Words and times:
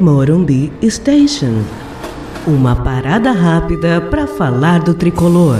Morumbi 0.00 0.72
Station. 0.90 1.62
Uma 2.46 2.82
parada 2.82 3.30
rápida 3.30 4.00
para 4.00 4.26
falar 4.26 4.82
do 4.82 4.92
tricolor. 4.92 5.58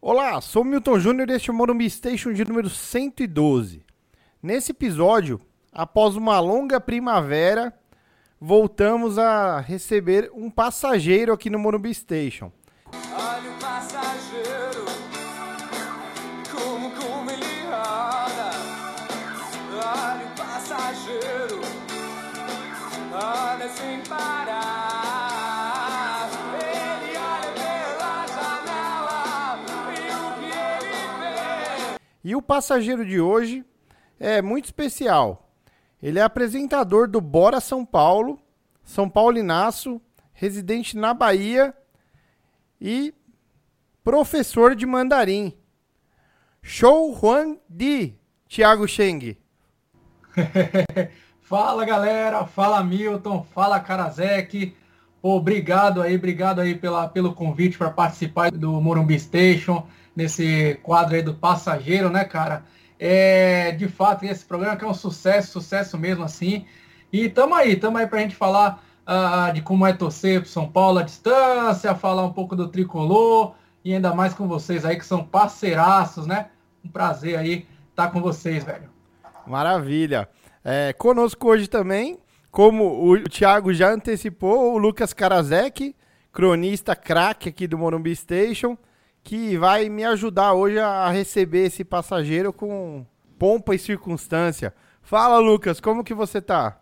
Olá, 0.00 0.40
sou 0.40 0.62
Milton 0.62 1.00
Júnior 1.00 1.28
e 1.28 1.32
este 1.32 1.50
é 1.50 1.52
o 1.52 1.56
Morumbi 1.56 1.90
Station 1.90 2.32
de 2.32 2.44
número 2.44 2.70
112. 2.70 3.82
Nesse 4.40 4.70
episódio, 4.70 5.40
após 5.72 6.14
uma 6.14 6.38
longa 6.38 6.80
primavera, 6.80 7.74
voltamos 8.40 9.18
a 9.18 9.58
receber 9.58 10.30
um 10.32 10.48
passageiro 10.48 11.32
aqui 11.32 11.50
no 11.50 11.58
Morumbi 11.58 11.92
Station. 11.92 12.52
Olha 13.12 13.50
o 13.50 13.58
passageiro, 13.60 14.05
olha 23.16 23.68
sem 23.68 24.00
parar. 24.02 24.56
Ele 26.54 27.16
olha 27.16 27.52
pela 27.54 28.26
janela 28.26 29.58
e 29.90 30.10
o 30.12 30.34
que 30.34 30.44
ele 30.44 31.00
vê. 31.18 31.98
E 32.24 32.36
o 32.36 32.42
passageiro 32.42 33.04
de 33.04 33.20
hoje 33.20 33.64
é 34.20 34.42
muito 34.42 34.66
especial. 34.66 35.50
Ele 36.02 36.18
é 36.18 36.22
apresentador 36.22 37.08
do 37.08 37.20
Bora 37.20 37.60
São 37.60 37.84
Paulo, 37.84 38.38
São 38.84 39.08
Paulinaço, 39.08 40.00
residente 40.32 40.96
na 40.96 41.14
Bahia 41.14 41.74
e 42.80 43.14
professor 44.04 44.76
de 44.76 44.84
mandarim. 44.86 45.56
Show 46.62 47.12
Huan 47.12 47.58
Di, 47.68 48.18
Thiago 48.48 48.86
Cheng. 48.86 49.38
Fala 51.48 51.84
galera, 51.84 52.44
fala 52.44 52.82
Milton, 52.82 53.46
fala 53.54 53.78
Karazek. 53.78 54.74
Obrigado 55.22 56.02
aí, 56.02 56.16
obrigado 56.16 56.60
aí 56.60 56.74
pela, 56.74 57.06
pelo 57.06 57.32
convite 57.32 57.78
para 57.78 57.88
participar 57.88 58.50
do 58.50 58.80
Morumbi 58.80 59.16
Station, 59.16 59.86
nesse 60.16 60.76
quadro 60.82 61.14
aí 61.14 61.22
do 61.22 61.34
passageiro, 61.34 62.10
né, 62.10 62.24
cara? 62.24 62.64
É, 62.98 63.70
de 63.70 63.86
fato, 63.86 64.24
esse 64.24 64.44
programa 64.44 64.76
que 64.76 64.84
é 64.84 64.88
um 64.88 64.92
sucesso, 64.92 65.52
sucesso 65.52 65.96
mesmo 65.96 66.24
assim. 66.24 66.66
E 67.12 67.28
tamo 67.28 67.54
aí, 67.54 67.76
tamo 67.76 67.96
aí 67.98 68.08
pra 68.08 68.18
gente 68.18 68.34
falar 68.34 68.82
ah, 69.06 69.52
de 69.54 69.62
como 69.62 69.86
é 69.86 69.92
torcer 69.92 70.40
pro 70.40 70.50
São 70.50 70.68
Paulo 70.68 70.98
à 70.98 71.04
distância, 71.04 71.94
falar 71.94 72.24
um 72.24 72.32
pouco 72.32 72.56
do 72.56 72.66
tricolor 72.66 73.54
e 73.84 73.94
ainda 73.94 74.12
mais 74.12 74.34
com 74.34 74.48
vocês 74.48 74.84
aí 74.84 74.98
que 74.98 75.06
são 75.06 75.22
parceiraços, 75.22 76.26
né? 76.26 76.46
Um 76.84 76.88
prazer 76.88 77.38
aí 77.38 77.68
estar 77.90 78.08
com 78.08 78.20
vocês, 78.20 78.64
velho. 78.64 78.90
Maravilha. 79.46 80.28
É, 80.68 80.92
conosco 80.92 81.48
hoje 81.48 81.68
também, 81.68 82.18
como 82.50 83.08
o 83.08 83.22
Thiago 83.28 83.72
já 83.72 83.92
antecipou, 83.92 84.74
o 84.74 84.78
Lucas 84.78 85.12
Karazek, 85.12 85.94
cronista 86.32 86.96
craque 86.96 87.50
aqui 87.50 87.68
do 87.68 87.78
Morumbi 87.78 88.16
Station, 88.16 88.76
que 89.22 89.56
vai 89.56 89.88
me 89.88 90.02
ajudar 90.02 90.54
hoje 90.54 90.80
a 90.80 91.08
receber 91.08 91.66
esse 91.66 91.84
passageiro 91.84 92.52
com 92.52 93.06
pompa 93.38 93.76
e 93.76 93.78
circunstância. 93.78 94.74
Fala, 95.02 95.38
Lucas, 95.38 95.78
como 95.78 96.02
que 96.02 96.12
você 96.12 96.42
tá? 96.42 96.80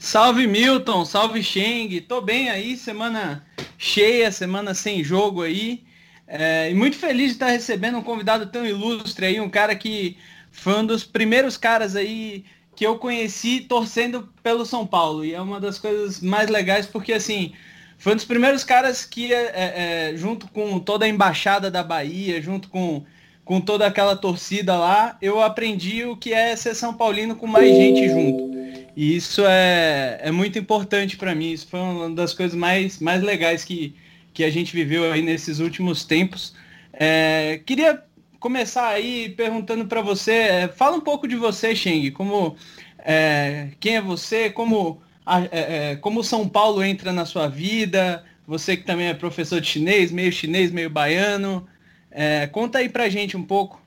Salve 0.00 0.48
Milton, 0.48 1.04
salve 1.04 1.44
Cheng, 1.44 2.00
tô 2.00 2.20
bem 2.20 2.50
aí, 2.50 2.76
semana 2.76 3.46
cheia, 3.78 4.32
semana 4.32 4.74
sem 4.74 5.04
jogo 5.04 5.42
aí, 5.42 5.84
é, 6.26 6.72
e 6.72 6.74
muito 6.74 6.96
feliz 6.96 7.28
de 7.28 7.32
estar 7.34 7.50
recebendo 7.50 7.98
um 7.98 8.02
convidado 8.02 8.46
tão 8.46 8.66
ilustre 8.66 9.26
aí, 9.26 9.40
um 9.40 9.48
cara 9.48 9.76
que 9.76 10.18
foi 10.50 10.74
um 10.74 10.84
dos 10.84 11.04
primeiros 11.04 11.56
caras 11.56 11.94
aí 11.94 12.44
que 12.76 12.86
eu 12.86 12.98
conheci 12.98 13.60
torcendo 13.62 14.28
pelo 14.42 14.66
São 14.66 14.86
Paulo, 14.86 15.24
e 15.24 15.32
é 15.32 15.40
uma 15.40 15.58
das 15.58 15.78
coisas 15.78 16.20
mais 16.20 16.50
legais 16.50 16.86
porque 16.86 17.12
assim, 17.14 17.54
foi 17.98 18.12
um 18.12 18.16
dos 18.16 18.24
primeiros 18.24 18.62
caras 18.62 19.04
que, 19.04 19.32
é, 19.32 20.10
é, 20.12 20.16
junto 20.16 20.46
com 20.48 20.78
toda 20.78 21.06
a 21.06 21.08
embaixada 21.08 21.70
da 21.70 21.82
Bahia, 21.82 22.40
junto 22.40 22.68
com, 22.68 23.02
com 23.44 23.60
toda 23.60 23.86
aquela 23.86 24.14
torcida 24.14 24.76
lá, 24.76 25.16
eu 25.22 25.40
aprendi 25.40 26.04
o 26.04 26.16
que 26.16 26.32
é 26.32 26.54
ser 26.54 26.74
São 26.74 26.92
Paulino 26.92 27.34
com 27.34 27.46
mais 27.46 27.74
gente 27.74 28.08
junto. 28.08 28.54
E 28.94 29.16
isso 29.16 29.42
é, 29.46 30.20
é 30.22 30.30
muito 30.30 30.58
importante 30.58 31.16
para 31.16 31.34
mim. 31.34 31.52
Isso 31.52 31.66
foi 31.68 31.80
uma 31.80 32.10
das 32.10 32.32
coisas 32.32 32.56
mais, 32.56 32.98
mais 32.98 33.22
legais 33.22 33.64
que, 33.64 33.94
que 34.32 34.44
a 34.44 34.50
gente 34.50 34.72
viveu 34.72 35.10
aí 35.10 35.22
nesses 35.22 35.58
últimos 35.58 36.04
tempos. 36.04 36.54
É, 36.92 37.60
queria 37.64 38.02
começar 38.46 38.88
aí 38.88 39.30
perguntando 39.30 39.86
para 39.86 40.00
você, 40.00 40.32
é, 40.32 40.68
fala 40.68 40.96
um 40.96 41.00
pouco 41.00 41.26
de 41.26 41.36
você, 41.36 41.74
Cheng, 41.74 42.10
como 42.12 42.56
é, 42.98 43.70
quem 43.80 43.96
é 43.96 44.00
você, 44.00 44.50
como 44.50 45.02
a- 45.24 45.42
é, 45.44 45.90
é, 45.92 45.96
como 45.96 46.22
São 46.24 46.48
Paulo 46.48 46.82
entra 46.84 47.12
na 47.12 47.24
sua 47.26 47.48
vida, 47.48 48.24
você 48.46 48.76
que 48.76 48.84
também 48.84 49.08
é 49.08 49.14
professor 49.14 49.60
de 49.60 49.66
chinês, 49.68 50.12
meio 50.12 50.30
chinês, 50.32 50.70
meio 50.70 50.88
baiano. 50.90 51.66
É, 52.10 52.46
conta 52.46 52.78
aí 52.78 52.88
pra 52.88 53.08
gente 53.08 53.36
um 53.36 53.44
pouco. 53.44 53.80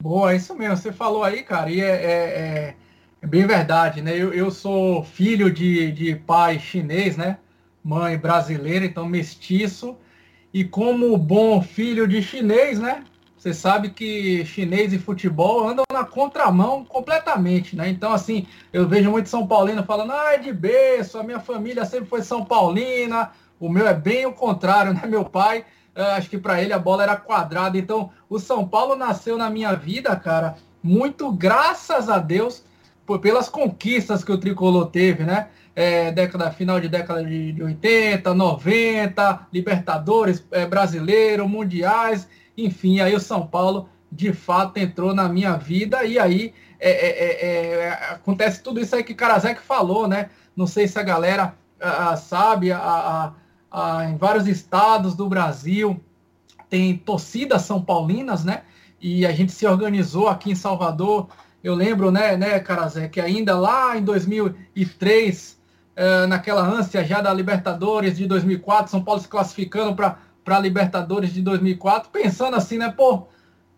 Boa, 0.00 0.32
é 0.32 0.36
isso 0.36 0.54
mesmo. 0.54 0.76
Você 0.76 0.92
falou 0.92 1.22
aí, 1.24 1.42
cara, 1.42 1.70
e 1.70 1.80
é, 1.80 2.74
é- 3.22 3.26
bem 3.26 3.46
verdade, 3.46 4.02
né? 4.02 4.12
Eu, 4.16 4.32
eu 4.32 4.50
sou 4.50 5.04
filho 5.04 5.52
de, 5.52 5.90
de 5.92 6.14
pai 6.16 6.58
chinês, 6.58 7.16
né? 7.16 7.38
Mãe 7.82 8.16
brasileira, 8.18 8.84
então 8.84 9.06
mestiço. 9.08 9.96
E 10.56 10.64
como 10.64 11.18
bom 11.18 11.60
filho 11.60 12.08
de 12.08 12.22
chinês, 12.22 12.80
né? 12.80 13.04
Você 13.36 13.52
sabe 13.52 13.90
que 13.90 14.42
chinês 14.46 14.90
e 14.90 14.98
futebol 14.98 15.68
andam 15.68 15.84
na 15.92 16.02
contramão 16.02 16.82
completamente, 16.82 17.76
né? 17.76 17.90
Então, 17.90 18.10
assim, 18.10 18.46
eu 18.72 18.88
vejo 18.88 19.10
muito 19.10 19.28
São 19.28 19.46
Paulino 19.46 19.84
falando, 19.84 20.12
ah, 20.12 20.32
é 20.32 20.38
de 20.38 20.50
berço, 20.54 21.18
a 21.18 21.22
minha 21.22 21.40
família 21.40 21.84
sempre 21.84 22.06
foi 22.06 22.22
São 22.22 22.42
Paulina. 22.42 23.32
O 23.60 23.68
meu 23.68 23.86
é 23.86 23.92
bem 23.92 24.24
o 24.24 24.32
contrário, 24.32 24.94
né? 24.96 25.02
Meu 25.06 25.26
pai 25.26 25.66
eu 25.94 26.04
acho 26.06 26.30
que 26.30 26.38
para 26.38 26.62
ele 26.62 26.72
a 26.72 26.78
bola 26.78 27.02
era 27.02 27.16
quadrada. 27.16 27.76
Então, 27.76 28.08
o 28.26 28.38
São 28.38 28.66
Paulo 28.66 28.96
nasceu 28.96 29.36
na 29.36 29.50
minha 29.50 29.74
vida, 29.74 30.16
cara, 30.16 30.56
muito 30.82 31.30
graças 31.32 32.08
a 32.08 32.16
Deus 32.16 32.64
por, 33.04 33.18
pelas 33.18 33.50
conquistas 33.50 34.24
que 34.24 34.32
o 34.32 34.38
tricolor 34.38 34.86
teve, 34.86 35.22
né? 35.22 35.48
É, 35.76 36.10
década 36.10 36.50
final 36.50 36.80
de 36.80 36.88
década 36.88 37.22
de, 37.22 37.52
de 37.52 37.62
80, 37.62 38.32
90, 38.34 39.46
Libertadores 39.52 40.42
é, 40.50 40.66
brasileiro, 40.66 41.46
mundiais, 41.48 42.26
enfim, 42.56 43.00
aí 43.00 43.14
o 43.14 43.20
São 43.20 43.46
Paulo 43.46 43.88
de 44.10 44.32
fato 44.32 44.78
entrou 44.78 45.14
na 45.14 45.28
minha 45.28 45.54
vida 45.56 46.02
e 46.04 46.18
aí 46.18 46.54
é, 46.80 46.90
é, 46.90 47.08
é, 47.08 47.86
é, 47.88 47.92
acontece 48.12 48.62
tudo 48.62 48.80
isso 48.80 48.96
aí 48.96 49.04
que 49.04 49.14
Karazek 49.14 49.60
falou, 49.60 50.08
né? 50.08 50.30
Não 50.56 50.66
sei 50.66 50.88
se 50.88 50.98
a 50.98 51.02
galera 51.02 51.54
sabe, 52.16 52.72
a, 52.72 52.78
a- 52.78 53.32
a- 53.70 54.04
em 54.08 54.16
vários 54.16 54.46
estados 54.48 55.14
do 55.14 55.28
Brasil 55.28 56.00
tem 56.68 56.96
torcidas 56.96 57.62
são 57.62 57.82
paulinas, 57.82 58.44
né? 58.44 58.62
E 59.00 59.26
a 59.26 59.32
gente 59.32 59.52
se 59.52 59.66
organizou 59.66 60.28
aqui 60.28 60.50
em 60.50 60.54
Salvador. 60.54 61.28
Eu 61.62 61.74
lembro, 61.74 62.10
né, 62.10 62.36
né, 62.36 62.58
Carazé, 62.60 63.08
que 63.08 63.20
ainda 63.20 63.58
lá 63.58 63.96
em 63.96 64.02
2003, 64.02 65.55
eh, 65.96 66.26
naquela 66.26 66.62
ânsia 66.62 67.02
já 67.04 67.20
da 67.22 67.32
Libertadores 67.32 68.16
de 68.16 68.26
2004, 68.26 68.90
São 68.90 69.02
Paulo 69.02 69.20
se 69.20 69.28
classificando 69.28 69.96
para 69.96 70.18
a 70.46 70.58
Libertadores 70.60 71.32
de 71.32 71.40
2004, 71.42 72.10
pensando 72.10 72.54
assim, 72.54 72.78
né, 72.78 72.92
pô, 72.94 73.26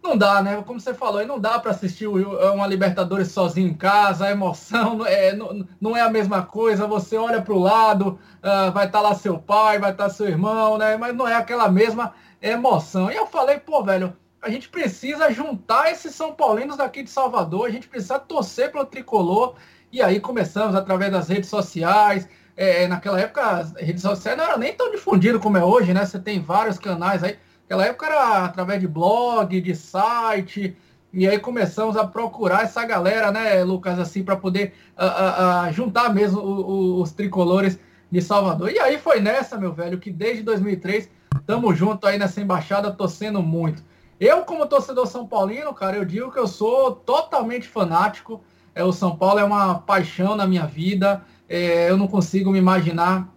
não 0.03 0.17
dá, 0.17 0.43
né? 0.43 0.62
Como 0.67 0.81
você 0.81 0.95
falou, 0.95 1.25
não 1.27 1.39
dá 1.39 1.59
para 1.59 1.71
assistir 1.71 2.06
uma 2.06 2.67
Libertadores 2.67 3.29
sozinho 3.29 3.69
em 3.69 3.75
casa, 3.75 4.27
a 4.27 4.31
emoção 4.31 4.97
não 4.97 5.06
é, 5.06 5.34
não, 5.34 5.67
não 5.81 5.97
é 5.97 6.01
a 6.01 6.11
mesma 6.11 6.43
coisa. 6.43 6.87
Você 6.87 7.17
olha 7.17 7.43
para 7.43 7.55
o 7.55 7.59
lado, 7.59 8.19
ah, 8.43 8.71
vai 8.71 8.87
estar 8.87 9.00
lá 9.00 9.15
seu 9.15 9.39
pai, 9.39 9.79
vai 9.79 9.91
estar 9.91 10.09
seu 10.09 10.27
irmão, 10.27 10.79
né? 10.79 10.97
Mas 10.97 11.15
não 11.15 11.27
é 11.27 11.35
aquela 11.35 11.69
mesma 11.69 12.15
emoção. 12.41 13.11
E 13.11 13.17
eu 13.17 13.27
falei, 13.27 13.59
pô, 13.59 13.83
velho, 13.83 14.17
a 14.41 14.49
gente 14.49 14.69
precisa 14.69 15.33
juntar 15.33 15.91
esses 15.91 16.15
São 16.15 16.33
Paulinos 16.33 16.77
daqui 16.77 17.03
de 17.03 17.11
Salvador, 17.11 17.67
a 17.67 17.71
gente 17.71 17.89
precisa 17.89 18.19
torcer 18.19 18.71
pelo 18.71 18.87
tricolor. 18.87 19.55
E 19.90 20.02
aí 20.02 20.20
começamos 20.20 20.75
através 20.75 21.11
das 21.12 21.29
redes 21.29 21.49
sociais. 21.49 22.29
É, 22.56 22.87
naquela 22.88 23.20
época, 23.20 23.43
as 23.43 23.73
redes 23.75 24.02
sociais 24.02 24.37
não 24.37 24.44
eram 24.44 24.58
nem 24.58 24.73
tão 24.75 24.90
difundidas 24.90 25.40
como 25.40 25.56
é 25.56 25.64
hoje, 25.64 25.94
né? 25.94 26.05
Você 26.05 26.19
tem 26.19 26.40
vários 26.40 26.79
canais 26.79 27.23
aí. 27.23 27.38
Naquela 27.62 27.87
época 27.87 28.06
era 28.06 28.44
através 28.44 28.81
de 28.81 28.88
blog, 28.88 29.61
de 29.61 29.75
site, 29.75 30.76
e 31.12 31.29
aí 31.29 31.38
começamos 31.38 31.96
a 31.96 32.06
procurar 32.06 32.64
essa 32.64 32.85
galera, 32.85 33.31
né, 33.31 33.62
Lucas, 33.62 33.99
assim, 33.99 34.23
para 34.23 34.37
poder 34.37 34.75
ah, 34.96 35.64
ah, 35.67 35.73
juntar 35.73 36.12
mesmo 36.12 36.40
o- 36.40 36.70
o- 36.99 37.02
os 37.02 37.12
tricolores 37.12 37.79
de 38.11 38.20
Salvador. 38.23 38.70
E 38.70 38.79
aí 38.79 38.99
foi 38.99 39.20
nessa, 39.20 39.56
meu 39.58 39.73
velho, 39.73 39.99
que 39.99 40.11
desde 40.11 40.43
2003 40.43 41.11
estamos 41.38 41.76
junto 41.79 42.06
aí 42.06 42.19
nessa 42.19 42.40
embaixada, 42.40 42.90
torcendo 42.90 43.43
muito. 43.43 43.82
Eu, 44.19 44.43
como 44.44 44.67
torcedor 44.67 45.06
são 45.06 45.26
paulino, 45.26 45.73
cara, 45.73 45.96
eu 45.96 46.05
digo 46.05 46.32
que 46.32 46.38
eu 46.38 46.46
sou 46.49 46.93
totalmente 46.93 47.69
fanático. 47.69 48.43
É, 48.78 48.84
o 48.84 48.92
São 48.92 49.16
Paulo 49.16 49.40
é 49.40 49.44
uma 49.44 49.80
paixão 49.80 50.36
na 50.36 50.46
minha 50.46 50.64
vida. 50.66 51.25
É, 51.48 51.90
eu 51.90 51.96
não 51.96 52.06
consigo 52.06 52.50
me 52.52 52.58
imaginar 52.58 53.28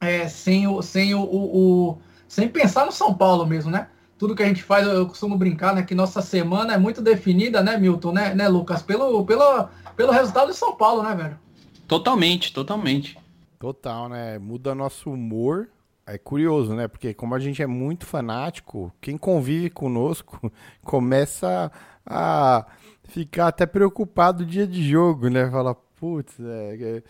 é, 0.00 0.26
sem, 0.28 0.66
o, 0.66 0.80
sem, 0.80 1.14
o, 1.14 1.20
o- 1.20 1.90
o- 1.90 1.98
sem 2.26 2.48
pensar 2.48 2.86
no 2.86 2.92
São 2.92 3.12
Paulo 3.14 3.46
mesmo, 3.46 3.70
né? 3.70 3.88
tudo 4.18 4.34
que 4.34 4.42
a 4.42 4.46
gente 4.46 4.62
faz, 4.62 4.86
eu 4.86 5.06
costumo 5.06 5.36
brincar, 5.36 5.74
né? 5.74 5.82
Que 5.82 5.94
nossa 5.94 6.22
semana 6.22 6.72
é 6.72 6.78
muito 6.78 7.02
definida, 7.02 7.62
né, 7.62 7.76
Milton, 7.76 8.12
né, 8.12 8.34
né 8.34 8.48
Lucas? 8.48 8.80
Pelo, 8.82 9.24
pelo, 9.26 9.68
pelo 9.94 10.10
resultado 10.10 10.50
de 10.50 10.56
São 10.56 10.74
Paulo, 10.74 11.02
né, 11.02 11.14
velho? 11.14 11.38
Totalmente, 11.86 12.52
totalmente. 12.52 13.18
Total, 13.58 14.08
né? 14.08 14.38
Muda 14.38 14.74
nosso 14.74 15.10
humor. 15.10 15.68
É 16.06 16.16
curioso, 16.16 16.74
né? 16.74 16.88
Porque 16.88 17.12
como 17.12 17.34
a 17.34 17.38
gente 17.38 17.62
é 17.62 17.66
muito 17.66 18.06
fanático, 18.06 18.92
quem 19.00 19.18
convive 19.18 19.68
conosco 19.68 20.50
começa 20.82 21.70
a 22.06 22.64
ficar 23.08 23.48
até 23.48 23.66
preocupado 23.66 24.44
dia 24.44 24.66
de 24.66 24.88
jogo, 24.88 25.28
né? 25.28 25.50
Fala, 25.50 25.74
putz, 25.74 26.38
é, 26.40 26.76
é, 26.80 27.02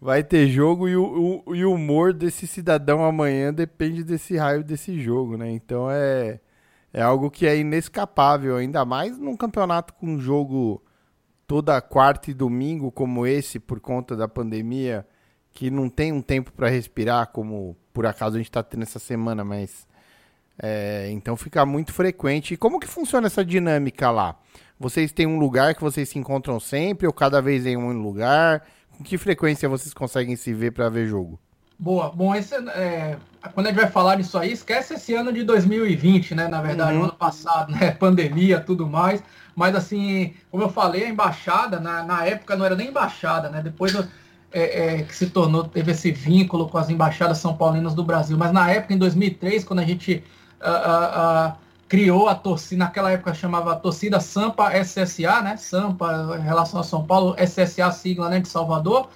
vai 0.00 0.24
ter 0.24 0.48
jogo 0.48 0.88
e 0.88 0.96
o, 0.96 1.42
o, 1.46 1.54
e 1.54 1.64
o 1.64 1.72
humor 1.74 2.12
desse 2.12 2.46
cidadão 2.46 3.04
amanhã 3.04 3.52
depende 3.52 4.02
desse 4.02 4.36
raio 4.36 4.64
desse 4.64 5.00
jogo, 5.00 5.36
né? 5.36 5.50
Então 5.50 5.90
é, 5.90 6.40
é 6.92 7.02
algo 7.02 7.30
que 7.30 7.46
é 7.46 7.56
inescapável, 7.56 8.56
ainda 8.56 8.84
mais 8.84 9.18
num 9.18 9.36
campeonato 9.36 9.94
com 9.94 10.18
jogo 10.18 10.82
toda 11.46 11.80
quarta 11.80 12.30
e 12.30 12.34
domingo 12.34 12.90
como 12.90 13.26
esse, 13.26 13.58
por 13.60 13.78
conta 13.78 14.16
da 14.16 14.26
pandemia, 14.26 15.06
que 15.52 15.70
não 15.70 15.88
tem 15.88 16.10
um 16.12 16.22
tempo 16.22 16.50
para 16.50 16.68
respirar, 16.68 17.28
como 17.28 17.76
por 17.92 18.06
acaso 18.06 18.36
a 18.36 18.38
gente 18.38 18.48
está 18.48 18.62
tendo 18.62 18.82
essa 18.82 18.98
semana, 18.98 19.44
mas. 19.44 19.86
É, 20.62 21.10
então 21.10 21.36
fica 21.36 21.64
muito 21.66 21.92
frequente. 21.92 22.54
E 22.54 22.56
como 22.56 22.78
que 22.80 22.86
funciona 22.86 23.26
essa 23.26 23.44
dinâmica 23.44 24.10
lá? 24.10 24.38
Vocês 24.82 25.12
têm 25.12 25.28
um 25.28 25.38
lugar 25.38 25.76
que 25.76 25.80
vocês 25.80 26.08
se 26.08 26.18
encontram 26.18 26.58
sempre 26.58 27.06
ou 27.06 27.12
cada 27.12 27.40
vez 27.40 27.64
em 27.64 27.76
um 27.76 28.02
lugar? 28.02 28.66
Com 28.90 29.04
que 29.04 29.16
frequência 29.16 29.68
vocês 29.68 29.94
conseguem 29.94 30.34
se 30.34 30.52
ver 30.52 30.72
para 30.72 30.88
ver 30.88 31.06
jogo? 31.06 31.38
Boa. 31.78 32.10
Bom, 32.10 32.34
esse, 32.34 32.56
é, 32.70 33.16
quando 33.54 33.66
a 33.66 33.70
gente 33.70 33.80
vai 33.80 33.88
falar 33.88 34.16
disso 34.16 34.36
aí, 34.36 34.50
esquece 34.50 34.94
esse 34.94 35.14
ano 35.14 35.32
de 35.32 35.44
2020, 35.44 36.34
né? 36.34 36.48
Na 36.48 36.60
verdade, 36.60 36.96
Uhum. 36.96 37.04
ano 37.04 37.12
passado, 37.12 37.70
né? 37.70 37.92
Pandemia, 37.94 38.58
tudo 38.58 38.84
mais. 38.84 39.22
Mas 39.54 39.76
assim, 39.76 40.34
como 40.50 40.64
eu 40.64 40.68
falei, 40.68 41.04
a 41.04 41.08
embaixada, 41.08 41.78
na, 41.78 42.02
na 42.02 42.26
época 42.26 42.56
não 42.56 42.64
era 42.66 42.74
nem 42.74 42.88
embaixada, 42.88 43.48
né? 43.50 43.62
Depois 43.62 43.94
é, 43.94 44.06
é, 44.96 45.02
que 45.04 45.14
se 45.14 45.30
tornou, 45.30 45.62
teve 45.62 45.92
esse 45.92 46.10
vínculo 46.10 46.68
com 46.68 46.76
as 46.76 46.90
embaixadas 46.90 47.38
são 47.38 47.56
paulinas 47.56 47.94
do 47.94 48.02
Brasil. 48.02 48.36
Mas 48.36 48.50
na 48.50 48.68
época, 48.68 48.92
em 48.92 48.98
2003, 48.98 49.62
quando 49.62 49.78
a 49.78 49.84
gente 49.84 50.24
ah, 50.60 50.70
ah, 50.70 51.10
ah, 51.14 51.56
criou 51.92 52.26
a 52.26 52.34
torcida, 52.34 52.84
naquela 52.86 53.10
época 53.10 53.34
chamava 53.34 53.74
a 53.74 53.76
torcida 53.76 54.18
Sampa 54.18 54.72
SSA, 54.82 55.42
né? 55.42 55.58
Sampa 55.58 56.38
em 56.40 56.42
relação 56.42 56.80
a 56.80 56.82
São 56.82 57.04
Paulo, 57.04 57.36
SSA 57.38 57.92
sigla 57.92 58.30
né, 58.30 58.40
de 58.40 58.48
Salvador, 58.48 59.10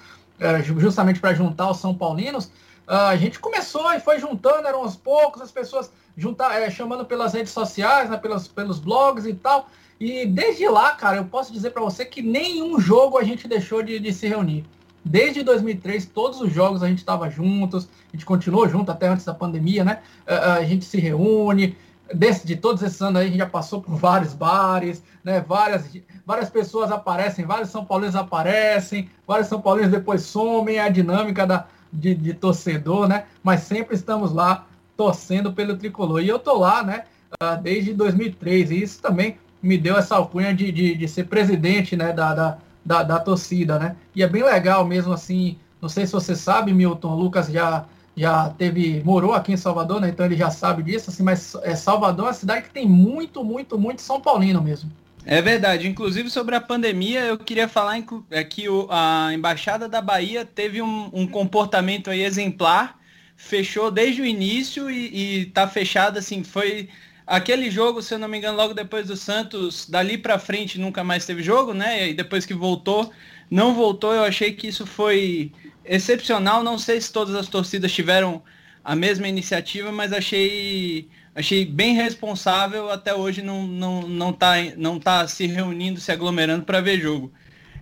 ju- 0.63 0.79
justamente 0.79 1.19
para 1.19 1.33
juntar 1.33 1.71
os 1.71 1.79
São 1.79 1.95
Paulinos. 1.95 2.51
Ah, 2.87 3.09
a 3.09 3.17
gente 3.17 3.39
começou 3.39 3.91
e 3.95 3.99
foi 3.99 4.19
juntando, 4.19 4.69
eram 4.69 4.81
aos 4.81 4.95
poucos, 4.95 5.41
as 5.41 5.51
pessoas 5.51 5.91
juntar, 6.19 6.55
eh, 6.61 6.71
chamando 6.71 7.07
pelas 7.07 7.33
redes 7.33 7.51
sociais, 7.51 8.11
né, 8.11 8.19
pelos, 8.19 8.47
pelos 8.47 8.79
blogs 8.79 9.25
e 9.25 9.33
tal. 9.33 9.71
E 9.99 10.27
desde 10.27 10.69
lá, 10.69 10.93
cara, 10.93 11.17
eu 11.17 11.25
posso 11.25 11.55
dizer 11.55 11.71
para 11.71 11.81
você 11.81 12.05
que 12.05 12.21
nenhum 12.21 12.79
jogo 12.79 13.17
a 13.17 13.25
gente 13.25 13.49
deixou 13.49 13.83
de, 13.83 13.99
de 13.99 14.13
se 14.13 14.29
reunir. 14.29 14.67
Desde 15.03 15.43
2003, 15.43 16.05
todos 16.05 16.43
os 16.43 16.53
jogos 16.53 16.83
a 16.83 16.89
gente 16.89 16.99
estava 16.99 17.31
juntos, 17.31 17.89
a 18.13 18.17
gente 18.17 18.27
continuou 18.27 18.69
junto 18.69 18.93
até 18.93 19.09
antes 19.09 19.25
da 19.25 19.33
pandemia, 19.33 19.83
né? 19.83 20.01
Ah, 20.27 20.55
a 20.55 20.65
gente 20.65 20.85
se 20.85 21.01
reúne. 21.01 21.75
Desse, 22.15 22.47
de 22.47 22.57
todos 22.57 22.83
esses 22.83 23.01
anos 23.03 23.21
aí, 23.21 23.27
a 23.27 23.31
gente 23.31 23.39
já 23.39 23.47
passou 23.47 23.83
por 23.83 23.97
vários 23.97 24.33
bares, 24.33 25.03
né? 25.25 25.41
Várias, 25.41 25.91
várias 26.25 26.49
pessoas 26.49 26.93
aparecem, 26.93 27.45
vários 27.45 27.71
São 27.71 27.85
Paulinos 27.85 28.15
aparecem, 28.15 29.11
vários 29.27 29.49
São 29.49 29.61
Paulinos 29.61 29.91
depois 29.91 30.23
somem, 30.23 30.77
é 30.77 30.83
a 30.83 30.89
dinâmica 30.89 31.47
da, 31.47 31.67
de, 31.93 32.15
de 32.15 32.33
torcedor, 32.35 33.09
né? 33.09 33.25
Mas 33.43 33.63
sempre 33.63 33.95
estamos 33.95 34.33
lá 34.33 34.67
torcendo 34.97 35.53
pelo 35.53 35.77
tricolor. 35.77 36.23
E 36.23 36.29
eu 36.29 36.39
tô 36.39 36.57
lá, 36.57 36.83
né? 36.83 37.05
ah, 37.41 37.55
desde 37.55 37.93
2003. 37.93 38.71
E 38.71 38.83
isso 38.83 39.01
também 39.01 39.39
me 39.63 39.77
deu 39.77 39.97
essa 39.97 40.17
alcunha 40.17 40.55
de, 40.55 40.71
de, 40.71 40.95
de 40.95 41.09
ser 41.09 41.25
presidente, 41.25 41.97
né? 41.97 42.13
Da, 42.13 42.35
da, 42.35 42.59
da, 42.85 43.03
da 43.03 43.19
torcida, 43.19 43.79
né? 43.79 43.97
E 44.15 44.23
é 44.23 44.29
bem 44.29 44.43
legal 44.43 44.85
mesmo, 44.85 45.13
assim. 45.13 45.59
Não 45.81 45.89
sei 45.89 46.07
se 46.07 46.13
você 46.13 46.35
sabe, 46.35 46.73
Milton, 46.73 47.11
o 47.11 47.17
Lucas 47.17 47.49
já 47.49 47.85
já 48.17 48.49
teve 48.51 49.03
morou 49.05 49.35
aqui 49.35 49.53
em 49.53 49.57
Salvador, 49.57 50.01
né? 50.01 50.09
Então 50.09 50.25
ele 50.25 50.37
já 50.37 50.51
sabe 50.51 50.83
disso, 50.83 51.11
assim. 51.11 51.23
Mas 51.23 51.55
é, 51.63 51.77
Salvador 51.77 52.27
é 52.27 52.29
uma 52.29 52.35
cidade 52.35 52.63
que 52.63 52.71
tem 52.71 52.89
muito, 52.89 53.45
muito, 53.45 53.79
muito 53.79 54.01
São 54.01 54.21
Paulino 54.21 54.63
mesmo. 54.63 54.91
É 55.27 55.43
verdade. 55.43 55.89
Inclusive 55.89 56.31
sobre 56.31 56.55
a 56.55 56.61
pandemia, 56.61 57.21
eu 57.21 57.37
queria 57.37 57.69
falar 57.69 58.03
é 58.31 58.45
que 58.45 58.67
a 58.89 59.31
Embaixada 59.35 59.89
da 59.89 60.01
Bahia 60.01 60.45
teve 60.45 60.81
um, 60.81 61.11
um 61.13 61.27
comportamento 61.27 62.11
exemplar, 62.11 62.99
fechou 63.37 63.91
desde 63.91 64.23
o 64.23 64.27
início 64.27 64.89
e, 64.89 65.41
e 65.41 65.47
tá 65.47 65.67
fechado 65.67 66.19
assim, 66.19 66.45
foi 66.45 66.89
aquele 67.27 67.71
jogo, 67.71 68.01
se 68.01 68.15
eu 68.15 68.19
não 68.21 68.29
me 68.29 68.39
engano, 68.39 68.57
logo 68.57 68.73
depois 68.73 69.09
do 69.09 69.17
Santos, 69.17 69.89
dali 69.91 70.17
pra 70.17 70.39
frente 70.39 70.79
nunca 70.79 71.03
mais 71.03 71.27
teve 71.27 71.43
jogo, 71.43 71.75
né? 71.75 72.09
E 72.11 72.15
depois 72.15 72.47
que 72.47 72.55
voltou, 72.55 73.13
não 73.51 73.75
voltou, 73.75 74.15
eu 74.15 74.23
achei 74.23 74.53
que 74.53 74.69
isso 74.69 74.87
foi 74.87 75.53
excepcional. 75.89 76.63
Não 76.63 76.79
sei 76.79 77.01
se 77.01 77.13
todas 77.13 77.35
as 77.35 77.49
torcidas 77.49 77.93
tiveram 77.93 78.43
a 78.85 78.95
mesma 78.95 79.27
iniciativa, 79.27 79.91
mas 79.91 80.13
achei 80.13 81.09
achei 81.35 81.67
bem 81.67 81.95
responsável 81.95 82.91
até 82.91 83.15
hoje 83.15 83.43
não 83.43 83.67
não 83.67 84.03
não 84.03 84.33
tá 84.33 84.55
não 84.77 84.99
tá 84.99 85.27
se 85.27 85.47
reunindo, 85.47 86.01
se 86.01 86.13
aglomerando 86.13 86.65
para 86.65 86.81
ver 86.81 87.01
jogo. 87.01 87.33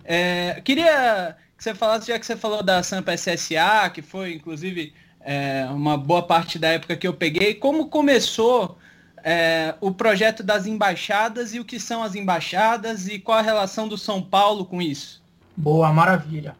É, 0.03 0.61
queria 0.63 1.35
que 1.57 1.63
você 1.63 1.73
falasse, 1.73 2.07
já 2.07 2.19
que 2.19 2.25
você 2.25 2.35
falou 2.35 2.61
da 2.63 2.83
Sampa 2.83 3.13
SSA, 3.13 3.89
que 3.93 4.01
foi 4.01 4.33
inclusive 4.33 4.93
é, 5.21 5.67
uma 5.69 5.97
boa 5.97 6.23
parte 6.23 6.59
da 6.59 6.69
época 6.69 6.95
que 6.95 7.07
eu 7.07 7.13
peguei, 7.13 7.53
como 7.55 7.87
começou 7.87 8.77
é, 9.23 9.73
o 9.81 9.91
projeto 9.91 10.43
das 10.43 10.67
embaixadas 10.67 11.53
e 11.53 11.59
o 11.59 11.65
que 11.65 11.79
são 11.79 12.03
as 12.03 12.13
embaixadas 12.13 13.07
e 13.07 13.17
qual 13.17 13.39
a 13.39 13.41
relação 13.41 13.87
do 13.87 13.97
São 13.97 14.21
Paulo 14.21 14.65
com 14.65 14.81
isso? 14.81 15.23
Boa, 15.57 15.91
maravilha. 15.91 16.55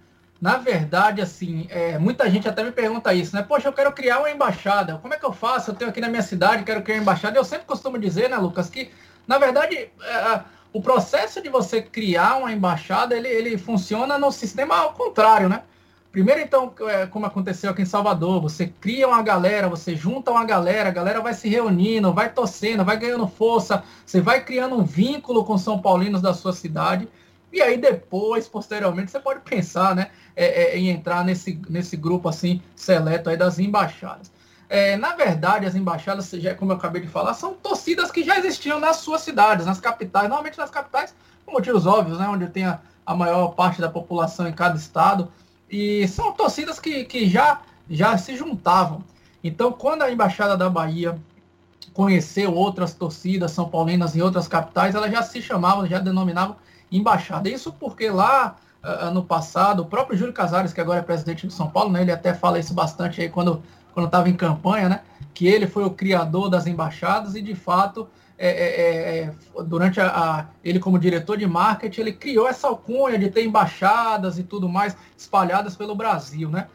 Na 0.46 0.58
verdade, 0.58 1.24
assim, 1.24 1.66
é, 1.72 1.98
muita 1.98 2.30
gente 2.30 2.48
até 2.48 2.64
me 2.64 2.72
pergunta 2.72 3.12
isso, 3.12 3.36
né? 3.36 3.42
Poxa, 3.42 3.68
eu 3.68 3.74
quero 3.74 3.92
criar 3.92 4.20
uma 4.20 4.30
embaixada. 4.30 5.00
Como 5.02 5.12
é 5.12 5.18
que 5.18 5.26
eu 5.26 5.34
faço? 5.34 5.72
Eu 5.72 5.76
tenho 5.76 5.90
aqui 5.90 6.00
na 6.00 6.08
minha 6.08 6.22
cidade, 6.22 6.64
quero 6.64 6.84
criar 6.84 6.98
uma 6.98 7.02
embaixada. 7.02 7.36
Eu 7.36 7.44
sempre 7.44 7.66
costumo 7.66 7.98
dizer, 7.98 8.30
né, 8.30 8.38
Lucas, 8.38 8.70
que, 8.70 8.92
na 9.28 9.40
verdade, 9.40 9.76
é, 9.76 10.42
o 10.72 10.80
processo 10.80 11.42
de 11.42 11.50
você 11.50 11.82
criar 11.82 12.38
uma 12.38 12.52
embaixada, 12.52 13.18
ele, 13.18 13.28
ele 13.28 13.58
funciona 13.58 14.20
no 14.20 14.32
sistema 14.32 14.78
ao 14.78 14.94
contrário, 14.94 15.50
né? 15.50 15.64
Primeiro, 16.12 16.42
então, 16.42 16.72
é, 16.90 17.08
como 17.08 17.26
aconteceu 17.26 17.72
aqui 17.72 17.82
em 17.82 17.86
Salvador, 17.86 18.40
você 18.40 18.68
cria 18.68 19.08
uma 19.08 19.24
galera, 19.24 19.68
você 19.68 19.96
junta 19.96 20.30
uma 20.30 20.46
galera, 20.46 20.90
a 20.90 20.94
galera 20.94 21.22
vai 21.22 21.34
se 21.34 21.50
reunindo, 21.50 22.14
vai 22.14 22.32
torcendo, 22.32 22.86
vai 22.86 22.98
ganhando 22.98 23.28
força, 23.28 23.82
você 24.06 24.22
vai 24.22 24.44
criando 24.44 24.76
um 24.76 24.84
vínculo 24.84 25.44
com 25.44 25.58
São 25.58 25.80
Paulinos 25.80 26.22
da 26.22 26.36
sua 26.36 26.54
cidade. 26.54 27.08
E 27.56 27.62
aí 27.62 27.78
depois, 27.78 28.50
posteriormente, 28.50 29.10
você 29.10 29.18
pode 29.18 29.40
pensar 29.40 29.96
né, 29.96 30.12
é, 30.36 30.74
é, 30.74 30.78
em 30.78 30.90
entrar 30.90 31.24
nesse, 31.24 31.58
nesse 31.70 31.96
grupo 31.96 32.28
assim 32.28 32.62
seleto 32.76 33.30
aí 33.30 33.38
das 33.38 33.60
embaixadas. 33.60 34.30
É, 34.68 34.98
na 34.98 35.16
verdade, 35.16 35.66
as 35.66 35.74
embaixadas, 35.74 36.30
já, 36.32 36.54
como 36.54 36.74
eu 36.74 36.76
acabei 36.76 37.02
de 37.02 37.08
falar, 37.08 37.34
são 37.34 37.54
torcidas 37.54 38.12
que 38.12 38.26
já 38.26 38.38
existiam 38.38 38.78
nas 38.78 38.98
suas 38.98 39.22
cidades, 39.22 39.66
nas 39.66 39.80
capitais, 39.80 40.28
normalmente 40.28 40.58
nas 40.58 40.70
capitais, 40.70 41.16
por 41.46 41.54
motivos 41.54 41.86
óbvios, 41.86 42.20
né, 42.20 42.28
onde 42.28 42.48
tem 42.48 42.66
a, 42.66 42.82
a 43.06 43.16
maior 43.16 43.48
parte 43.56 43.80
da 43.80 43.88
população 43.88 44.46
em 44.50 44.54
cada 44.54 44.76
estado. 44.76 45.32
E 45.72 46.06
são 46.10 46.34
torcidas 46.34 46.78
que, 46.78 47.06
que 47.06 47.26
já, 47.30 47.62
já 47.90 48.18
se 48.18 48.36
juntavam. 48.36 49.02
Então, 49.42 49.72
quando 49.72 50.02
a 50.02 50.12
Embaixada 50.12 50.58
da 50.58 50.70
Bahia 50.70 51.18
conheceu 51.94 52.54
outras 52.54 52.94
torcidas 52.94 53.52
são 53.52 53.70
paulinas 53.70 54.14
em 54.14 54.22
outras 54.22 54.46
capitais, 54.46 54.94
elas 54.94 55.10
já 55.10 55.24
se 55.24 55.42
chamavam, 55.42 55.88
já 55.88 56.00
denominavam 56.00 56.58
embaixada. 56.98 57.50
Isso 57.50 57.72
porque 57.74 58.10
lá 58.10 58.56
uh, 58.84 59.12
no 59.12 59.24
passado, 59.24 59.82
o 59.82 59.86
próprio 59.86 60.18
Júlio 60.18 60.34
Casares, 60.34 60.74
que 60.74 60.82
agora 60.82 61.00
é 61.00 61.04
presidente 61.04 61.48
de 61.48 61.54
São 61.54 61.70
Paulo, 61.70 61.92
né, 61.92 62.02
ele 62.02 62.12
até 62.12 62.34
fala 62.34 62.60
isso 62.60 62.74
bastante 62.74 63.22
aí 63.22 63.30
quando 63.30 63.62
quando 63.94 64.08
estava 64.08 64.30
em 64.30 64.36
campanha, 64.36 64.90
né, 64.90 65.02
que 65.34 65.48
ele 65.48 65.68
foi 65.68 65.86
o 65.86 65.90
criador 65.90 66.50
das 66.50 66.68
embaixadas 66.68 67.34
e 67.34 67.42
de 67.42 67.56
fato 67.56 68.10
é, 68.38 68.50
é, 68.50 69.20
é, 69.20 69.34
durante 69.64 70.02
a, 70.02 70.08
a, 70.08 70.46
ele 70.62 70.80
como 70.80 71.00
diretor 71.00 71.38
de 71.38 71.48
marketing 71.48 72.02
ele 72.02 72.12
criou 72.12 72.46
essa 72.46 72.68
alcunha 72.68 73.18
de 73.18 73.30
ter 73.30 73.46
embaixadas 73.46 74.38
e 74.38 74.44
tudo 74.44 74.68
mais 74.68 74.98
espalhadas 75.18 75.78
pelo 75.78 75.96
Brasil, 75.96 76.50
né? 76.50 76.68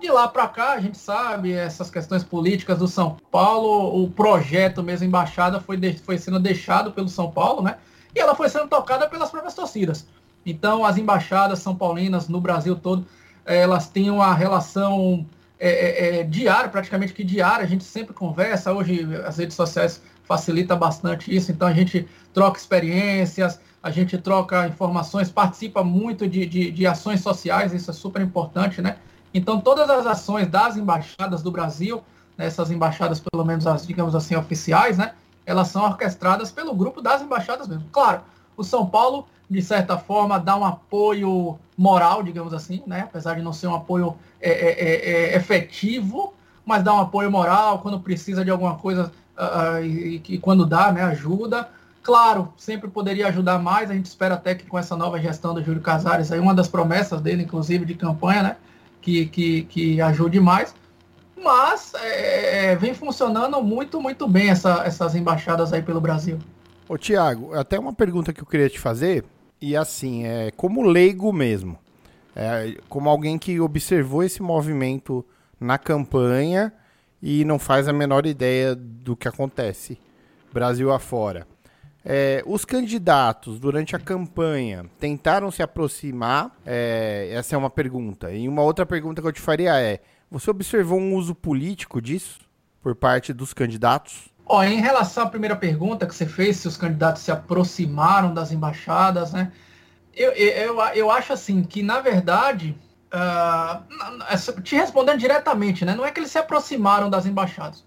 De 0.00 0.08
lá 0.10 0.28
para 0.28 0.48
cá, 0.48 0.72
a 0.72 0.80
gente 0.80 0.96
sabe, 0.96 1.52
essas 1.52 1.90
questões 1.90 2.24
políticas 2.24 2.78
do 2.78 2.88
São 2.88 3.18
Paulo, 3.30 4.02
o 4.02 4.10
projeto 4.10 4.82
mesmo, 4.82 5.04
embaixada, 5.06 5.60
foi, 5.60 5.76
de, 5.76 5.92
foi 5.98 6.16
sendo 6.16 6.38
deixado 6.38 6.90
pelo 6.90 7.08
São 7.08 7.30
Paulo, 7.30 7.62
né? 7.62 7.76
E 8.14 8.18
ela 8.18 8.34
foi 8.34 8.48
sendo 8.48 8.68
tocada 8.68 9.08
pelas 9.08 9.30
próprias 9.30 9.54
torcidas. 9.54 10.06
Então, 10.44 10.84
as 10.84 10.96
embaixadas 10.96 11.58
são 11.58 11.74
paulinas 11.74 12.28
no 12.28 12.40
Brasil 12.40 12.74
todo, 12.76 13.06
elas 13.44 13.88
têm 13.88 14.10
uma 14.10 14.34
relação 14.34 15.26
é, 15.58 16.20
é, 16.20 16.24
diária, 16.24 16.70
praticamente 16.70 17.12
que 17.12 17.22
diária, 17.22 17.64
a 17.64 17.68
gente 17.68 17.84
sempre 17.84 18.14
conversa, 18.14 18.72
hoje 18.72 19.06
as 19.26 19.36
redes 19.36 19.54
sociais 19.54 20.00
facilita 20.24 20.76
bastante 20.76 21.34
isso, 21.34 21.50
então 21.50 21.68
a 21.68 21.72
gente 21.72 22.08
troca 22.32 22.58
experiências, 22.58 23.60
a 23.82 23.90
gente 23.90 24.16
troca 24.16 24.66
informações, 24.68 25.30
participa 25.30 25.82
muito 25.82 26.28
de, 26.28 26.46
de, 26.46 26.70
de 26.70 26.86
ações 26.86 27.20
sociais, 27.20 27.72
isso 27.72 27.90
é 27.90 27.94
super 27.94 28.22
importante, 28.22 28.80
né? 28.80 28.96
Então, 29.34 29.60
todas 29.60 29.88
as 29.90 30.06
ações 30.06 30.46
das 30.48 30.76
embaixadas 30.76 31.42
do 31.42 31.50
Brasil, 31.50 32.02
né, 32.36 32.46
essas 32.46 32.70
embaixadas, 32.70 33.20
pelo 33.20 33.44
menos 33.44 33.66
as, 33.66 33.86
digamos 33.86 34.14
assim, 34.14 34.34
oficiais, 34.34 34.98
né, 34.98 35.12
elas 35.50 35.68
são 35.68 35.84
orquestradas 35.84 36.52
pelo 36.52 36.74
grupo 36.74 37.02
das 37.02 37.20
embaixadas 37.22 37.66
mesmo. 37.66 37.84
Claro, 37.90 38.20
o 38.56 38.62
São 38.62 38.86
Paulo, 38.86 39.26
de 39.48 39.60
certa 39.60 39.98
forma, 39.98 40.38
dá 40.38 40.56
um 40.56 40.64
apoio 40.64 41.58
moral, 41.76 42.22
digamos 42.22 42.54
assim, 42.54 42.82
né? 42.86 43.00
apesar 43.00 43.34
de 43.34 43.42
não 43.42 43.52
ser 43.52 43.66
um 43.66 43.74
apoio 43.74 44.16
é, 44.40 44.50
é, 44.50 45.32
é, 45.32 45.36
efetivo, 45.36 46.32
mas 46.64 46.84
dá 46.84 46.94
um 46.94 47.00
apoio 47.00 47.30
moral 47.30 47.80
quando 47.80 47.98
precisa 47.98 48.44
de 48.44 48.50
alguma 48.50 48.76
coisa 48.76 49.10
uh, 49.36 49.84
e, 49.84 50.22
e, 50.28 50.38
quando 50.38 50.64
dá, 50.64 50.92
né, 50.92 51.02
ajuda. 51.02 51.68
Claro, 52.02 52.52
sempre 52.56 52.88
poderia 52.88 53.26
ajudar 53.26 53.58
mais. 53.58 53.90
A 53.90 53.94
gente 53.94 54.06
espera 54.06 54.34
até 54.34 54.54
que 54.54 54.66
com 54.66 54.78
essa 54.78 54.96
nova 54.96 55.18
gestão 55.18 55.52
do 55.52 55.64
Júlio 55.64 55.82
Casares, 55.82 56.30
aí 56.30 56.38
uma 56.38 56.54
das 56.54 56.68
promessas 56.68 57.20
dele, 57.20 57.42
inclusive 57.42 57.84
de 57.84 57.94
campanha, 57.94 58.42
né, 58.42 58.56
que, 59.02 59.26
que, 59.26 59.62
que 59.62 60.00
ajude 60.00 60.38
mais. 60.38 60.74
Mas 61.42 61.94
é, 61.94 62.76
vem 62.76 62.94
funcionando 62.94 63.62
muito, 63.62 64.00
muito 64.00 64.28
bem 64.28 64.50
essa, 64.50 64.82
essas 64.84 65.14
embaixadas 65.14 65.72
aí 65.72 65.82
pelo 65.82 66.00
Brasil. 66.00 66.38
Ô 66.88 66.98
Tiago, 66.98 67.54
até 67.54 67.78
uma 67.78 67.92
pergunta 67.92 68.32
que 68.32 68.40
eu 68.40 68.46
queria 68.46 68.68
te 68.68 68.78
fazer, 68.78 69.24
e 69.60 69.76
assim, 69.76 70.24
é 70.24 70.50
como 70.56 70.82
leigo 70.82 71.32
mesmo, 71.32 71.78
é, 72.34 72.76
como 72.88 73.08
alguém 73.08 73.38
que 73.38 73.60
observou 73.60 74.22
esse 74.22 74.42
movimento 74.42 75.24
na 75.58 75.78
campanha 75.78 76.72
e 77.22 77.44
não 77.44 77.58
faz 77.58 77.86
a 77.86 77.92
menor 77.92 78.26
ideia 78.26 78.74
do 78.74 79.14
que 79.14 79.28
acontece 79.28 79.98
Brasil 80.52 80.92
afora. 80.92 81.46
É, 82.04 82.42
os 82.46 82.64
candidatos 82.64 83.60
durante 83.60 83.94
a 83.94 83.98
campanha 83.98 84.86
tentaram 84.98 85.50
se 85.50 85.62
aproximar? 85.62 86.56
É, 86.64 87.28
essa 87.32 87.54
é 87.54 87.58
uma 87.58 87.68
pergunta. 87.68 88.32
E 88.32 88.48
uma 88.48 88.62
outra 88.62 88.86
pergunta 88.86 89.20
que 89.20 89.28
eu 89.28 89.32
te 89.32 89.40
faria 89.40 89.78
é: 89.78 90.00
você 90.30 90.50
observou 90.50 90.98
um 90.98 91.14
uso 91.14 91.34
político 91.34 92.00
disso 92.00 92.38
por 92.80 92.94
parte 92.94 93.32
dos 93.32 93.52
candidatos? 93.52 94.30
Ó, 94.46 94.62
em 94.62 94.80
relação 94.80 95.24
à 95.24 95.26
primeira 95.28 95.56
pergunta 95.56 96.06
que 96.06 96.14
você 96.14 96.26
fez, 96.26 96.56
se 96.56 96.68
os 96.68 96.76
candidatos 96.76 97.22
se 97.22 97.30
aproximaram 97.30 98.32
das 98.32 98.52
embaixadas, 98.52 99.32
né? 99.32 99.52
Eu, 100.14 100.32
eu, 100.32 100.80
eu, 100.94 101.10
acho 101.10 101.32
assim 101.32 101.62
que, 101.62 101.82
na 101.82 102.00
verdade, 102.00 102.76
uh, 103.12 104.60
te 104.62 104.74
respondendo 104.74 105.18
diretamente, 105.18 105.84
né? 105.84 105.94
Não 105.94 106.04
é 106.04 106.10
que 106.10 106.18
eles 106.18 106.32
se 106.32 106.38
aproximaram 106.38 107.08
das 107.08 107.26
embaixadas. 107.26 107.84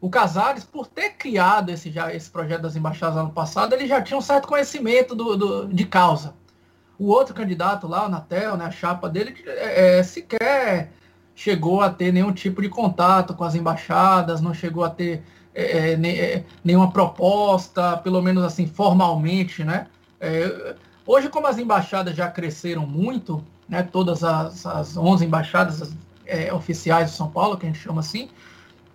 O 0.00 0.10
Casares, 0.10 0.64
por 0.64 0.86
ter 0.86 1.10
criado 1.10 1.70
esse, 1.70 1.90
já, 1.90 2.12
esse 2.12 2.28
projeto 2.28 2.62
das 2.62 2.76
embaixadas 2.76 3.16
ano 3.16 3.30
passado, 3.30 3.72
ele 3.74 3.86
já 3.86 4.02
tinha 4.02 4.18
um 4.18 4.22
certo 4.22 4.48
conhecimento 4.48 5.14
do, 5.14 5.36
do 5.36 5.68
de 5.68 5.86
causa. 5.86 6.34
O 6.98 7.06
outro 7.06 7.34
candidato 7.34 7.86
lá, 7.86 8.06
o 8.06 8.08
Natel, 8.08 8.56
né, 8.56 8.66
a 8.66 8.70
chapa 8.70 9.08
dele, 9.08 9.34
é, 9.46 9.98
é, 9.98 10.02
sequer 10.02 10.92
chegou 11.42 11.80
a 11.80 11.90
ter 11.90 12.12
nenhum 12.12 12.32
tipo 12.32 12.62
de 12.62 12.68
contato 12.68 13.34
com 13.34 13.42
as 13.42 13.56
embaixadas, 13.56 14.40
não 14.40 14.54
chegou 14.54 14.84
a 14.84 14.90
ter 14.90 15.24
é, 15.52 15.90
é, 15.90 15.94
é 15.94 16.44
nenhuma 16.62 16.92
proposta, 16.92 17.96
pelo 17.96 18.22
menos 18.22 18.44
assim, 18.44 18.64
formalmente, 18.64 19.64
né? 19.64 19.88
É, 20.20 20.76
hoje, 21.04 21.28
como 21.28 21.48
as 21.48 21.58
embaixadas 21.58 22.14
já 22.14 22.30
cresceram 22.30 22.86
muito, 22.86 23.42
né, 23.68 23.82
todas 23.82 24.22
as, 24.22 24.64
as 24.64 24.96
11 24.96 25.24
embaixadas 25.24 25.92
é, 26.24 26.54
oficiais 26.54 27.10
de 27.10 27.16
São 27.16 27.28
Paulo, 27.28 27.56
que 27.56 27.66
a 27.66 27.68
gente 27.68 27.80
chama 27.80 28.00
assim, 28.00 28.28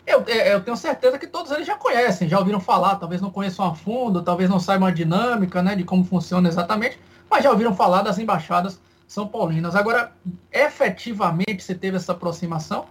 eu, 0.06 0.24
é, 0.25 0.54
eu, 0.54 0.62
tenho 0.62 0.77
certeza 0.77 1.20
que 1.20 1.27
todos 1.27 1.51
eles 1.51 1.68
já 1.68 1.75
conhecem, 1.75 2.30
já 2.30 2.39
ouviram 2.39 2.62
falar, 2.62 2.96
talvez 2.96 3.20
não 3.20 3.30
conheçam 3.30 3.66
a 3.66 3.75
fundo, 3.75 4.24
talvez 4.24 4.50
não 4.50 4.58
saibam 4.60 4.88
a 4.88 4.92
dinâmica 4.92 5.62
né, 5.62 5.75
de 5.75 5.84
como 5.84 6.06
funciona 6.06 6.48
exatamente, 6.48 6.98
mas 7.30 7.44
já 7.44 7.51
ouviram 7.51 7.75
falar 7.75 8.04
das 8.04 8.18
embaixadas 8.18 8.80
são 9.07 9.27
paulinas. 9.27 9.75
Agora, 9.75 10.11
efetivamente, 10.51 11.63
você 11.63 11.73
teve 11.73 11.97
essa 11.97 12.11
aproximação? 12.11 12.85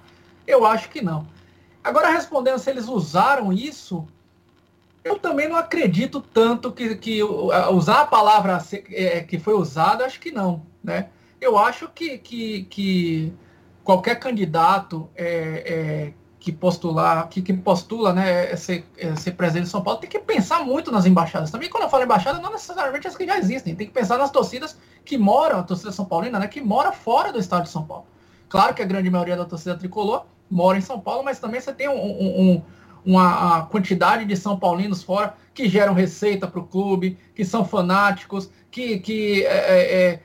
Eu 0.46 0.64
acho 0.64 0.88
que 0.88 1.02
não. 1.02 1.26
Agora, 1.84 2.10
respondendo 2.10 2.58
se 2.58 2.70
eles 2.70 2.88
usaram 2.88 3.52
isso, 3.52 4.08
eu 5.04 5.18
também 5.18 5.48
não 5.48 5.56
acredito 5.56 6.20
tanto 6.20 6.72
que, 6.72 6.96
que 6.96 7.22
usar 7.22 8.00
a 8.00 8.06
palavra 8.06 8.58
é, 8.90 9.20
que 9.20 9.38
foi 9.38 9.54
usada, 9.54 10.04
acho 10.04 10.18
que 10.18 10.32
não, 10.32 10.66
né? 10.82 11.10
Eu 11.40 11.56
acho 11.56 11.88
que, 11.88 12.18
que, 12.18 12.64
que 12.64 13.32
qualquer 13.84 14.18
candidato 14.18 15.08
é, 15.14 15.26
é, 15.28 16.12
que 16.46 16.52
postular, 16.52 17.28
que, 17.28 17.42
que 17.42 17.52
postula 17.52 18.12
né, 18.12 18.54
ser, 18.54 18.84
é, 18.96 19.16
ser 19.16 19.32
presidente 19.32 19.64
de 19.64 19.70
São 19.70 19.82
Paulo, 19.82 19.98
tem 19.98 20.08
que 20.08 20.20
pensar 20.20 20.64
muito 20.64 20.92
nas 20.92 21.04
embaixadas. 21.04 21.50
Também 21.50 21.68
quando 21.68 21.82
eu 21.82 21.90
falo 21.90 22.04
embaixada, 22.04 22.38
não 22.38 22.52
necessariamente 22.52 23.08
as 23.08 23.16
que 23.16 23.26
já 23.26 23.36
existem. 23.36 23.74
Tem 23.74 23.84
que 23.84 23.92
pensar 23.92 24.16
nas 24.16 24.30
torcidas 24.30 24.78
que 25.04 25.18
moram, 25.18 25.58
a 25.58 25.64
torcida 25.64 25.90
São 25.90 26.04
Paulina, 26.04 26.38
né, 26.38 26.46
que 26.46 26.60
mora 26.60 26.92
fora 26.92 27.32
do 27.32 27.40
estado 27.40 27.64
de 27.64 27.70
São 27.70 27.82
Paulo. 27.82 28.06
Claro 28.48 28.74
que 28.74 28.80
a 28.80 28.84
grande 28.84 29.10
maioria 29.10 29.36
da 29.36 29.44
torcida 29.44 29.74
tricolor 29.74 30.24
mora 30.48 30.78
em 30.78 30.80
São 30.80 31.00
Paulo, 31.00 31.24
mas 31.24 31.40
também 31.40 31.60
você 31.60 31.72
tem 31.72 31.88
um, 31.88 32.00
um, 32.00 32.40
um 32.40 32.62
uma 33.04 33.66
quantidade 33.66 34.24
de 34.24 34.36
São 34.36 34.56
Paulinos 34.56 35.02
fora 35.02 35.34
que 35.52 35.68
geram 35.68 35.94
receita 35.94 36.46
para 36.46 36.60
o 36.60 36.66
clube, 36.66 37.18
que 37.34 37.44
são 37.44 37.64
fanáticos, 37.64 38.50
que, 38.70 39.00
que 39.00 39.44
é, 39.46 39.48
é, 39.48 39.94
é 39.94 40.20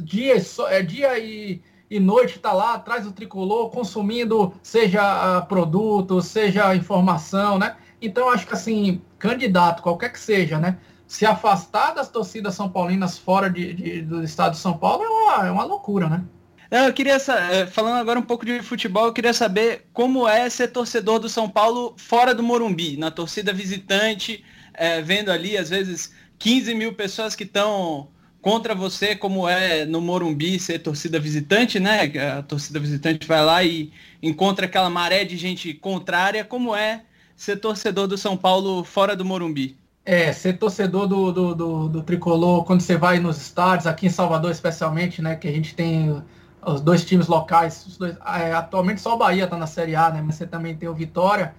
dia, 0.00 0.34
é, 0.70 0.82
dia 0.82 1.18
e, 1.20 1.62
e 1.92 2.00
noite 2.00 2.36
está 2.36 2.54
lá 2.54 2.72
atrás 2.72 3.04
do 3.04 3.12
tricolor, 3.12 3.68
consumindo, 3.68 4.54
seja 4.62 5.02
uh, 5.40 5.46
produto, 5.46 6.22
seja 6.22 6.74
informação, 6.74 7.58
né? 7.58 7.76
Então, 8.00 8.30
acho 8.30 8.46
que 8.46 8.54
assim, 8.54 9.02
candidato, 9.18 9.82
qualquer 9.82 10.10
que 10.10 10.18
seja, 10.18 10.58
né? 10.58 10.78
Se 11.06 11.26
afastar 11.26 11.92
das 11.92 12.08
torcidas 12.08 12.54
são 12.54 12.70
paulinas 12.70 13.18
fora 13.18 13.50
de, 13.50 13.74
de, 13.74 14.00
do 14.00 14.24
estado 14.24 14.52
de 14.52 14.58
São 14.58 14.78
Paulo 14.78 15.04
é 15.04 15.08
uma, 15.08 15.46
é 15.48 15.50
uma 15.50 15.64
loucura, 15.64 16.08
né? 16.08 16.24
Eu 16.70 16.90
queria, 16.94 17.16
é, 17.16 17.66
falando 17.66 17.96
agora 17.96 18.18
um 18.18 18.22
pouco 18.22 18.46
de 18.46 18.62
futebol, 18.62 19.04
eu 19.04 19.12
queria 19.12 19.34
saber 19.34 19.86
como 19.92 20.26
é 20.26 20.48
ser 20.48 20.68
torcedor 20.68 21.18
do 21.18 21.28
São 21.28 21.46
Paulo 21.46 21.94
fora 21.98 22.34
do 22.34 22.42
Morumbi, 22.42 22.96
na 22.96 23.10
torcida 23.10 23.52
visitante, 23.52 24.42
é, 24.72 25.02
vendo 25.02 25.30
ali, 25.30 25.58
às 25.58 25.68
vezes, 25.68 26.14
15 26.38 26.74
mil 26.74 26.94
pessoas 26.94 27.36
que 27.36 27.44
estão 27.44 28.08
contra 28.42 28.74
você, 28.74 29.14
como 29.14 29.48
é 29.48 29.86
no 29.86 30.00
Morumbi 30.00 30.58
ser 30.58 30.80
torcida 30.80 31.18
visitante, 31.20 31.78
né? 31.78 32.12
A 32.36 32.42
torcida 32.42 32.80
visitante 32.80 33.26
vai 33.26 33.42
lá 33.42 33.62
e 33.62 33.92
encontra 34.20 34.66
aquela 34.66 34.90
maré 34.90 35.24
de 35.24 35.36
gente 35.36 35.72
contrária, 35.72 36.44
como 36.44 36.74
é 36.74 37.02
ser 37.36 37.56
torcedor 37.56 38.08
do 38.08 38.18
São 38.18 38.36
Paulo 38.36 38.82
fora 38.82 39.14
do 39.14 39.24
Morumbi? 39.24 39.76
É, 40.04 40.32
ser 40.32 40.58
torcedor 40.58 41.06
do, 41.06 41.30
do, 41.30 41.54
do, 41.54 41.88
do 41.88 42.02
tricolor, 42.02 42.64
quando 42.64 42.80
você 42.80 42.96
vai 42.96 43.20
nos 43.20 43.40
estádios, 43.40 43.86
aqui 43.86 44.06
em 44.06 44.10
Salvador 44.10 44.50
especialmente, 44.50 45.22
né? 45.22 45.36
Que 45.36 45.46
a 45.46 45.52
gente 45.52 45.74
tem 45.76 46.20
os 46.66 46.80
dois 46.80 47.04
times 47.04 47.28
locais, 47.28 47.96
dois, 47.96 48.16
é, 48.26 48.52
atualmente 48.52 49.00
só 49.00 49.14
o 49.14 49.18
Bahia 49.18 49.44
está 49.44 49.56
na 49.56 49.68
Série 49.68 49.94
A, 49.94 50.10
né? 50.10 50.20
Mas 50.20 50.34
você 50.34 50.46
também 50.46 50.74
tem 50.76 50.88
o 50.88 50.94
Vitória 50.94 51.54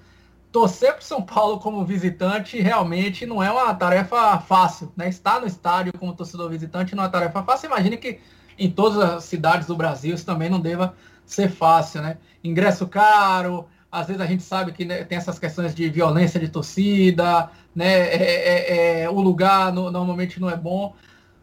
torcer 0.54 0.94
para 0.94 1.02
o 1.02 1.04
São 1.04 1.22
Paulo 1.24 1.60
como 1.60 1.84
visitante 1.84 2.62
realmente 2.62 3.26
não 3.26 3.42
é 3.42 3.52
uma 3.52 3.74
tarefa 3.74 4.38
fácil, 4.38 4.94
né? 4.96 5.10
Estar 5.10 5.42
no 5.42 5.48
estádio 5.48 5.92
como 5.98 6.14
torcedor 6.14 6.48
visitante 6.52 6.96
não 6.96 7.04
é 7.04 7.08
uma 7.08 7.12
tarefa 7.12 7.42
fácil. 7.42 7.66
Imagine 7.66 7.98
que 7.98 8.20
em 8.58 8.70
todas 8.70 9.00
as 9.00 9.24
cidades 9.24 9.66
do 9.66 9.76
Brasil 9.76 10.14
isso 10.14 10.24
também 10.24 10.52
não 10.52 10.60
deva 10.60 10.96
ser 11.26 11.50
fácil, 11.50 12.04
né? 12.04 12.20
Ingresso 12.44 12.88
caro, 12.88 13.68
às 13.92 14.06
vezes 14.06 14.22
a 14.22 14.28
gente 14.28 14.44
sabe 14.44 14.72
que 14.74 14.86
né, 14.86 15.04
tem 15.04 15.18
essas 15.18 15.40
questões 15.40 15.74
de 15.74 15.90
violência 15.90 16.40
de 16.40 16.48
torcida, 16.48 17.50
né? 17.76 17.92
É, 17.92 18.16
é, 18.16 19.02
é, 19.02 19.10
o 19.10 19.20
lugar 19.20 19.74
no, 19.74 19.90
normalmente 19.90 20.40
não 20.40 20.52
é 20.52 20.56
bom. 20.56 20.94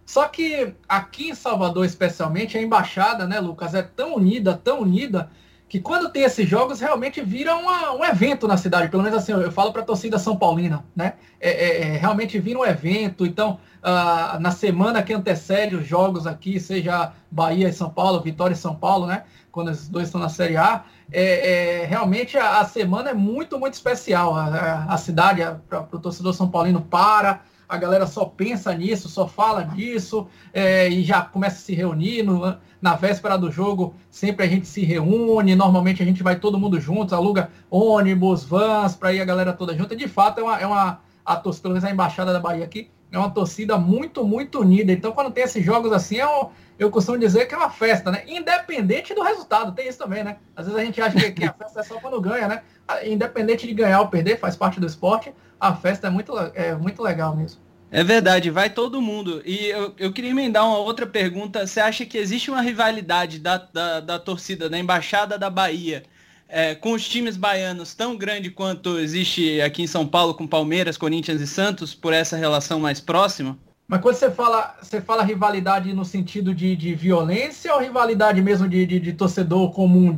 Só 0.06 0.28
que 0.28 0.72
aqui 0.88 1.30
em 1.30 1.34
Salvador, 1.34 1.84
especialmente, 1.84 2.56
a 2.56 2.62
embaixada, 2.62 3.26
né, 3.26 3.40
Lucas, 3.40 3.74
é 3.74 3.82
tão 3.82 4.14
unida, 4.14 4.54
tão 4.56 4.82
unida, 4.82 5.30
que 5.70 5.78
quando 5.78 6.10
tem 6.10 6.24
esses 6.24 6.48
jogos 6.48 6.80
realmente 6.80 7.22
vira 7.22 7.54
uma, 7.54 7.92
um 7.92 8.04
evento 8.04 8.48
na 8.48 8.56
cidade. 8.56 8.88
Pelo 8.88 9.04
menos 9.04 9.16
assim, 9.16 9.30
eu, 9.30 9.40
eu 9.40 9.52
falo 9.52 9.72
para 9.72 9.82
a 9.82 9.84
torcida 9.84 10.18
São 10.18 10.36
Paulina, 10.36 10.84
né? 10.96 11.12
É, 11.40 11.50
é, 11.50 11.82
é, 11.82 11.96
realmente 11.96 12.40
vira 12.40 12.58
um 12.58 12.66
evento. 12.66 13.24
Então, 13.24 13.60
ah, 13.80 14.36
na 14.40 14.50
semana 14.50 15.00
que 15.00 15.12
antecede 15.14 15.76
os 15.76 15.86
jogos 15.86 16.26
aqui, 16.26 16.58
seja 16.58 17.12
Bahia 17.30 17.68
e 17.68 17.72
São 17.72 17.88
Paulo, 17.88 18.20
Vitória 18.20 18.52
e 18.52 18.56
São 18.56 18.74
Paulo, 18.74 19.06
né? 19.06 19.22
Quando 19.52 19.68
os 19.68 19.88
dois 19.88 20.08
estão 20.08 20.20
na 20.20 20.28
Série 20.28 20.56
A, 20.56 20.82
é, 21.12 21.82
é 21.82 21.86
realmente 21.86 22.36
a, 22.36 22.58
a, 22.58 22.64
semana 22.64 23.10
é 23.10 23.14
muito, 23.14 23.56
muito 23.56 23.74
especial. 23.74 24.34
A, 24.34 24.46
a, 24.46 24.94
a 24.94 24.96
cidade, 24.96 25.40
para 25.68 25.86
o 25.92 26.00
torcedor 26.00 26.34
São 26.34 26.50
Paulino, 26.50 26.80
para 26.80 27.42
a 27.70 27.76
galera 27.76 28.04
só 28.04 28.24
pensa 28.24 28.74
nisso, 28.74 29.08
só 29.08 29.28
fala 29.28 29.62
disso, 29.62 30.26
é, 30.52 30.88
e 30.88 31.04
já 31.04 31.22
começa 31.22 31.56
a 31.56 31.60
se 31.60 31.72
reunir. 31.72 32.24
No, 32.24 32.56
na 32.82 32.96
véspera 32.96 33.38
do 33.38 33.50
jogo, 33.50 33.94
sempre 34.10 34.44
a 34.44 34.48
gente 34.48 34.66
se 34.66 34.82
reúne, 34.82 35.54
normalmente 35.54 36.02
a 36.02 36.06
gente 36.06 36.22
vai 36.22 36.36
todo 36.36 36.58
mundo 36.58 36.80
junto, 36.80 37.14
aluga 37.14 37.50
ônibus, 37.70 38.42
vans, 38.42 38.96
para 38.96 39.12
ir 39.12 39.20
a 39.20 39.24
galera 39.24 39.52
toda 39.52 39.76
junto. 39.76 39.94
De 39.94 40.08
fato 40.08 40.40
é 40.40 40.42
uma, 40.42 40.58
é 40.58 40.66
uma 40.66 41.00
a 41.24 41.36
torcida, 41.36 41.62
pelo 41.62 41.74
menos 41.74 41.88
a 41.88 41.92
embaixada 41.92 42.32
da 42.32 42.40
Bahia 42.40 42.64
aqui, 42.64 42.90
é 43.12 43.18
uma 43.18 43.30
torcida 43.30 43.78
muito, 43.78 44.24
muito 44.24 44.60
unida. 44.60 44.90
Então, 44.92 45.12
quando 45.12 45.30
tem 45.30 45.44
esses 45.44 45.64
jogos 45.64 45.92
assim, 45.92 46.22
um, 46.22 46.48
eu 46.78 46.90
costumo 46.90 47.18
dizer 47.18 47.46
que 47.46 47.54
é 47.54 47.56
uma 47.56 47.70
festa, 47.70 48.10
né? 48.10 48.24
Independente 48.26 49.14
do 49.14 49.22
resultado, 49.22 49.72
tem 49.72 49.88
isso 49.88 49.98
também, 49.98 50.24
né? 50.24 50.38
Às 50.56 50.66
vezes 50.66 50.80
a 50.80 50.84
gente 50.84 51.00
acha 51.00 51.16
que, 51.16 51.32
que 51.32 51.44
a 51.44 51.52
festa 51.52 51.80
é 51.80 51.82
só 51.82 52.00
quando 52.00 52.20
ganha, 52.20 52.48
né? 52.48 52.62
Independente 53.04 53.66
de 53.66 53.74
ganhar 53.74 54.00
ou 54.00 54.08
perder, 54.08 54.38
faz 54.38 54.56
parte 54.56 54.80
do 54.80 54.86
esporte 54.86 55.32
a 55.60 55.74
festa 55.74 56.06
é 56.06 56.10
muito, 56.10 56.32
é 56.54 56.74
muito 56.74 57.02
legal 57.02 57.36
mesmo. 57.36 57.60
É 57.92 58.04
verdade, 58.04 58.50
vai 58.50 58.70
todo 58.70 59.02
mundo. 59.02 59.42
E 59.44 59.66
eu, 59.66 59.92
eu 59.98 60.12
queria 60.12 60.30
emendar 60.30 60.64
uma 60.64 60.78
outra 60.78 61.06
pergunta. 61.06 61.66
Você 61.66 61.80
acha 61.80 62.06
que 62.06 62.16
existe 62.16 62.50
uma 62.50 62.62
rivalidade 62.62 63.40
da, 63.40 63.58
da, 63.58 64.00
da 64.00 64.18
torcida, 64.18 64.70
da 64.70 64.78
Embaixada 64.78 65.36
da 65.36 65.50
Bahia, 65.50 66.04
é, 66.48 66.74
com 66.74 66.92
os 66.92 67.08
times 67.08 67.36
baianos 67.36 67.92
tão 67.92 68.16
grande 68.16 68.50
quanto 68.50 68.98
existe 68.98 69.60
aqui 69.60 69.82
em 69.82 69.88
São 69.88 70.06
Paulo 70.06 70.34
com 70.34 70.46
Palmeiras, 70.46 70.96
Corinthians 70.96 71.40
e 71.40 71.46
Santos, 71.48 71.92
por 71.92 72.12
essa 72.12 72.36
relação 72.36 72.78
mais 72.78 73.00
próxima? 73.00 73.58
Mas 73.88 74.00
quando 74.00 74.14
você 74.14 74.30
fala, 74.30 74.76
você 74.80 75.00
fala 75.00 75.24
rivalidade 75.24 75.92
no 75.92 76.04
sentido 76.04 76.54
de, 76.54 76.76
de 76.76 76.94
violência 76.94 77.74
ou 77.74 77.80
rivalidade 77.80 78.40
mesmo 78.40 78.68
de, 78.68 78.86
de, 78.86 79.00
de 79.00 79.12
torcedor 79.12 79.72
comum? 79.72 80.16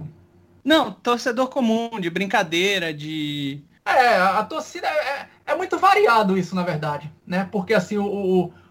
Não, 0.63 0.93
torcedor 0.93 1.49
comum, 1.49 1.99
de 1.99 2.11
brincadeira, 2.11 2.93
de. 2.93 3.63
É, 3.87 4.17
a 4.19 4.45
torcida 4.45 4.87
é, 4.87 5.27
é 5.47 5.55
muito 5.55 5.79
variado 5.79 6.39
isso, 6.39 6.55
na 6.55 6.63
verdade, 6.63 7.11
né? 7.27 7.49
Porque 7.51 7.75
assim, 7.75 7.99
o, 7.99 8.05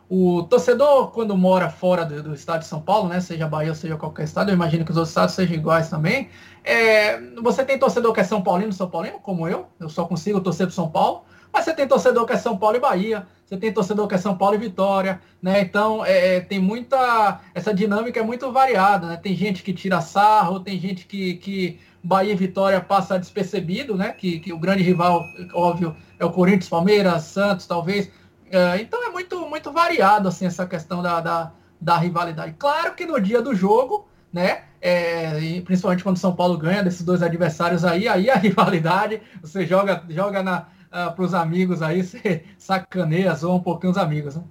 o, 0.10 0.38
o 0.38 0.44
torcedor, 0.44 1.12
quando 1.12 1.38
mora 1.38 1.70
fora 1.70 2.06
do, 2.06 2.24
do, 2.24 2.34
estado 2.34 2.62
de 2.62 2.68
São 2.68 2.82
Paulo, 2.82 3.10
né? 3.10 3.20
Seja 3.20 3.48
Bahia, 3.48 3.74
seja 3.74 3.98
qualquer 3.98 4.24
estado, 4.24 4.50
eu 4.50 4.56
imagino 4.56 4.86
que 4.86 4.92
os 4.92 4.98
outros 4.98 5.12
estados 5.12 5.36
sejam 5.36 5.56
iguais 5.56 5.90
também. 5.90 6.30
É, 6.64 7.20
você 7.42 7.64
tem 7.66 7.80
torcedor 7.80 8.14
que 8.14 8.20
é 8.20 8.24
São 8.24 8.42
Paulino, 8.42 8.72
São 8.74 8.90
Paulino, 8.90 9.20
como 9.20 9.48
eu, 9.48 9.68
eu 9.80 9.90
só 9.90 10.06
consigo 10.06 10.40
torcer 10.42 10.68
pro 10.68 10.76
São 10.76 10.90
Paulo. 10.90 11.24
Mas 11.54 11.66
você 11.66 11.74
tem 11.74 11.88
torcedor 11.88 12.26
que 12.26 12.34
é 12.34 12.38
São 12.38 12.58
Paulo 12.58 12.78
e 12.78 12.80
Bahia, 12.80 13.28
você 13.46 13.58
tem 13.58 13.74
torcedor 13.74 14.08
que 14.08 14.16
é 14.16 14.18
São 14.18 14.38
Paulo 14.38 14.56
e 14.56 14.58
Vitória, 14.58 15.20
né? 15.42 15.60
Então 15.60 16.06
é, 16.06 16.38
é, 16.38 16.40
tem 16.40 16.60
muita. 16.60 17.42
Essa 17.54 17.74
dinâmica 17.74 18.20
é 18.20 18.24
muito 18.24 18.50
variada, 18.52 19.08
né? 19.08 19.18
Tem 19.18 19.36
gente 19.36 19.62
que 19.62 19.74
tira 19.74 20.00
sarro, 20.00 20.62
tem 20.62 20.80
gente 20.80 21.06
que, 21.06 21.34
que 21.36 21.80
Bahia 22.02 22.32
e 22.32 22.36
Vitória 22.36 22.80
passa 22.80 23.20
despercebido, 23.20 23.96
né? 23.96 24.14
Que, 24.14 24.40
que 24.40 24.54
o 24.54 24.58
grande 24.58 24.82
rival, 24.82 25.22
óbvio, 25.54 25.96
é 26.22 26.26
o 26.26 26.32
Corinthians, 26.32 26.70
Palmeiras, 26.70 27.24
Santos, 27.24 27.66
talvez. 27.66 28.10
É, 28.52 28.80
então 28.80 29.04
é 29.04 29.10
muito, 29.10 29.40
muito 29.48 29.72
variado 29.72 30.28
assim, 30.28 30.46
essa 30.46 30.68
questão 30.68 31.02
da, 31.02 31.20
da, 31.20 31.52
da 31.80 31.98
rivalidade. 31.98 32.56
Claro 32.60 32.94
que 32.94 33.06
no 33.06 33.20
dia 33.20 33.42
do 33.42 33.56
jogo, 33.56 34.08
né? 34.32 34.64
É, 34.80 35.62
principalmente 35.62 36.04
quando 36.04 36.18
São 36.18 36.36
Paulo 36.36 36.58
ganha 36.58 36.84
desses 36.84 37.04
dois 37.04 37.22
adversários 37.22 37.86
aí, 37.86 38.08
aí 38.08 38.30
a 38.30 38.36
rivalidade, 38.38 39.22
você 39.42 39.66
joga, 39.66 40.04
joga 40.10 40.42
na 40.42 40.60
uh, 40.62 40.66
ah, 40.92 41.12
para 41.12 41.26
os 41.26 41.34
amigos 41.34 41.82
aí, 41.82 42.02
você 42.04 42.44
sacaneia, 42.58 43.34
zoa 43.34 43.56
um 43.56 43.60
pouquinho 43.60 43.92
os 43.92 43.98
amigos. 43.98 44.36
Né? 44.36 44.44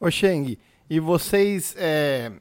Ô 0.00 0.10
Sheng, 0.10 0.58
e 0.90 1.00
vocês, 1.00 1.74
é, 1.78 2.32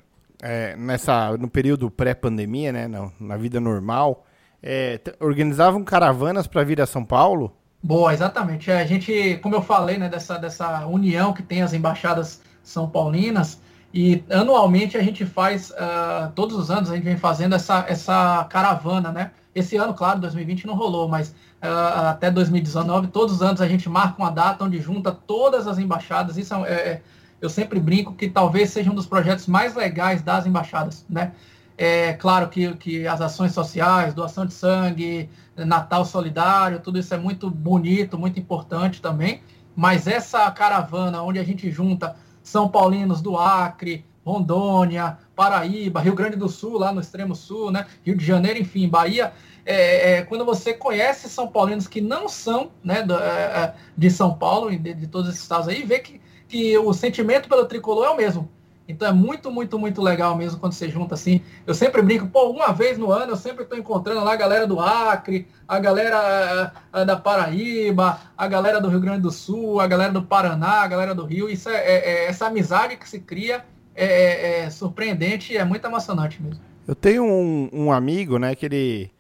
é, 0.42 0.76
nessa, 0.76 1.36
no 1.38 1.50
período 1.50 1.90
pré-pandemia, 1.90 2.72
né, 2.72 2.88
na, 2.88 3.12
na, 3.20 3.38
vida 3.38 3.60
normal, 3.60 4.26
é, 4.62 5.00
organizavam 5.20 5.84
caravanas 5.84 6.48
para 6.48 6.64
vir 6.64 6.82
a 6.82 6.86
São 6.86 7.04
Paulo? 7.04 7.57
Boa, 7.82 8.14
exatamente. 8.14 8.72
É, 8.72 8.82
a 8.82 8.86
gente, 8.86 9.38
como 9.42 9.56
eu 9.56 9.62
falei, 9.62 9.98
né, 9.98 10.10
dessa, 10.10 10.38
dessa 10.38 10.86
união 10.86 11.34
que 11.34 11.44
tem 11.44 11.62
as 11.62 11.74
embaixadas 11.74 12.42
são 12.64 12.90
paulinas, 12.90 13.62
e 13.94 14.24
anualmente 14.30 14.98
a 14.98 15.02
gente 15.02 15.26
faz, 15.26 15.72
uh, 15.72 16.32
todos 16.36 16.58
os 16.58 16.70
anos 16.70 16.92
a 16.92 16.96
gente 16.96 17.06
vem 17.06 17.18
fazendo 17.18 17.56
essa, 17.56 17.86
essa 17.88 18.46
caravana, 18.50 19.12
né? 19.12 19.32
Esse 19.56 19.76
ano, 19.78 19.94
claro, 19.94 20.20
2020 20.20 20.68
não 20.68 20.76
rolou, 20.76 21.08
mas 21.08 21.30
uh, 21.64 22.10
até 22.10 22.30
2019, 22.30 23.08
todos 23.08 23.36
os 23.36 23.42
anos 23.42 23.62
a 23.62 23.68
gente 23.68 23.90
marca 23.90 24.22
uma 24.22 24.30
data 24.30 24.64
onde 24.64 24.80
junta 24.80 25.12
todas 25.12 25.68
as 25.68 25.80
embaixadas. 25.80 26.38
Isso 26.38 26.54
é, 26.66 26.74
é, 26.74 27.02
eu 27.42 27.50
sempre 27.50 27.80
brinco 27.80 28.14
que 28.14 28.30
talvez 28.30 28.70
seja 28.70 28.92
um 28.92 28.96
dos 28.96 29.08
projetos 29.08 29.48
mais 29.48 29.74
legais 29.74 30.22
das 30.22 30.46
embaixadas, 30.46 31.06
né? 31.10 31.32
É 31.78 32.14
claro 32.14 32.50
que, 32.50 32.74
que 32.76 33.08
as 33.08 33.22
ações 33.22 33.54
sociais, 33.54 34.14
doação 34.14 34.46
de 34.46 34.54
sangue, 34.54 35.30
Natal 35.56 36.04
solidário, 36.06 36.80
tudo 36.80 36.98
isso 36.98 37.14
é 37.14 37.18
muito 37.18 37.50
bonito, 37.50 38.18
muito 38.18 38.40
importante 38.40 39.02
também. 39.02 39.42
Mas 39.76 40.08
essa 40.08 40.50
caravana 40.52 41.22
onde 41.22 41.38
a 41.38 41.44
gente 41.44 41.70
junta 41.70 42.16
São 42.42 42.68
Paulinos 42.68 43.22
do 43.22 43.38
Acre, 43.38 44.04
Rondônia, 44.26 45.18
Paraíba, 45.36 46.02
Rio 46.02 46.16
Grande 46.16 46.36
do 46.36 46.50
Sul, 46.50 46.78
lá 46.78 46.92
no 46.92 47.00
extremo 47.00 47.34
sul, 47.34 47.72
né? 47.72 47.86
Rio 48.04 48.18
de 48.18 48.26
Janeiro, 48.26 48.60
enfim, 48.60 48.90
Bahia, 48.90 49.32
é, 49.66 50.14
é, 50.14 50.22
quando 50.22 50.44
você 50.44 50.74
conhece 50.74 51.30
São 51.30 51.48
Paulinos 51.48 51.88
que 51.88 52.02
não 52.02 52.28
são 52.28 52.72
né, 52.84 53.04
do, 53.04 53.14
é, 53.14 53.18
é 53.18 53.74
de 53.96 54.10
São 54.10 54.34
Paulo, 54.34 54.70
de, 54.70 54.94
de, 54.94 55.08
todos 55.08 55.30
esses 55.30 55.42
estados 55.42 55.68
aí, 55.68 55.84
vê 55.84 56.00
que, 56.00 56.20
que 56.48 56.78
o 56.78 56.92
sentimento 56.94 57.48
pelo 57.48 57.66
tricolor 57.66 58.06
é 58.06 58.10
o 58.10 58.18
mesmo. 58.18 58.50
Então 58.88 59.08
é 59.08 59.12
muito, 59.12 59.52
muito, 59.52 59.78
muito 59.78 60.02
legal 60.02 60.36
mesmo 60.36 60.60
quando 60.60 60.74
você 60.74 60.90
junta 60.90 61.16
assim. 61.16 61.42
Eu 61.66 61.74
sempre 61.74 62.02
brinco, 62.02 62.28
pô, 62.28 62.50
uma 62.50 62.72
vez 62.72 62.98
no 62.98 63.12
ano 63.12 63.34
eu 63.34 63.36
sempre 63.36 63.64
estou 63.64 63.78
encontrando 63.78 64.24
lá 64.24 64.34
a 64.34 64.38
galera 64.38 64.66
do 64.66 64.80
Acre, 64.80 65.48
a 65.68 65.78
galera 65.80 66.74
a, 66.94 67.02
a 67.02 67.04
da 67.04 67.18
Paraíba, 67.18 68.20
a 68.38 68.48
galera 68.48 68.80
do 68.80 68.88
Rio 68.88 69.02
Grande 69.02 69.22
do 69.22 69.32
Sul, 69.32 69.82
a 69.82 69.88
galera 69.88 70.14
do 70.14 70.24
Paraná, 70.24 70.82
a 70.82 70.88
galera 70.88 71.14
do 71.14 71.26
Rio. 71.26 71.50
Isso 71.50 71.70
é, 71.70 71.76
é, 71.76 71.96
é 71.96 72.26
essa 72.28 72.48
amizade 72.48 72.96
que 72.96 73.08
se 73.08 73.20
cria 73.20 73.66
é, 73.94 74.64
é 74.64 74.70
surpreendente 74.70 75.54
e 75.54 75.58
é 75.58 75.66
muito 75.66 75.86
emocionante 75.86 76.42
mesmo. 76.42 76.62
Eu 76.88 76.96
tenho 76.96 77.26
um, 77.26 77.70
um 77.74 77.92
amigo, 77.92 78.40
né, 78.40 78.56
que 78.56 78.66
ele 78.66 79.12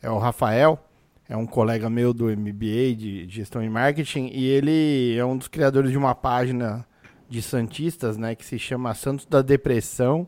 é 0.00 0.08
o 0.08 0.18
Rafael, 0.18 0.78
é 1.28 1.36
um 1.36 1.46
colega 1.46 1.90
meu 1.90 2.14
do 2.14 2.26
MBA 2.26 2.94
de 2.96 3.26
gestão 3.28 3.62
e 3.62 3.68
marketing 3.68 4.30
e 4.32 4.46
ele 4.46 5.16
é 5.18 5.24
um 5.24 5.36
dos 5.36 5.48
criadores 5.48 5.90
de 5.90 5.98
uma 5.98 6.14
página 6.14 6.86
de 7.28 7.42
santistas, 7.42 8.16
né, 8.16 8.34
que 8.34 8.44
se 8.44 8.58
chama 8.58 8.94
Santos 8.94 9.26
da 9.26 9.42
Depressão 9.42 10.26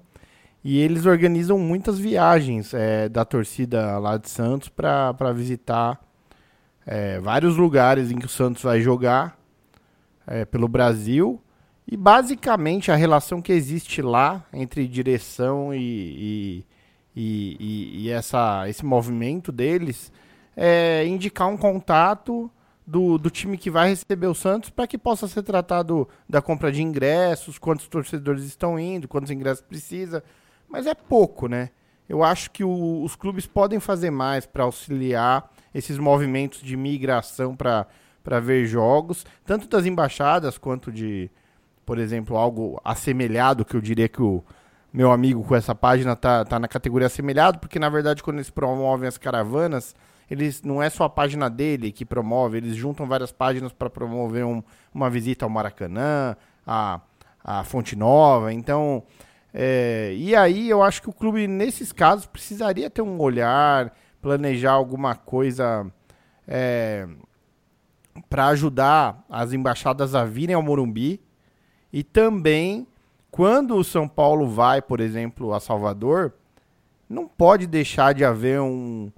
e 0.63 0.79
eles 0.79 1.07
organizam 1.07 1.59
muitas 1.59 1.99
viagens 1.99 2.75
é, 2.75 3.09
da 3.09 3.25
torcida 3.25 3.99
lá 3.99 4.17
de 4.19 4.29
Santos 4.29 4.69
para 4.69 5.33
visitar 5.33 5.99
é, 6.87 7.19
vários 7.19 7.57
lugares 7.57 8.11
em 8.11 8.19
que 8.19 8.27
o 8.27 8.29
Santos 8.29 8.63
vai 8.63 8.81
jogar 8.81 9.39
é, 10.27 10.45
pelo 10.45 10.69
Brasil. 10.69 11.41
E 11.87 11.97
basicamente 11.97 12.93
a 12.93 12.97
relação 12.97 13.41
que 13.41 13.53
existe 13.53 14.03
lá 14.03 14.45
entre 14.53 14.87
direção 14.87 15.75
e, 15.75 15.79
e 15.81 16.67
e, 17.15 18.05
e, 18.05 18.11
essa, 18.11 18.69
esse 18.69 18.85
movimento 18.85 19.51
deles 19.51 20.13
é 20.57 21.05
indicar 21.07 21.49
um 21.49 21.57
contato 21.57 22.51
do, 22.91 23.19
do 23.19 23.31
time 23.31 23.57
que 23.57 23.71
vai 23.71 23.91
receber 23.91 24.27
o 24.27 24.35
Santos 24.35 24.69
para 24.69 24.85
que 24.85 24.99
possa 24.99 25.29
ser 25.29 25.45
tratado 25.45 26.09
da 26.29 26.43
compra 26.43 26.73
de 26.73 26.83
ingressos, 26.83 27.57
quantos 27.57 27.87
torcedores 27.87 28.43
estão 28.43 28.77
indo, 28.79 29.07
quantos 29.07 29.31
ingressos 29.31 29.63
precisa. 29.63 30.25
Mas 30.69 30.89
é 30.89 30.95
pouco, 30.95 31.47
né? 31.47 31.71
Eu 32.09 32.25
acho 32.25 32.51
que 32.51 32.65
o, 32.65 33.03
os 33.05 33.15
clubes 33.15 33.47
podem 33.47 33.79
fazer 33.79 34.11
mais 34.11 34.45
para 34.45 34.65
auxiliar 34.65 35.49
esses 35.73 35.99
movimentos 35.99 36.61
de 36.61 36.77
migração 36.77 37.55
para 37.55 38.41
ver 38.41 38.67
jogos, 38.67 39.25
tanto 39.45 39.69
das 39.69 39.87
embaixadas 39.87 40.59
quanto 40.59 40.91
de, 40.91 41.31
por 41.87 41.97
exemplo, 41.97 42.37
algo 42.37 42.81
assemelhado 42.85 43.65
que 43.65 43.77
eu 43.77 43.81
diria 43.81 44.09
que 44.09 44.21
o, 44.21 44.43
meu 44.93 45.13
amigo 45.13 45.45
com 45.45 45.55
essa 45.55 45.77
página 45.77 46.17
tá, 46.17 46.45
tá 46.45 46.59
na 46.59 46.67
categoria 46.67 47.07
assemelhado, 47.07 47.61
porque 47.61 47.79
na 47.79 47.89
verdade 47.89 48.21
quando 48.21 48.39
eles 48.39 48.51
promovem 48.51 49.07
as 49.07 49.17
caravanas, 49.17 49.95
eles 50.31 50.63
não 50.63 50.83
é 50.83 50.89
só 50.89 51.05
a 51.05 51.11
página 51.11 51.51
dele 51.51 51.91
que 51.91 52.05
promove, 52.05 52.59
eles 52.59 52.77
juntam 52.77 53.07
várias 53.07 53.33
páginas 53.33 53.73
para 53.73 53.91
promover 53.91 54.45
um, 54.45 54.63
uma 54.95 55.11
visita 55.11 55.45
ao 55.45 55.51
Maracanã, 55.51 56.37
a, 56.67 57.01
a 57.43 57.65
Fonte 57.65 57.97
Nova, 57.97 58.53
então... 58.53 59.03
É, 59.53 60.15
e 60.17 60.37
aí 60.37 60.71
eu 60.71 60.81
acho 60.81 61.03
que 61.03 61.11
o 61.11 61.13
clube, 61.13 61.49
nesses 61.49 61.91
casos, 61.91 62.25
precisaria 62.25 62.89
ter 62.89 63.03
um 63.03 63.21
olhar, 63.21 63.93
planejar 64.23 64.71
alguma 64.71 65.17
coisa 65.17 65.91
é, 66.47 67.07
para 68.29 68.49
ajudar 68.49 69.25
as 69.29 69.53
embaixadas 69.53 70.15
a 70.15 70.25
virem 70.25 70.55
ao 70.55 70.63
Morumbi 70.63 71.21
e 71.93 72.03
também 72.03 72.87
quando 73.31 73.77
o 73.77 73.85
São 73.85 74.09
Paulo 74.09 74.49
vai, 74.49 74.83
por 74.83 75.01
exemplo, 75.01 75.55
a 75.55 75.61
Salvador, 75.61 76.35
não 77.09 77.27
pode 77.27 77.67
deixar 77.67 78.13
de 78.13 78.25
haver 78.25 78.61
um, 78.61 79.11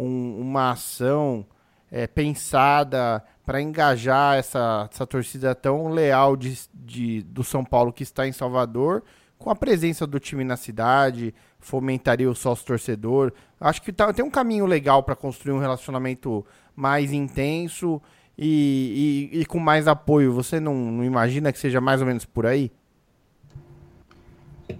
um, 0.00 0.40
uma 0.40 0.72
ação 0.72 1.46
é, 1.90 2.06
pensada 2.06 3.22
para 3.44 3.60
engajar 3.60 4.38
essa, 4.38 4.88
essa 4.90 5.06
torcida 5.06 5.54
tão 5.54 5.88
leal 5.88 6.36
de, 6.36 6.58
de, 6.72 7.22
do 7.22 7.42
São 7.42 7.64
Paulo 7.64 7.92
que 7.92 8.02
está 8.02 8.26
em 8.26 8.32
Salvador, 8.32 9.02
com 9.38 9.50
a 9.50 9.56
presença 9.56 10.06
do 10.06 10.20
time 10.20 10.44
na 10.44 10.56
cidade, 10.56 11.34
fomentaria 11.58 12.30
o 12.30 12.34
sócio 12.34 12.66
torcedor. 12.66 13.32
Acho 13.60 13.82
que 13.82 13.92
tá, 13.92 14.12
tem 14.12 14.24
um 14.24 14.30
caminho 14.30 14.66
legal 14.66 15.02
para 15.02 15.16
construir 15.16 15.52
um 15.52 15.58
relacionamento 15.58 16.44
mais 16.76 17.12
intenso 17.12 18.00
e, 18.36 19.30
e, 19.32 19.40
e, 19.40 19.46
com 19.46 19.58
mais 19.58 19.88
apoio. 19.88 20.32
Você 20.32 20.60
não, 20.60 20.74
não 20.74 21.04
imagina 21.04 21.52
que 21.52 21.58
seja 21.58 21.80
mais 21.80 22.00
ou 22.00 22.06
menos 22.06 22.24
por 22.24 22.46
aí? 22.46 22.70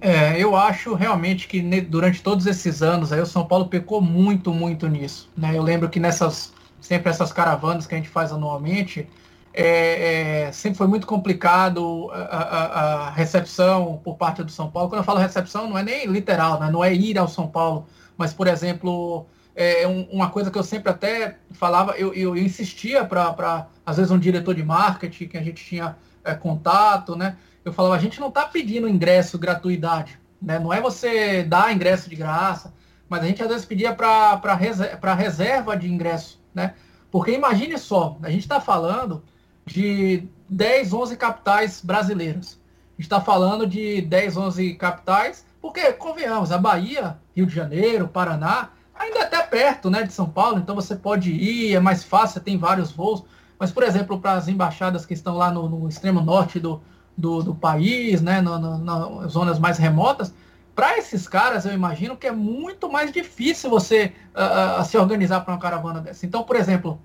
É, 0.00 0.38
eu 0.38 0.56
acho 0.56 0.94
realmente 0.94 1.48
que 1.48 1.60
durante 1.82 2.22
todos 2.22 2.46
esses 2.46 2.82
anos 2.82 3.12
aí 3.12 3.20
o 3.20 3.26
São 3.26 3.46
Paulo 3.46 3.66
pecou 3.66 4.00
muito, 4.00 4.52
muito 4.52 4.88
nisso. 4.88 5.28
Né? 5.36 5.56
Eu 5.56 5.62
lembro 5.62 5.88
que 5.88 6.00
nessas 6.00 6.52
sempre 6.80 7.10
essas 7.10 7.32
caravanas 7.32 7.86
que 7.86 7.94
a 7.94 7.98
gente 7.98 8.08
faz 8.08 8.32
anualmente, 8.32 9.06
é, 9.52 10.46
é, 10.46 10.52
sempre 10.52 10.78
foi 10.78 10.86
muito 10.86 11.06
complicado 11.06 12.10
a, 12.12 12.18
a, 12.18 13.06
a, 13.06 13.10
recepção 13.10 14.00
por 14.02 14.16
parte 14.16 14.42
do 14.42 14.50
São 14.50 14.70
Paulo. 14.70 14.88
Quando 14.88 15.00
eu 15.00 15.04
falo 15.04 15.18
recepção, 15.18 15.68
não 15.68 15.76
é 15.76 15.82
nem 15.82 16.06
literal, 16.06 16.58
né? 16.58 16.70
não 16.70 16.82
é 16.82 16.94
ir 16.94 17.18
ao 17.18 17.28
São 17.28 17.46
Paulo, 17.46 17.86
mas, 18.16 18.32
por 18.32 18.46
exemplo, 18.46 19.26
é 19.54 19.86
um, 19.86 20.02
uma 20.10 20.30
coisa 20.30 20.50
que 20.50 20.58
eu 20.58 20.62
sempre 20.62 20.90
até 20.90 21.36
falava, 21.52 21.92
eu, 21.92 22.14
eu, 22.14 22.36
insistia 22.36 23.04
para, 23.04 23.66
às 23.84 23.96
vezes, 23.96 24.10
um 24.10 24.18
diretor 24.18 24.54
de 24.54 24.62
marketing 24.62 25.26
que 25.26 25.36
a 25.36 25.42
gente 25.42 25.64
tinha 25.64 25.96
é, 26.24 26.34
contato, 26.34 27.16
né? 27.16 27.36
Eu 27.64 27.72
falava, 27.72 27.94
a 27.94 27.98
gente 27.98 28.20
não 28.20 28.28
está 28.28 28.46
pedindo 28.46 28.88
ingresso 28.88 29.38
gratuidade, 29.38 30.18
né? 30.40 30.58
Não 30.58 30.72
é 30.72 30.80
você 30.80 31.42
dar 31.42 31.74
ingresso 31.74 32.08
de 32.08 32.16
graça, 32.16 32.72
mas 33.08 33.22
a 33.22 33.26
gente 33.26 33.42
às 33.42 33.48
vezes 33.48 33.64
pedia 33.66 33.94
para 33.94 34.54
reserva, 34.54 35.14
reserva 35.14 35.76
de 35.76 35.90
ingresso, 35.90 36.40
né? 36.54 36.74
Porque 37.10 37.32
imagine 37.32 37.76
só, 37.76 38.16
a 38.22 38.30
gente 38.30 38.42
está 38.42 38.60
falando 38.60 39.22
de 39.66 40.28
10, 40.48 40.92
11 40.92 41.16
capitais 41.16 41.80
brasileiras. 41.82 42.58
A 42.98 43.02
gente 43.02 43.06
está 43.06 43.20
falando 43.20 43.66
de 43.66 44.02
10, 44.02 44.36
11 44.36 44.74
capitais, 44.74 45.44
porque, 45.60 45.92
convenhamos, 45.92 46.52
a 46.52 46.58
Bahia, 46.58 47.18
Rio 47.34 47.46
de 47.46 47.54
Janeiro, 47.54 48.08
Paraná, 48.08 48.70
ainda 48.94 49.18
é 49.18 49.22
até 49.22 49.42
perto 49.42 49.90
né, 49.90 50.02
de 50.02 50.12
São 50.12 50.28
Paulo, 50.28 50.58
então 50.58 50.74
você 50.74 50.94
pode 50.94 51.32
ir, 51.32 51.74
é 51.74 51.80
mais 51.80 52.04
fácil, 52.04 52.40
tem 52.40 52.58
vários 52.58 52.92
voos. 52.92 53.24
Mas, 53.58 53.70
por 53.70 53.82
exemplo, 53.82 54.20
para 54.20 54.32
as 54.32 54.48
embaixadas 54.48 55.04
que 55.04 55.14
estão 55.14 55.36
lá 55.36 55.50
no, 55.50 55.68
no 55.68 55.88
extremo 55.88 56.20
norte 56.20 56.58
do, 56.58 56.80
do, 57.16 57.42
do 57.42 57.54
país, 57.54 58.20
né, 58.22 58.40
no, 58.40 58.58
no, 58.58 58.78
nas 58.78 59.32
zonas 59.32 59.58
mais 59.58 59.78
remotas, 59.78 60.32
para 60.74 60.96
esses 60.96 61.28
caras, 61.28 61.66
eu 61.66 61.72
imagino 61.74 62.16
que 62.16 62.26
é 62.26 62.32
muito 62.32 62.90
mais 62.90 63.12
difícil 63.12 63.68
você 63.68 64.12
uh, 64.34 64.82
se 64.84 64.96
organizar 64.96 65.40
para 65.40 65.52
uma 65.52 65.60
caravana 65.60 66.00
dessa. 66.00 66.24
Então, 66.24 66.42
por 66.42 66.56
exemplo, 66.56 66.98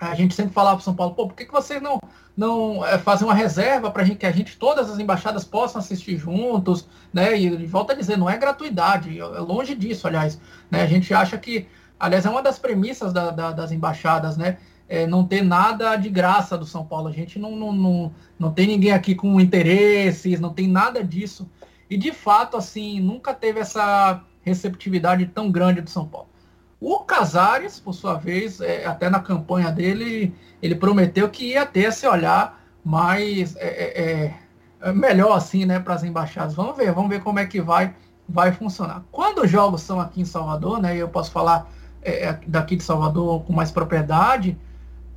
a 0.00 0.14
gente 0.14 0.34
sempre 0.34 0.52
falava 0.52 0.76
para 0.76 0.84
São 0.84 0.94
Paulo, 0.94 1.14
pô, 1.14 1.28
por 1.28 1.36
que, 1.36 1.44
que 1.44 1.52
vocês 1.52 1.80
não, 1.80 2.00
não 2.36 2.80
uh, 2.80 2.98
fazem 3.04 3.26
uma 3.26 3.34
reserva 3.34 3.90
para 3.90 4.04
que 4.04 4.26
a 4.26 4.32
gente, 4.32 4.56
todas 4.58 4.90
as 4.90 4.98
embaixadas 4.98 5.44
possam 5.44 5.80
assistir 5.80 6.16
juntos, 6.16 6.88
né? 7.12 7.38
E, 7.38 7.66
volta 7.66 7.92
a 7.92 7.96
dizer, 7.96 8.18
não 8.18 8.28
é 8.28 8.36
gratuidade, 8.36 9.20
é 9.20 9.24
longe 9.24 9.74
disso, 9.74 10.08
aliás. 10.08 10.40
Né? 10.70 10.82
A 10.82 10.86
gente 10.86 11.14
acha 11.14 11.38
que, 11.38 11.68
aliás, 12.00 12.26
é 12.26 12.30
uma 12.30 12.42
das 12.42 12.58
premissas 12.58 13.12
da, 13.12 13.30
da, 13.30 13.52
das 13.52 13.70
embaixadas, 13.70 14.36
né? 14.36 14.58
É, 14.94 15.06
não 15.06 15.24
ter 15.24 15.42
nada 15.42 15.96
de 15.96 16.08
graça 16.08 16.56
do 16.56 16.64
São 16.64 16.84
Paulo. 16.84 17.08
A 17.08 17.12
gente 17.12 17.38
não, 17.38 17.56
não, 17.56 17.72
não, 17.72 18.12
não 18.38 18.52
tem 18.52 18.66
ninguém 18.66 18.92
aqui 18.92 19.14
com 19.14 19.40
interesses, 19.40 20.40
não 20.40 20.52
tem 20.52 20.68
nada 20.68 21.02
disso. 21.02 21.48
E 21.90 21.96
de 21.96 22.12
fato, 22.12 22.56
assim, 22.56 23.00
nunca 23.00 23.34
teve 23.34 23.60
essa 23.60 24.22
receptividade 24.42 25.26
tão 25.26 25.50
grande 25.50 25.80
do 25.80 25.90
São 25.90 26.06
Paulo. 26.06 26.28
O 26.80 27.00
Casares, 27.00 27.80
por 27.80 27.94
sua 27.94 28.14
vez, 28.14 28.60
é, 28.60 28.84
até 28.84 29.08
na 29.08 29.20
campanha 29.20 29.70
dele, 29.70 30.34
ele 30.62 30.74
prometeu 30.74 31.28
que 31.28 31.52
ia 31.52 31.64
ter 31.64 31.88
esse 31.88 32.06
olhar 32.06 32.62
mais 32.84 33.56
é, 33.56 33.66
é, 33.66 34.34
é 34.82 34.92
melhor 34.92 35.32
assim, 35.32 35.64
né, 35.64 35.80
para 35.80 35.94
as 35.94 36.04
embaixadas. 36.04 36.54
Vamos 36.54 36.76
ver, 36.76 36.92
vamos 36.92 37.08
ver 37.08 37.22
como 37.22 37.38
é 37.38 37.46
que 37.46 37.60
vai 37.60 37.94
vai 38.28 38.52
funcionar. 38.52 39.04
Quando 39.12 39.42
os 39.42 39.50
jogos 39.50 39.82
são 39.82 40.00
aqui 40.00 40.20
em 40.20 40.24
Salvador, 40.24 40.80
né, 40.80 40.96
eu 40.96 41.08
posso 41.08 41.30
falar 41.30 41.70
é, 42.02 42.26
é, 42.26 42.40
daqui 42.46 42.76
de 42.76 42.82
Salvador 42.82 43.42
com 43.44 43.52
mais 43.52 43.70
propriedade, 43.70 44.58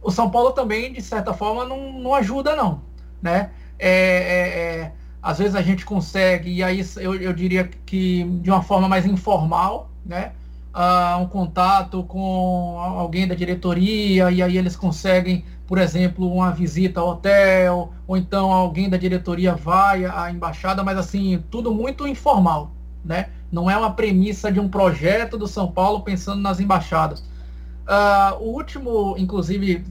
o 0.07 0.11
São 0.11 0.29
Paulo 0.29 0.51
também, 0.53 0.93
de 0.93 1.01
certa 1.01 1.33
forma, 1.33 1.65
não, 1.65 1.91
não 1.99 2.15
ajuda, 2.15 2.55
não. 2.55 2.81
Né? 3.21 3.49
É, 3.77 4.91
às 5.21 5.37
vezes 5.37 5.53
a 5.53 5.61
gente 5.61 5.83
consegue, 5.83 6.49
e 6.49 6.63
aí 6.63 6.81
eu, 6.95 7.13
eu 7.15 7.33
diria 7.33 7.69
que 7.85 8.23
de 8.41 8.49
uma 8.49 8.61
forma 8.61 8.87
mais 8.87 9.05
informal, 9.05 9.89
né? 10.05 10.31
Uh, 10.73 11.21
um 11.21 11.27
contato 11.27 12.03
com 12.03 12.77
alguém 12.79 13.27
da 13.27 13.35
diretoria, 13.35 14.31
e 14.31 14.41
aí 14.41 14.57
eles 14.57 14.77
conseguem, 14.77 15.43
por 15.65 15.77
exemplo, 15.77 16.31
uma 16.31 16.51
visita 16.51 17.01
ao 17.01 17.09
hotel, 17.09 17.91
ou 18.07 18.15
então 18.15 18.53
alguém 18.53 18.89
da 18.89 18.95
diretoria 18.95 19.55
vai 19.55 20.05
à 20.05 20.31
embaixada, 20.31 20.83
mas 20.85 20.97
assim, 20.97 21.43
tudo 21.51 21.73
muito 21.73 22.07
informal, 22.07 22.71
né? 23.03 23.27
Não 23.51 23.69
é 23.69 23.75
uma 23.75 23.91
premissa 23.91 24.49
de 24.49 24.59
um 24.59 24.69
projeto 24.69 25.37
do 25.37 25.47
São 25.47 25.69
Paulo 25.69 25.99
pensando 26.01 26.41
nas 26.41 26.61
embaixadas. 26.61 27.19
Uh, 27.19 28.41
o 28.41 28.53
último, 28.53 29.15
inclusive, 29.17 29.83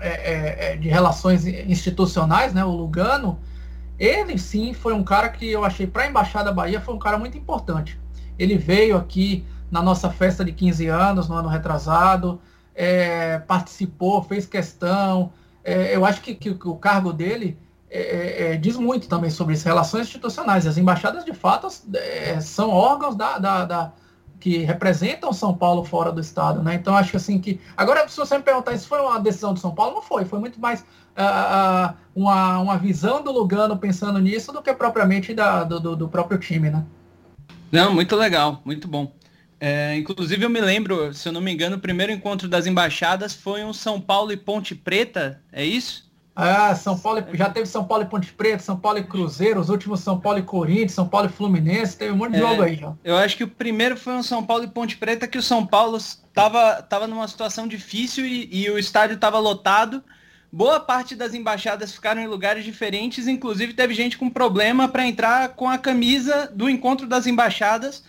é, 0.00 0.08
é, 0.08 0.72
é, 0.72 0.76
de 0.76 0.88
relações 0.88 1.46
institucionais, 1.46 2.52
né, 2.52 2.64
o 2.64 2.70
Lugano, 2.70 3.38
ele 3.98 4.36
sim 4.36 4.74
foi 4.74 4.92
um 4.92 5.02
cara 5.02 5.28
que 5.28 5.50
eu 5.50 5.64
achei 5.64 5.86
para 5.86 6.02
a 6.02 6.06
Embaixada 6.06 6.52
Bahia 6.52 6.80
foi 6.80 6.94
um 6.94 6.98
cara 6.98 7.18
muito 7.18 7.38
importante. 7.38 7.98
Ele 8.38 8.58
veio 8.58 8.96
aqui 8.96 9.44
na 9.70 9.82
nossa 9.82 10.10
festa 10.10 10.44
de 10.44 10.52
15 10.52 10.86
anos, 10.88 11.28
no 11.28 11.34
ano 11.34 11.48
retrasado, 11.48 12.40
é, 12.74 13.38
participou, 13.38 14.22
fez 14.22 14.44
questão. 14.44 15.32
É, 15.64 15.96
eu 15.96 16.04
acho 16.04 16.20
que, 16.20 16.34
que, 16.34 16.50
o 16.50 16.76
cargo 16.76 17.10
dele 17.12 17.58
é, 17.88 18.56
diz 18.56 18.76
muito 18.76 19.08
também 19.08 19.30
sobre 19.30 19.54
isso, 19.54 19.64
relações 19.64 20.06
institucionais. 20.06 20.66
As 20.66 20.76
embaixadas, 20.76 21.24
de 21.24 21.32
fato, 21.32 21.68
são 22.42 22.68
órgãos 22.68 23.16
da, 23.16 23.38
da, 23.38 23.64
da 23.64 23.92
que 24.40 24.58
representam 24.58 25.32
São 25.32 25.54
Paulo 25.54 25.84
fora 25.84 26.12
do 26.12 26.20
estado, 26.20 26.62
né? 26.62 26.74
Então 26.74 26.96
acho 26.96 27.16
assim 27.16 27.38
que 27.38 27.60
agora 27.76 28.08
se 28.08 28.16
você 28.16 28.36
me 28.36 28.44
perguntar 28.44 28.76
se 28.76 28.86
foi 28.86 29.00
uma 29.00 29.18
decisão 29.18 29.54
de 29.54 29.60
São 29.60 29.74
Paulo, 29.74 29.94
não 29.94 30.02
foi, 30.02 30.24
foi 30.24 30.38
muito 30.38 30.60
mais 30.60 30.80
uh, 30.80 31.94
uma, 32.14 32.58
uma 32.58 32.78
visão 32.78 33.22
do 33.22 33.32
Lugano 33.32 33.76
pensando 33.76 34.18
nisso 34.18 34.52
do 34.52 34.62
que 34.62 34.72
propriamente 34.74 35.34
da, 35.34 35.64
do, 35.64 35.96
do 35.96 36.08
próprio 36.08 36.38
time, 36.38 36.70
né? 36.70 36.84
Não, 37.72 37.92
muito 37.92 38.14
legal, 38.14 38.60
muito 38.64 38.86
bom. 38.86 39.12
É, 39.58 39.96
inclusive 39.96 40.44
eu 40.44 40.50
me 40.50 40.60
lembro, 40.60 41.14
se 41.14 41.28
eu 41.28 41.32
não 41.32 41.40
me 41.40 41.50
engano, 41.50 41.76
o 41.76 41.80
primeiro 41.80 42.12
encontro 42.12 42.46
das 42.46 42.66
embaixadas 42.66 43.34
foi 43.34 43.64
um 43.64 43.72
São 43.72 44.00
Paulo 44.00 44.30
e 44.30 44.36
Ponte 44.36 44.74
Preta, 44.74 45.42
é 45.50 45.64
isso? 45.64 46.05
Ah, 46.38 46.74
São 46.74 46.98
Paulo, 46.98 47.24
já 47.32 47.48
teve 47.48 47.64
São 47.64 47.86
Paulo 47.86 48.04
e 48.04 48.06
Ponte 48.06 48.30
Preta, 48.30 48.62
São 48.62 48.78
Paulo 48.78 48.98
e 48.98 49.04
Cruzeiro, 49.04 49.58
os 49.58 49.70
últimos 49.70 50.00
São 50.00 50.20
Paulo 50.20 50.38
e 50.38 50.42
Corinthians, 50.42 50.92
São 50.92 51.08
Paulo 51.08 51.28
e 51.28 51.32
Fluminense, 51.32 51.96
teve 51.96 52.12
um 52.12 52.16
monte 52.16 52.32
de 52.32 52.36
é, 52.36 52.40
jogo 52.40 52.62
aí 52.62 52.76
já. 52.76 52.92
Eu 53.02 53.16
acho 53.16 53.38
que 53.38 53.44
o 53.44 53.48
primeiro 53.48 53.96
foi 53.96 54.12
um 54.12 54.22
São 54.22 54.44
Paulo 54.44 54.64
e 54.64 54.68
Ponte 54.68 54.98
Preta 54.98 55.26
que 55.26 55.38
o 55.38 55.42
São 55.42 55.66
Paulo 55.66 55.96
estava 55.96 56.82
tava 56.82 57.06
numa 57.06 57.26
situação 57.26 57.66
difícil 57.66 58.26
e, 58.26 58.50
e 58.52 58.70
o 58.70 58.78
estádio 58.78 59.14
estava 59.14 59.38
lotado. 59.38 60.04
Boa 60.52 60.78
parte 60.78 61.16
das 61.16 61.32
embaixadas 61.32 61.92
ficaram 61.92 62.20
em 62.20 62.26
lugares 62.26 62.66
diferentes, 62.66 63.26
inclusive 63.26 63.72
teve 63.72 63.94
gente 63.94 64.18
com 64.18 64.28
problema 64.28 64.88
para 64.88 65.06
entrar 65.06 65.48
com 65.50 65.66
a 65.66 65.78
camisa 65.78 66.52
do 66.54 66.68
encontro 66.68 67.06
das 67.06 67.26
embaixadas, 67.26 68.04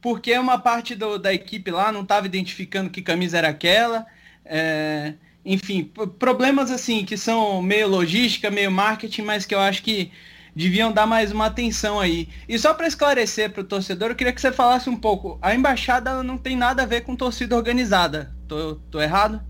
porque 0.00 0.38
uma 0.38 0.56
parte 0.56 0.94
do, 0.94 1.18
da 1.18 1.34
equipe 1.34 1.72
lá 1.72 1.90
não 1.90 2.02
estava 2.02 2.26
identificando 2.26 2.90
que 2.90 3.02
camisa 3.02 3.38
era 3.38 3.48
aquela. 3.48 4.06
É, 4.44 5.14
enfim, 5.44 5.90
problemas 6.18 6.70
assim 6.70 7.04
que 7.04 7.16
são 7.16 7.60
meio 7.60 7.88
logística, 7.88 8.50
meio 8.50 8.70
marketing, 8.70 9.22
mas 9.22 9.44
que 9.44 9.54
eu 9.54 9.60
acho 9.60 9.82
que 9.82 10.12
deviam 10.54 10.92
dar 10.92 11.06
mais 11.06 11.32
uma 11.32 11.46
atenção 11.46 11.98
aí. 11.98 12.28
E 12.48 12.58
só 12.58 12.74
para 12.74 12.86
esclarecer 12.86 13.50
para 13.50 13.62
o 13.62 13.64
torcedor, 13.64 14.10
eu 14.10 14.14
queria 14.14 14.32
que 14.32 14.40
você 14.40 14.52
falasse 14.52 14.88
um 14.88 14.96
pouco. 14.96 15.38
A 15.42 15.54
embaixada 15.54 16.22
não 16.22 16.38
tem 16.38 16.56
nada 16.56 16.82
a 16.82 16.86
ver 16.86 17.02
com 17.02 17.16
torcida 17.16 17.56
organizada. 17.56 18.32
Tô, 18.46 18.76
tô 18.90 19.00
errado? 19.00 19.40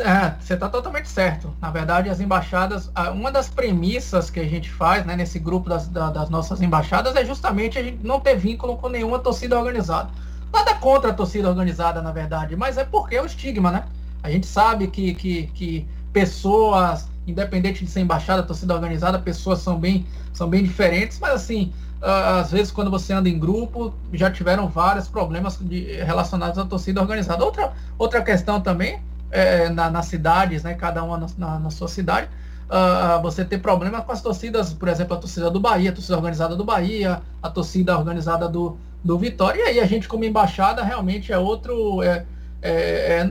É, 0.00 0.34
você 0.40 0.54
está 0.54 0.68
totalmente 0.68 1.08
certo. 1.08 1.54
Na 1.60 1.70
verdade, 1.70 2.08
as 2.08 2.18
embaixadas, 2.18 2.90
uma 3.12 3.30
das 3.30 3.48
premissas 3.48 4.30
que 4.30 4.40
a 4.40 4.44
gente 4.44 4.70
faz 4.70 5.04
né, 5.06 5.14
nesse 5.14 5.38
grupo 5.38 5.68
das, 5.68 5.86
das 5.88 6.28
nossas 6.28 6.60
embaixadas 6.60 7.14
é 7.14 7.24
justamente 7.24 7.78
a 7.78 7.82
gente 7.82 8.04
não 8.04 8.18
ter 8.18 8.36
vínculo 8.36 8.76
com 8.78 8.88
nenhuma 8.88 9.18
torcida 9.18 9.56
organizada. 9.56 10.10
Nada 10.52 10.74
contra 10.74 11.10
a 11.10 11.14
torcida 11.14 11.48
organizada, 11.48 12.00
na 12.00 12.10
verdade, 12.10 12.56
mas 12.56 12.78
é 12.78 12.84
porque 12.84 13.14
é 13.14 13.22
o 13.22 13.26
estigma, 13.26 13.70
né? 13.70 13.84
A 14.26 14.30
gente 14.30 14.46
sabe 14.46 14.88
que, 14.88 15.14
que, 15.14 15.46
que 15.54 15.86
pessoas, 16.12 17.08
independente 17.26 17.84
de 17.84 17.90
ser 17.90 18.00
embaixada, 18.00 18.42
torcida 18.42 18.74
organizada, 18.74 19.20
pessoas 19.20 19.60
são 19.60 19.78
bem, 19.78 20.04
são 20.32 20.48
bem 20.48 20.64
diferentes, 20.64 21.20
mas 21.20 21.30
assim, 21.30 21.72
às 22.02 22.50
vezes 22.50 22.72
quando 22.72 22.90
você 22.90 23.12
anda 23.12 23.28
em 23.28 23.38
grupo, 23.38 23.94
já 24.12 24.28
tiveram 24.28 24.68
vários 24.68 25.06
problemas 25.06 25.58
de, 25.60 25.92
relacionados 26.02 26.58
à 26.58 26.64
torcida 26.64 27.00
organizada. 27.00 27.44
Outra, 27.44 27.72
outra 27.96 28.20
questão 28.20 28.60
também, 28.60 28.98
é, 29.30 29.68
na, 29.68 29.88
nas 29.90 30.06
cidades, 30.06 30.64
né, 30.64 30.74
cada 30.74 31.04
uma 31.04 31.16
na, 31.16 31.26
na, 31.38 31.58
na 31.60 31.70
sua 31.70 31.86
cidade, 31.86 32.28
uh, 32.68 33.22
você 33.22 33.44
ter 33.44 33.58
problema 33.58 34.02
com 34.02 34.10
as 34.10 34.20
torcidas, 34.20 34.72
por 34.72 34.88
exemplo, 34.88 35.16
a 35.16 35.20
torcida 35.20 35.48
do 35.48 35.60
Bahia, 35.60 35.90
a 35.90 35.92
torcida 35.92 36.16
organizada 36.16 36.56
do 36.56 36.64
Bahia, 36.64 37.22
a 37.40 37.48
torcida 37.48 37.96
organizada 37.96 38.48
do, 38.48 38.76
do 39.04 39.16
Vitória, 39.16 39.60
e 39.60 39.68
aí 39.68 39.80
a 39.80 39.86
gente 39.86 40.08
como 40.08 40.24
embaixada 40.24 40.82
realmente 40.82 41.32
é 41.32 41.38
outro. 41.38 42.02
É, 42.02 42.24
é, 42.62 43.30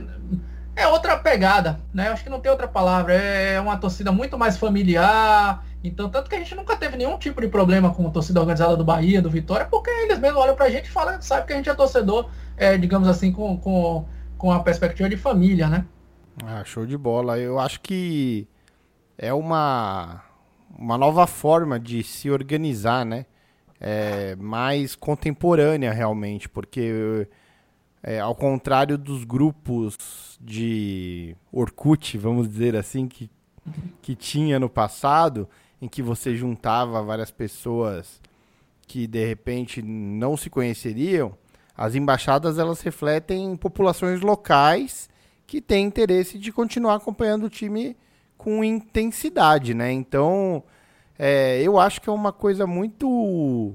é 0.76 0.82
é 0.82 0.88
outra 0.88 1.16
pegada, 1.16 1.80
né? 1.92 2.08
Acho 2.08 2.22
que 2.22 2.30
não 2.30 2.38
tem 2.38 2.50
outra 2.50 2.68
palavra. 2.68 3.14
É 3.14 3.58
uma 3.58 3.76
torcida 3.78 4.12
muito 4.12 4.38
mais 4.38 4.58
familiar. 4.58 5.64
Então, 5.82 6.08
tanto 6.10 6.28
que 6.28 6.36
a 6.36 6.38
gente 6.38 6.54
nunca 6.54 6.76
teve 6.76 6.96
nenhum 6.96 7.18
tipo 7.18 7.40
de 7.40 7.48
problema 7.48 7.92
com 7.92 8.06
a 8.06 8.10
torcida 8.10 8.40
organizada 8.40 8.76
do 8.76 8.84
Bahia, 8.84 9.22
do 9.22 9.30
Vitória, 9.30 9.66
porque 9.66 9.90
eles 9.90 10.18
mesmos 10.18 10.40
olham 10.40 10.54
pra 10.54 10.68
gente 10.68 10.86
e 10.86 10.90
falam, 10.90 11.20
sabe 11.22 11.46
que 11.46 11.52
a 11.52 11.56
gente 11.56 11.70
é 11.70 11.74
torcedor, 11.74 12.28
é, 12.56 12.76
digamos 12.76 13.08
assim, 13.08 13.32
com, 13.32 13.56
com, 13.58 14.06
com 14.36 14.52
a 14.52 14.60
perspectiva 14.60 15.08
de 15.08 15.16
família, 15.16 15.68
né? 15.68 15.86
Ah, 16.44 16.62
show 16.64 16.84
de 16.84 16.98
bola. 16.98 17.38
Eu 17.38 17.58
acho 17.58 17.80
que 17.80 18.46
é 19.16 19.32
uma, 19.32 20.22
uma 20.78 20.98
nova 20.98 21.26
forma 21.26 21.80
de 21.80 22.02
se 22.02 22.30
organizar, 22.30 23.04
né? 23.04 23.24
É, 23.80 24.36
mais 24.36 24.94
contemporânea 24.94 25.92
realmente, 25.92 26.48
porque 26.48 27.28
é, 28.06 28.20
ao 28.20 28.36
contrário 28.36 28.96
dos 28.96 29.24
grupos 29.24 30.38
de 30.40 31.36
Orkut, 31.50 32.16
vamos 32.16 32.48
dizer 32.48 32.76
assim, 32.76 33.08
que, 33.08 33.28
que 34.00 34.14
tinha 34.14 34.60
no 34.60 34.70
passado, 34.70 35.48
em 35.82 35.88
que 35.88 36.00
você 36.00 36.36
juntava 36.36 37.02
várias 37.02 37.32
pessoas 37.32 38.20
que 38.86 39.08
de 39.08 39.26
repente 39.26 39.82
não 39.82 40.36
se 40.36 40.48
conheceriam, 40.48 41.36
as 41.76 41.96
embaixadas 41.96 42.60
elas 42.60 42.80
refletem 42.80 43.56
populações 43.56 44.20
locais 44.20 45.10
que 45.44 45.60
têm 45.60 45.84
interesse 45.84 46.38
de 46.38 46.52
continuar 46.52 46.94
acompanhando 46.94 47.46
o 47.46 47.50
time 47.50 47.96
com 48.38 48.62
intensidade, 48.62 49.74
né? 49.74 49.90
Então, 49.90 50.62
é, 51.18 51.60
eu 51.60 51.76
acho 51.76 52.00
que 52.00 52.08
é 52.08 52.12
uma 52.12 52.32
coisa 52.32 52.68
muito 52.68 53.74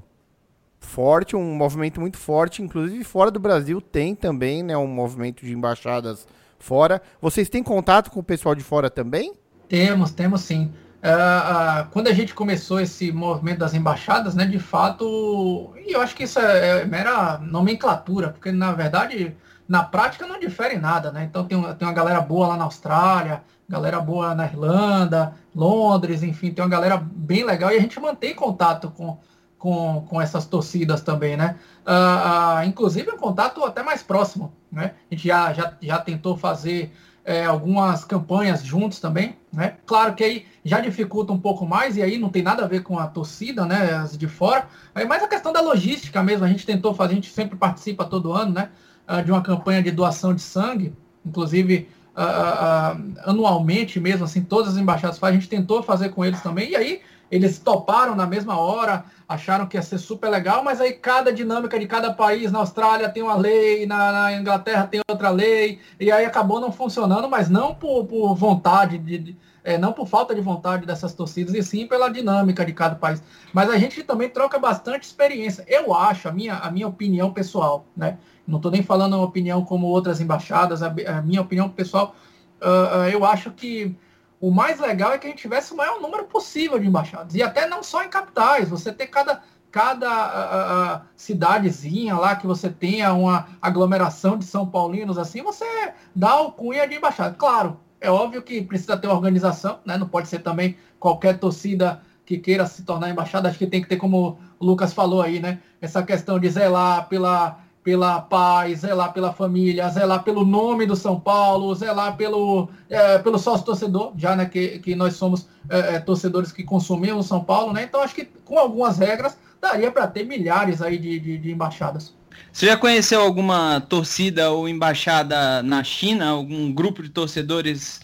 forte, 0.84 1.36
um 1.36 1.54
movimento 1.54 2.00
muito 2.00 2.18
forte, 2.18 2.62
inclusive 2.62 3.02
fora 3.04 3.30
do 3.30 3.40
Brasil 3.40 3.80
tem 3.80 4.14
também, 4.14 4.62
né, 4.62 4.76
um 4.76 4.86
movimento 4.86 5.44
de 5.44 5.52
embaixadas 5.52 6.26
fora. 6.58 7.00
Vocês 7.20 7.48
têm 7.48 7.62
contato 7.62 8.10
com 8.10 8.20
o 8.20 8.22
pessoal 8.22 8.54
de 8.54 8.62
fora 8.62 8.90
também? 8.90 9.32
Temos, 9.68 10.12
temos 10.12 10.42
sim. 10.42 10.72
Ah, 11.02 11.80
ah, 11.80 11.84
quando 11.90 12.06
a 12.06 12.12
gente 12.12 12.32
começou 12.32 12.78
esse 12.80 13.10
movimento 13.10 13.58
das 13.58 13.74
embaixadas, 13.74 14.36
né, 14.36 14.46
de 14.46 14.60
fato, 14.60 15.74
e 15.84 15.92
eu 15.92 16.00
acho 16.00 16.14
que 16.14 16.22
isso 16.22 16.38
é, 16.38 16.82
é 16.82 16.84
mera 16.84 17.38
nomenclatura, 17.38 18.28
porque 18.28 18.52
na 18.52 18.70
verdade, 18.72 19.36
na 19.66 19.82
prática 19.82 20.26
não 20.28 20.38
difere 20.38 20.76
nada, 20.76 21.10
né? 21.10 21.24
Então 21.24 21.44
tem, 21.44 21.60
tem 21.74 21.88
uma 21.88 21.94
galera 21.94 22.20
boa 22.20 22.48
lá 22.48 22.56
na 22.56 22.64
Austrália, 22.64 23.42
galera 23.68 23.98
boa 24.00 24.32
na 24.34 24.44
Irlanda, 24.44 25.34
Londres, 25.54 26.22
enfim, 26.22 26.52
tem 26.52 26.62
uma 26.62 26.70
galera 26.70 26.96
bem 26.96 27.44
legal 27.44 27.72
e 27.72 27.78
a 27.78 27.80
gente 27.80 27.98
mantém 27.98 28.32
contato 28.32 28.90
com, 28.90 29.18
com, 29.62 30.04
com 30.08 30.20
essas 30.20 30.44
torcidas 30.44 31.02
também, 31.02 31.36
né? 31.36 31.54
Ah, 31.86 32.58
ah, 32.58 32.66
inclusive 32.66 33.12
um 33.12 33.16
contato 33.16 33.62
até 33.64 33.80
mais 33.80 34.02
próximo, 34.02 34.52
né? 34.72 34.94
A 35.08 35.14
gente 35.14 35.28
já, 35.28 35.52
já, 35.52 35.72
já 35.80 35.98
tentou 36.00 36.36
fazer 36.36 36.92
é, 37.24 37.44
algumas 37.44 38.04
campanhas 38.04 38.64
juntos 38.64 38.98
também, 38.98 39.36
né? 39.52 39.76
Claro 39.86 40.14
que 40.14 40.24
aí 40.24 40.46
já 40.64 40.80
dificulta 40.80 41.32
um 41.32 41.38
pouco 41.38 41.64
mais 41.64 41.96
e 41.96 42.02
aí 42.02 42.18
não 42.18 42.28
tem 42.28 42.42
nada 42.42 42.64
a 42.64 42.66
ver 42.66 42.82
com 42.82 42.98
a 42.98 43.06
torcida, 43.06 43.64
né? 43.64 43.92
As 43.92 44.18
de 44.18 44.26
fora, 44.26 44.66
aí 44.92 45.06
mais 45.06 45.22
a 45.22 45.28
questão 45.28 45.52
da 45.52 45.60
logística 45.60 46.20
mesmo. 46.24 46.44
A 46.44 46.48
gente 46.48 46.66
tentou 46.66 46.92
fazer, 46.92 47.12
a 47.12 47.14
gente 47.14 47.30
sempre 47.30 47.56
participa 47.56 48.04
todo 48.04 48.32
ano, 48.32 48.54
né? 48.54 48.68
ah, 49.06 49.22
De 49.22 49.30
uma 49.30 49.42
campanha 49.42 49.80
de 49.80 49.92
doação 49.92 50.34
de 50.34 50.42
sangue, 50.42 50.92
inclusive 51.24 51.88
ah, 52.16 52.96
ah, 53.24 53.30
anualmente 53.30 54.00
mesmo, 54.00 54.24
assim, 54.24 54.42
todas 54.42 54.72
as 54.72 54.76
embaixadas 54.76 55.20
fazem. 55.20 55.38
A 55.38 55.40
gente 55.40 55.48
tentou 55.48 55.84
fazer 55.84 56.08
com 56.08 56.24
eles 56.24 56.40
também 56.40 56.70
e 56.70 56.74
aí 56.74 57.00
eles 57.32 57.58
toparam 57.58 58.14
na 58.14 58.26
mesma 58.26 58.58
hora, 58.58 59.04
acharam 59.28 59.66
que 59.66 59.76
ia 59.76 59.82
ser 59.82 59.98
super 59.98 60.28
legal, 60.28 60.62
mas 60.62 60.80
aí 60.80 60.92
cada 60.92 61.32
dinâmica 61.32 61.78
de 61.80 61.86
cada 61.86 62.12
país, 62.12 62.52
na 62.52 62.58
Austrália 62.60 63.08
tem 63.08 63.22
uma 63.22 63.34
lei, 63.34 63.86
na, 63.86 64.12
na 64.12 64.32
Inglaterra 64.34 64.86
tem 64.86 65.00
outra 65.08 65.30
lei, 65.30 65.80
e 65.98 66.12
aí 66.12 66.24
acabou 66.26 66.60
não 66.60 66.70
funcionando, 66.70 67.28
mas 67.30 67.48
não 67.48 67.74
por, 67.74 68.04
por 68.06 68.34
vontade, 68.34 68.98
de, 68.98 69.18
de- 69.18 69.36
é, 69.64 69.78
não 69.78 69.92
por 69.92 70.06
falta 70.08 70.34
de 70.34 70.40
vontade 70.40 70.84
dessas 70.86 71.14
torcidas, 71.14 71.54
e 71.54 71.62
sim 71.62 71.86
pela 71.86 72.08
dinâmica 72.10 72.64
de 72.64 72.72
cada 72.72 72.96
país. 72.96 73.22
Mas 73.52 73.70
a 73.70 73.78
gente 73.78 74.02
também 74.02 74.28
troca 74.28 74.58
bastante 74.58 75.04
experiência. 75.04 75.64
Eu 75.68 75.94
acho, 75.94 76.28
a 76.28 76.32
minha, 76.32 76.56
a 76.56 76.70
minha 76.70 76.88
opinião 76.88 77.32
pessoal, 77.32 77.86
né? 77.96 78.18
Não 78.46 78.56
estou 78.56 78.70
nem 78.72 78.82
falando 78.82 79.14
uma 79.14 79.24
opinião 79.24 79.64
como 79.64 79.86
outras 79.86 80.20
embaixadas, 80.20 80.82
a, 80.82 80.88
a 80.88 81.22
minha 81.22 81.40
opinião 81.40 81.68
pessoal, 81.68 82.14
ah, 82.60 83.02
ah, 83.04 83.08
eu 83.10 83.24
acho 83.24 83.50
que 83.52 83.96
o 84.42 84.50
mais 84.50 84.80
legal 84.80 85.12
é 85.12 85.18
que 85.18 85.26
a 85.28 85.30
gente 85.30 85.40
tivesse 85.40 85.72
o 85.72 85.76
maior 85.76 86.00
número 86.00 86.24
possível 86.24 86.76
de 86.76 86.88
embaixadas. 86.88 87.32
E 87.36 87.40
até 87.40 87.68
não 87.68 87.80
só 87.80 88.02
em 88.02 88.08
capitais, 88.08 88.68
você 88.68 88.92
ter 88.92 89.06
cada, 89.06 89.40
cada 89.70 90.10
ah, 90.10 90.48
ah, 90.50 90.94
ah, 90.94 91.02
cidadezinha 91.14 92.16
lá 92.16 92.34
que 92.34 92.44
você 92.44 92.68
tenha 92.68 93.12
uma 93.12 93.46
aglomeração 93.62 94.36
de 94.36 94.44
São 94.44 94.66
Paulinos 94.66 95.16
assim, 95.16 95.42
você 95.42 95.64
dá 96.12 96.30
alcunha 96.30 96.88
de 96.88 96.96
embaixada. 96.96 97.36
Claro, 97.38 97.78
é 98.00 98.10
óbvio 98.10 98.42
que 98.42 98.60
precisa 98.60 98.96
ter 98.96 99.06
organização, 99.06 99.78
né? 99.84 99.96
Não 99.96 100.08
pode 100.08 100.26
ser 100.26 100.40
também 100.40 100.76
qualquer 100.98 101.38
torcida 101.38 102.02
que 102.26 102.36
queira 102.36 102.66
se 102.66 102.82
tornar 102.82 103.10
embaixada, 103.10 103.48
acho 103.48 103.58
que 103.58 103.66
tem 103.68 103.80
que 103.80 103.88
ter, 103.88 103.96
como 103.96 104.38
o 104.58 104.66
Lucas 104.66 104.92
falou 104.92 105.22
aí, 105.22 105.38
né? 105.38 105.60
Essa 105.80 106.02
questão 106.02 106.40
de 106.40 106.50
zelar 106.50 107.08
pela, 107.08 107.60
pela 107.82 108.20
paz, 108.20 108.80
zelar 108.80 109.12
pela 109.12 109.32
família, 109.32 109.88
zelar 109.88 110.22
pelo 110.22 110.44
nome 110.44 110.86
do 110.86 110.94
São 110.94 111.18
Paulo, 111.18 111.74
zelar 111.74 112.16
pelo, 112.16 112.68
é, 112.88 113.18
pelo 113.18 113.38
sócio 113.38 113.66
torcedor, 113.66 114.12
já 114.16 114.36
né, 114.36 114.46
que, 114.46 114.78
que 114.78 114.94
nós 114.94 115.14
somos 115.14 115.48
é, 115.68 115.96
é, 115.96 115.98
torcedores 115.98 116.52
que 116.52 116.62
consumimos 116.62 117.26
São 117.26 117.42
Paulo, 117.42 117.72
né? 117.72 117.82
Então 117.82 118.00
acho 118.00 118.14
que 118.14 118.24
com 118.44 118.58
algumas 118.58 118.98
regras 118.98 119.36
daria 119.60 119.90
para 119.90 120.06
ter 120.06 120.24
milhares 120.24 120.80
aí 120.80 120.98
de, 120.98 121.18
de, 121.18 121.38
de 121.38 121.50
embaixadas. 121.50 122.14
Você 122.52 122.66
já 122.66 122.76
conheceu 122.76 123.20
alguma 123.20 123.80
torcida 123.80 124.50
ou 124.50 124.68
embaixada 124.68 125.62
na 125.62 125.82
China? 125.82 126.28
Algum 126.28 126.72
grupo 126.72 127.02
de 127.02 127.08
torcedores 127.08 128.00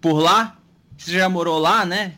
por 0.00 0.18
lá? 0.18 0.56
Você 0.96 1.12
já 1.12 1.28
morou 1.28 1.58
lá, 1.58 1.84
né? 1.84 2.14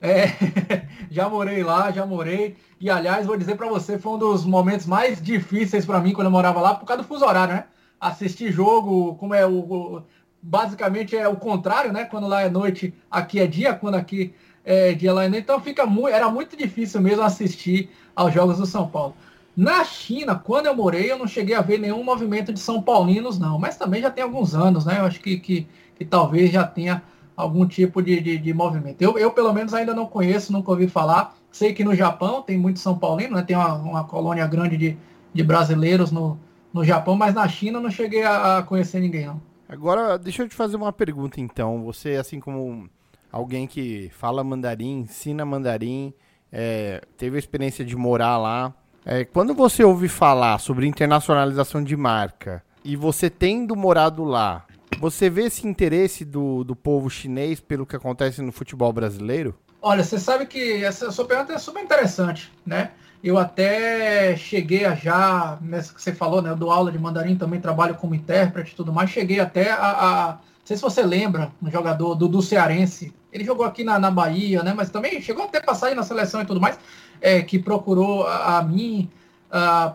É, 0.00 0.26
já 1.10 1.28
morei 1.28 1.62
lá, 1.62 1.90
já 1.90 2.06
morei. 2.06 2.56
E 2.80 2.88
aliás, 2.90 3.26
vou 3.26 3.36
dizer 3.36 3.56
para 3.56 3.68
você, 3.68 3.98
foi 3.98 4.12
um 4.12 4.18
dos 4.18 4.44
momentos 4.44 4.86
mais 4.86 5.20
difíceis 5.20 5.84
para 5.84 6.00
mim 6.00 6.12
quando 6.12 6.26
eu 6.26 6.30
morava 6.30 6.60
lá, 6.60 6.74
por 6.74 6.86
causa 6.86 7.02
do 7.02 7.08
fuso 7.08 7.24
horário, 7.24 7.54
né? 7.54 7.64
Assistir 8.00 8.52
jogo, 8.52 9.16
como 9.16 9.34
é 9.34 9.44
o, 9.44 9.58
o- 9.98 10.02
basicamente 10.40 11.16
é 11.16 11.26
o 11.28 11.36
contrário, 11.36 11.92
né? 11.92 12.04
Quando 12.04 12.28
lá 12.28 12.42
é 12.42 12.48
noite, 12.48 12.94
aqui 13.10 13.40
é 13.40 13.46
dia, 13.46 13.74
quando 13.74 13.96
aqui 13.96 14.32
é 14.64 14.92
dia 14.94 15.12
lá 15.12 15.24
é 15.24 15.28
noite. 15.28 15.42
Então 15.44 15.60
fica 15.60 15.82
era 16.12 16.30
muito 16.30 16.56
difícil 16.56 17.00
mesmo 17.00 17.22
assistir 17.24 17.90
aos 18.14 18.32
jogos 18.32 18.58
do 18.58 18.66
São 18.66 18.88
Paulo. 18.88 19.16
Na 19.56 19.82
China, 19.84 20.36
quando 20.36 20.66
eu 20.66 20.76
morei, 20.76 21.10
eu 21.10 21.18
não 21.18 21.26
cheguei 21.26 21.56
a 21.56 21.60
ver 21.60 21.78
nenhum 21.78 22.04
movimento 22.04 22.52
de 22.52 22.60
São 22.60 22.80
Paulinos, 22.80 23.38
não. 23.40 23.58
Mas 23.58 23.76
também 23.76 24.00
já 24.00 24.10
tem 24.10 24.22
alguns 24.22 24.54
anos, 24.54 24.84
né? 24.86 25.00
Eu 25.00 25.04
acho 25.06 25.20
que, 25.20 25.38
que, 25.40 25.66
que 25.96 26.04
talvez 26.04 26.52
já 26.52 26.64
tenha 26.64 27.02
algum 27.38 27.64
tipo 27.64 28.02
de, 28.02 28.20
de, 28.20 28.36
de 28.36 28.52
movimento. 28.52 29.00
Eu, 29.00 29.16
eu, 29.16 29.30
pelo 29.30 29.52
menos, 29.52 29.72
ainda 29.72 29.94
não 29.94 30.06
conheço, 30.06 30.52
nunca 30.52 30.72
ouvi 30.72 30.88
falar. 30.88 31.36
Sei 31.52 31.72
que 31.72 31.84
no 31.84 31.94
Japão 31.94 32.42
tem 32.42 32.58
muito 32.58 32.80
São 32.80 32.98
Paulino, 32.98 33.36
né? 33.36 33.42
Tem 33.42 33.56
uma, 33.56 33.74
uma 33.74 34.04
colônia 34.04 34.44
grande 34.48 34.76
de, 34.76 34.98
de 35.32 35.42
brasileiros 35.44 36.10
no, 36.10 36.36
no 36.74 36.84
Japão, 36.84 37.14
mas 37.14 37.34
na 37.34 37.46
China 37.46 37.78
não 37.78 37.92
cheguei 37.92 38.24
a, 38.24 38.58
a 38.58 38.62
conhecer 38.64 38.98
ninguém, 38.98 39.26
não. 39.26 39.40
Agora, 39.68 40.18
deixa 40.18 40.42
eu 40.42 40.48
te 40.48 40.54
fazer 40.56 40.76
uma 40.76 40.92
pergunta 40.92 41.40
então. 41.40 41.84
Você, 41.84 42.16
assim 42.16 42.40
como 42.40 42.90
alguém 43.30 43.68
que 43.68 44.10
fala 44.14 44.42
mandarim, 44.42 45.02
ensina 45.02 45.44
mandarim, 45.44 46.12
é, 46.52 47.00
teve 47.16 47.36
a 47.36 47.38
experiência 47.38 47.84
de 47.84 47.94
morar 47.94 48.36
lá. 48.36 48.74
é, 49.06 49.24
quando 49.24 49.54
você 49.54 49.84
ouve 49.84 50.08
falar 50.08 50.58
sobre 50.58 50.88
internacionalização 50.88 51.84
de 51.84 51.96
marca 51.96 52.64
e 52.84 52.96
você 52.96 53.30
tendo 53.30 53.76
morado 53.76 54.24
lá, 54.24 54.64
você 54.96 55.28
vê 55.30 55.44
esse 55.46 55.66
interesse 55.66 56.24
do, 56.24 56.64
do 56.64 56.74
povo 56.76 57.08
chinês 57.10 57.60
pelo 57.60 57.86
que 57.86 57.96
acontece 57.96 58.42
no 58.42 58.52
futebol 58.52 58.92
brasileiro? 58.92 59.54
Olha, 59.80 60.02
você 60.02 60.18
sabe 60.18 60.46
que 60.46 60.84
essa 60.84 61.10
sua 61.12 61.24
pergunta 61.24 61.52
é 61.52 61.58
super 61.58 61.82
interessante, 61.82 62.52
né? 62.66 62.90
Eu 63.22 63.36
até 63.38 64.36
cheguei 64.36 64.84
a 64.84 64.94
já, 64.94 65.58
nessa 65.60 65.92
que 65.92 66.00
você 66.02 66.12
falou, 66.12 66.40
né? 66.42 66.50
Eu 66.50 66.56
dou 66.56 66.70
aula 66.70 66.90
de 66.92 66.98
mandarim, 66.98 67.36
também 67.36 67.60
trabalho 67.60 67.94
como 67.96 68.14
intérprete 68.14 68.72
e 68.72 68.76
tudo 68.76 68.92
mais. 68.92 69.10
Cheguei 69.10 69.40
até 69.40 69.70
a, 69.72 69.76
a- 69.76 70.32
Não 70.32 70.40
sei 70.64 70.76
se 70.76 70.82
você 70.82 71.02
lembra, 71.02 71.50
um 71.62 71.70
jogador 71.70 72.14
do, 72.14 72.28
do 72.28 72.42
Cearense. 72.42 73.12
Ele 73.32 73.44
jogou 73.44 73.64
aqui 73.66 73.82
na, 73.84 73.98
na 73.98 74.10
Bahia, 74.10 74.62
né? 74.62 74.72
Mas 74.76 74.90
também 74.90 75.20
chegou 75.20 75.44
até 75.44 75.60
passar 75.60 75.88
aí 75.88 75.94
na 75.94 76.02
seleção 76.02 76.40
e 76.42 76.46
tudo 76.46 76.60
mais. 76.60 76.78
é, 77.20 77.42
que 77.42 77.58
procurou 77.58 78.26
a, 78.26 78.58
a 78.58 78.62
mim 78.62 79.08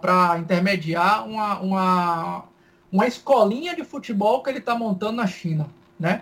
para 0.02 0.38
intermediar 0.40 1.26
uma, 1.28 1.60
uma, 1.60 2.44
uma 2.94 3.08
escolinha 3.08 3.76
de 3.76 3.84
futebol 3.84 4.44
que 4.44 4.52
ele 4.52 4.60
está 4.60 4.76
montando 4.76 5.14
na 5.14 5.26
China, 5.26 5.68
né? 6.00 6.22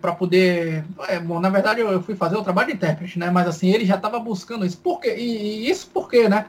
para 0.00 0.12
poder. 0.14 0.84
é, 1.08 1.20
bom, 1.20 1.38
na 1.38 1.50
verdade, 1.50 1.80
eu, 1.80 2.02
fui 2.02 2.14
fazer 2.14 2.36
o 2.36 2.42
trabalho 2.42 2.68
de 2.68 2.74
intérprete, 2.74 3.18
né? 3.18 3.30
Mas 3.30 3.46
assim, 3.46 3.68
ele 3.68 3.84
já 3.84 3.96
estava 3.96 4.18
buscando 4.18 4.64
isso. 4.64 4.78
Por 4.78 5.00
quê? 5.00 5.14
E, 5.18 5.66
e 5.66 5.70
isso 5.70 5.90
porque, 5.92 6.28
né? 6.30 6.46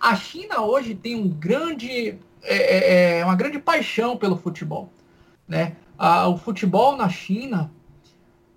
A 0.00 0.14
China 0.14 0.60
hoje 0.60 0.94
tem 0.94 1.16
um 1.16 1.28
grande, 1.28 2.18
é, 2.42 2.54
é, 2.54 3.18
é, 3.18 3.24
uma 3.24 3.34
grande 3.34 3.58
paixão 3.58 4.16
pelo 4.16 4.36
futebol, 4.36 4.92
né? 5.48 5.72
A- 5.98 6.28
o 6.28 6.36
futebol 6.36 6.96
na 6.96 7.08
China 7.08 7.70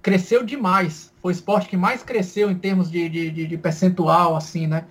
cresceu 0.04 0.44
demais. 0.44 1.12
Foi 1.20 1.32
o 1.32 1.36
esporte 1.36 1.68
que 1.70 1.78
mais 1.78 2.04
cresceu 2.04 2.52
em 2.52 2.56
termos 2.56 2.91
de, 2.91 3.10
de, 3.10 3.32
de- 3.32 3.48
de 3.48 3.58
percentual, 3.58 4.36
assim, 4.36 4.68
né? 4.68 4.86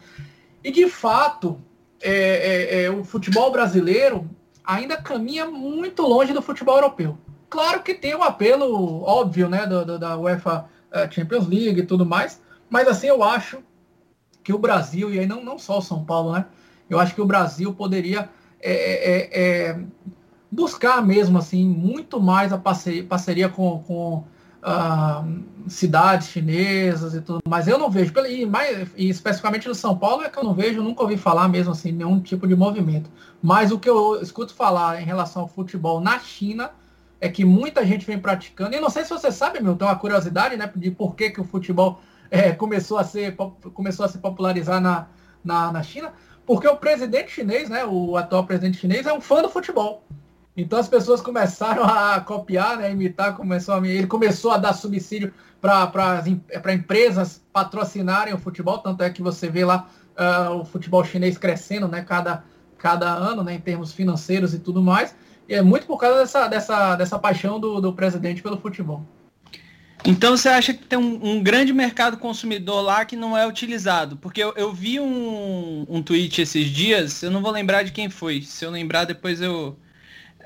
E 0.62 0.72
de 0.72 0.88
fato, 0.88 1.60
é, 2.00 2.10
é, 2.10 2.82
é, 2.84 2.90
o 2.90 3.04
futebol 3.04 3.52
brasileiro 3.52 4.28
ainda 4.64 4.96
caminha 4.96 5.46
muito 5.46 6.02
longe 6.02 6.32
do 6.32 6.42
futebol 6.42 6.76
europeu. 6.76 7.18
Claro 7.48 7.82
que 7.82 7.94
tem 7.94 8.14
o 8.14 8.22
apelo 8.22 9.02
óbvio, 9.04 9.48
né, 9.48 9.66
do, 9.66 9.84
do- 9.84 9.98
da 9.98 10.16
UEFA 10.18 10.66
eh, 10.90 11.08
Champions 11.10 11.46
League 11.46 11.80
e 11.80 11.86
tudo 11.86 12.04
mais, 12.06 12.40
mas 12.70 12.88
assim 12.88 13.06
eu 13.08 13.22
acho 13.22 13.62
que 14.42 14.52
o 14.52 14.58
Brasil, 14.58 15.12
e 15.12 15.18
aí 15.18 15.26
não, 15.26 15.42
não 15.44 15.58
só 15.58 15.78
o 15.78 15.82
São 15.82 16.04
Paulo, 16.04 16.32
né? 16.32 16.46
Eu 16.88 16.98
acho 16.98 17.14
que 17.14 17.20
o 17.20 17.26
Brasil 17.26 17.72
poderia 17.74 18.28
é, 18.60 18.72
é, 18.72 19.70
é, 19.70 19.80
buscar 20.50 21.02
mesmo 21.04 21.38
assim 21.38 21.64
muito 21.66 22.20
mais 22.20 22.52
a 22.52 22.58
parceria, 22.58 23.04
parceria 23.04 23.48
com, 23.48 23.82
com 23.86 24.24
cidades 25.68 26.28
chinesas 26.28 27.14
e 27.14 27.20
tudo 27.20 27.40
mais. 27.48 27.68
Eu 27.68 27.78
não 27.78 27.90
vejo, 27.90 28.12
e, 28.28 28.46
mais, 28.46 28.88
e 28.96 29.08
especificamente 29.08 29.68
no 29.68 29.74
São 29.74 29.96
Paulo 29.96 30.22
é 30.22 30.28
que 30.28 30.38
eu 30.38 30.44
não 30.44 30.54
vejo, 30.54 30.82
nunca 30.82 31.02
ouvi 31.02 31.16
falar 31.16 31.48
mesmo 31.48 31.72
assim, 31.72 31.92
nenhum 31.92 32.20
tipo 32.20 32.46
de 32.46 32.54
movimento. 32.54 33.10
Mas 33.42 33.70
o 33.70 33.78
que 33.78 33.88
eu 33.88 34.20
escuto 34.20 34.54
falar 34.54 35.00
em 35.00 35.04
relação 35.04 35.42
ao 35.42 35.48
futebol 35.48 36.00
na 36.00 36.18
China 36.18 36.70
é 37.20 37.28
que 37.28 37.44
muita 37.44 37.84
gente 37.86 38.06
vem 38.06 38.18
praticando. 38.18 38.74
E 38.74 38.80
não 38.80 38.90
sei 38.90 39.04
se 39.04 39.10
você 39.10 39.30
sabe, 39.30 39.58
tem 39.58 39.68
uma 39.68 39.96
curiosidade, 39.96 40.56
né, 40.56 40.70
de 40.74 40.90
por 40.90 41.14
que, 41.14 41.30
que 41.30 41.40
o 41.40 41.44
futebol 41.44 42.00
é, 42.30 42.52
começou, 42.52 42.98
a 42.98 43.04
ser, 43.04 43.36
começou 43.72 44.04
a 44.04 44.08
se 44.08 44.18
popularizar 44.18 44.80
na, 44.80 45.06
na, 45.42 45.72
na 45.72 45.82
China, 45.82 46.12
porque 46.46 46.68
o 46.68 46.76
presidente 46.76 47.30
chinês, 47.30 47.70
né, 47.70 47.84
o 47.84 48.16
atual 48.16 48.44
presidente 48.44 48.78
chinês, 48.78 49.06
é 49.06 49.12
um 49.12 49.20
fã 49.20 49.40
do 49.40 49.48
futebol. 49.48 50.04
Então 50.56 50.78
as 50.78 50.88
pessoas 50.88 51.20
começaram 51.20 51.84
a 51.84 52.20
copiar, 52.20 52.78
né, 52.78 52.90
imitar, 52.90 53.36
começou 53.36 53.74
a, 53.74 53.88
ele 53.88 54.06
começou 54.06 54.52
a 54.52 54.56
dar 54.56 54.72
subsídio 54.72 55.32
para 55.60 56.74
empresas 56.74 57.42
patrocinarem 57.52 58.34
o 58.34 58.38
futebol, 58.38 58.78
tanto 58.78 59.02
é 59.02 59.10
que 59.10 59.22
você 59.22 59.48
vê 59.48 59.64
lá 59.64 59.88
ah, 60.16 60.50
o 60.52 60.64
futebol 60.64 61.04
chinês 61.04 61.36
crescendo, 61.36 61.88
né? 61.88 62.02
Cada, 62.02 62.44
cada 62.78 63.10
ano, 63.10 63.42
né? 63.42 63.54
Em 63.54 63.60
termos 63.60 63.92
financeiros 63.92 64.54
e 64.54 64.58
tudo 64.58 64.82
mais. 64.82 65.14
E 65.48 65.54
é 65.54 65.62
muito 65.62 65.86
por 65.86 65.98
causa 65.98 66.20
dessa, 66.20 66.48
dessa, 66.48 66.96
dessa 66.96 67.18
paixão 67.18 67.58
do, 67.58 67.80
do 67.80 67.92
presidente 67.92 68.42
pelo 68.42 68.58
futebol. 68.58 69.04
Então 70.06 70.36
você 70.36 70.50
acha 70.50 70.74
que 70.74 70.84
tem 70.84 70.98
um, 70.98 71.36
um, 71.36 71.42
grande 71.42 71.72
mercado 71.72 72.18
consumidor 72.18 72.82
lá 72.82 73.04
que 73.06 73.16
não 73.16 73.36
é 73.36 73.46
utilizado? 73.46 74.18
Porque 74.18 74.42
eu, 74.42 74.52
eu 74.54 74.72
vi 74.72 75.00
um, 75.00 75.86
um, 75.88 76.02
tweet 76.02 76.42
esses 76.42 76.66
dias, 76.66 77.22
eu 77.22 77.30
não 77.30 77.40
vou 77.40 77.50
lembrar 77.50 77.82
de 77.82 77.92
quem 77.92 78.10
foi. 78.10 78.42
Se 78.42 78.64
eu 78.66 78.70
lembrar, 78.70 79.04
depois 79.04 79.40
eu, 79.40 79.78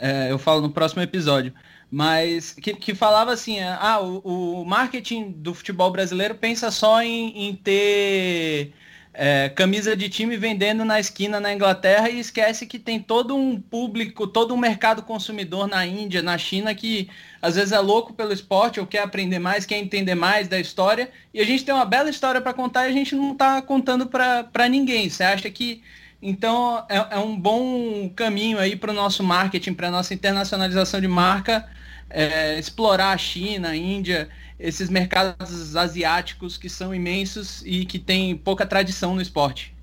é, 0.01 0.31
eu 0.31 0.39
falo 0.39 0.61
no 0.61 0.71
próximo 0.71 1.03
episódio. 1.03 1.53
Mas 1.91 2.53
que, 2.53 2.75
que 2.75 2.95
falava 2.95 3.33
assim, 3.33 3.61
ah, 3.61 4.01
o, 4.01 4.61
o 4.61 4.65
marketing 4.65 5.31
do 5.33 5.55
futebol 5.55 5.91
brasileiro 5.91 6.35
pensa 6.35 6.71
só 6.71 7.03
em, 7.03 7.49
em 7.49 7.55
ter 7.55 8.75
é, 9.21 9.49
camisa 9.49 9.97
de 9.97 10.09
time 10.09 10.37
vendendo 10.37 10.85
na 10.85 11.01
esquina 11.01 11.41
na 11.41 11.53
Inglaterra 11.53 12.09
e 12.09 12.21
esquece 12.21 12.67
que 12.67 12.79
tem 12.79 13.01
todo 13.01 13.35
um 13.35 13.61
público, 13.61 14.29
todo 14.29 14.55
um 14.55 14.57
mercado 14.57 15.03
consumidor 15.03 15.67
na 15.67 15.85
Índia, 15.85 16.23
na 16.23 16.39
China, 16.39 16.73
que 16.73 17.11
às 17.43 17.57
vezes 17.57 17.73
é 17.73 17.81
louco 17.81 18.13
pelo 18.13 18.33
esporte 18.33 18.79
ou 18.79 18.87
quer 18.87 19.03
aprender 19.03 19.41
mais, 19.41 19.67
quer 19.67 19.79
entender 19.79 20.15
mais 20.15 20.47
da 20.47 20.61
história. 20.61 21.11
E 21.35 21.41
a 21.41 21.45
gente 21.45 21.65
tem 21.65 21.75
uma 21.75 21.85
bela 21.85 22.09
história 22.09 22.41
para 22.41 22.55
contar 22.55 22.87
e 22.87 22.91
a 22.91 22.93
gente 22.93 23.17
não 23.17 23.33
está 23.33 23.61
contando 23.61 24.07
para 24.07 24.69
ninguém. 24.69 25.11
Você 25.11 25.25
acha 25.25 25.51
que. 25.51 25.83
Então 26.21 26.85
é, 26.89 27.17
é 27.17 27.19
um 27.19 27.39
bom 27.39 28.09
caminho 28.11 28.59
aí 28.59 28.75
para 28.75 28.91
o 28.91 28.95
nosso 28.95 29.23
marketing, 29.23 29.75
para 29.75 29.89
a 29.89 29.91
nossa 29.91 30.13
internacionalização 30.13 31.01
de 31.01 31.09
marca, 31.09 31.69
é, 32.11 32.59
explorar 32.59 33.13
a 33.13 33.19
China, 33.19 33.69
a 33.69 33.77
Índia 33.77 34.29
esses 34.59 34.91
mercados 34.91 35.77
asiáticos 35.77 36.57
que 36.57 36.69
são 36.69 36.95
imensos 36.95 37.63
e 37.65 37.85
que 37.85 37.99
têm 37.99 38.37
pouca 38.37 38.67
tradição 38.67 39.15
no 39.15 39.23
esporte. 39.23 39.75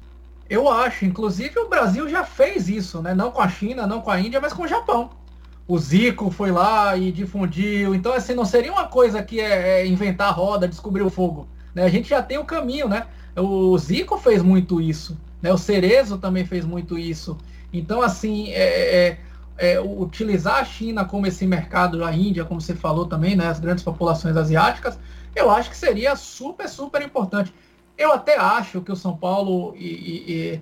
Eu 0.49 0.69
acho, 0.69 1.05
inclusive 1.05 1.57
o 1.59 1.69
Brasil 1.69 2.07
já 2.09 2.23
fez 2.23 2.67
isso, 2.67 3.01
né? 3.01 3.13
Não 3.15 3.31
com 3.31 3.41
a 3.41 3.49
China, 3.49 3.87
não 3.87 4.01
com 4.01 4.11
a 4.11 4.19
Índia, 4.19 4.39
mas 4.39 4.53
com 4.53 4.63
o 4.63 4.67
Japão. 4.67 5.11
O 5.67 5.79
Zico 5.79 6.29
foi 6.29 6.51
lá 6.51 6.95
e 6.95 7.11
difundiu. 7.11 7.95
Então, 7.95 8.13
assim, 8.13 8.35
não 8.35 8.45
seria 8.45 8.71
uma 8.71 8.87
coisa 8.87 9.23
que 9.23 9.39
é, 9.39 9.81
é 9.81 9.87
inventar 9.87 10.27
a 10.27 10.31
roda, 10.31 10.67
descobrir 10.67 11.01
o 11.01 11.09
fogo. 11.09 11.47
Né? 11.73 11.83
A 11.83 11.89
gente 11.89 12.09
já 12.09 12.21
tem 12.21 12.37
o 12.37 12.45
caminho, 12.45 12.87
né? 12.87 13.07
O 13.35 13.75
Zico 13.77 14.17
fez 14.19 14.43
muito 14.43 14.79
isso. 14.79 15.17
Né? 15.45 15.53
O 15.53 15.57
Cerezo 15.59 16.17
também 16.17 16.43
fez 16.43 16.65
muito 16.65 16.97
isso. 16.97 17.37
Então, 17.71 18.01
assim, 18.01 18.49
é, 18.49 19.09
é 19.09 19.17
é, 19.57 19.79
utilizar 19.79 20.55
a 20.55 20.65
China 20.65 21.05
como 21.05 21.27
esse 21.27 21.45
mercado, 21.45 22.03
a 22.03 22.13
Índia, 22.13 22.43
como 22.43 22.59
você 22.59 22.75
falou 22.75 23.05
também, 23.05 23.35
né, 23.35 23.47
as 23.47 23.59
grandes 23.59 23.83
populações 23.83 24.35
asiáticas, 24.35 24.99
eu 25.35 25.49
acho 25.49 25.69
que 25.69 25.77
seria 25.77 26.15
super, 26.15 26.67
super 26.67 27.01
importante. 27.01 27.53
Eu 27.97 28.11
até 28.11 28.37
acho 28.37 28.81
que 28.81 28.91
o 28.91 28.95
São 28.95 29.15
Paulo 29.15 29.73
e, 29.77 29.85
e, 29.87 30.31
e 30.31 30.61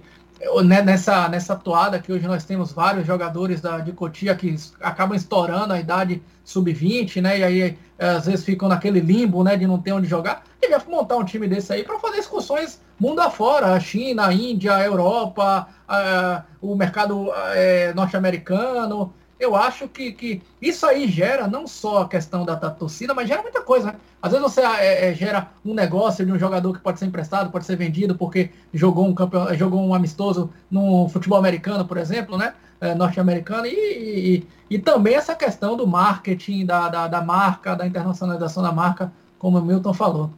né, 0.63 0.81
nessa, 0.81 1.27
nessa 1.29 1.55
toada 1.55 1.99
que 1.99 2.11
hoje 2.11 2.27
nós 2.27 2.43
temos 2.43 2.71
vários 2.71 3.05
jogadores 3.05 3.61
da, 3.61 3.79
de 3.79 3.91
Cotia 3.91 4.35
que 4.35 4.55
acabam 4.81 5.15
estourando 5.15 5.73
a 5.73 5.79
idade 5.79 6.21
sub-20, 6.43 7.21
né? 7.21 7.39
E 7.39 7.43
aí 7.43 7.77
às 7.97 8.25
vezes 8.25 8.43
ficam 8.43 8.67
naquele 8.67 8.99
limbo, 8.99 9.43
né, 9.43 9.55
de 9.55 9.65
não 9.65 9.79
ter 9.79 9.93
onde 9.93 10.07
jogar. 10.07 10.43
Devia 10.61 10.81
montar 10.87 11.17
um 11.17 11.23
time 11.23 11.47
desse 11.47 11.71
aí 11.71 11.83
para 11.83 11.99
fazer 11.99 12.17
excursões 12.17 12.79
mundo 12.99 13.19
afora, 13.19 13.73
a 13.73 13.79
China, 13.79 14.27
a 14.27 14.33
Índia, 14.33 14.75
a 14.75 14.83
Europa, 14.83 15.67
a, 15.87 16.43
o 16.61 16.75
mercado 16.75 17.31
é, 17.53 17.93
norte-americano. 17.93 19.13
Eu 19.39 19.55
acho 19.55 19.87
que, 19.87 20.11
que 20.11 20.41
isso 20.61 20.85
aí 20.85 21.07
gera 21.07 21.47
não 21.47 21.67
só 21.67 22.03
a 22.03 22.07
questão 22.07 22.45
da, 22.45 22.55
da 22.55 22.69
torcida, 22.69 23.13
mas 23.13 23.27
gera 23.27 23.41
muita 23.41 23.61
coisa. 23.61 23.87
Né? 23.87 23.95
Às 24.21 24.31
vezes 24.31 24.45
você 24.45 24.61
é, 24.61 25.09
é, 25.09 25.13
gera 25.13 25.49
um 25.65 25.73
negócio 25.73 26.25
de 26.25 26.31
um 26.31 26.39
jogador 26.39 26.73
que 26.73 26.79
pode 26.79 26.99
ser 26.99 27.05
emprestado, 27.05 27.51
pode 27.51 27.65
ser 27.65 27.75
vendido 27.75 28.15
porque 28.15 28.51
jogou 28.73 29.05
um 29.05 29.13
campeão, 29.13 29.53
jogou 29.55 29.81
um 29.81 29.93
amistoso 29.93 30.49
no 30.69 31.09
futebol 31.09 31.37
americano, 31.37 31.85
por 31.85 31.97
exemplo, 31.97 32.37
né? 32.37 32.53
É, 32.79 32.93
norte-americano, 32.93 33.65
e, 33.65 33.69
e, 33.71 34.47
e, 34.69 34.77
também 34.77 35.15
essa 35.15 35.33
questão 35.33 35.77
do 35.77 35.87
marketing, 35.87 36.65
da, 36.65 36.89
da, 36.89 37.07
da 37.07 37.21
marca, 37.21 37.75
da 37.75 37.87
internacionalização 37.87 38.61
da 38.61 38.73
marca, 38.73 39.09
como 39.39 39.57
o 39.57 39.61
Milton 39.61 39.93
falou. 39.93 40.29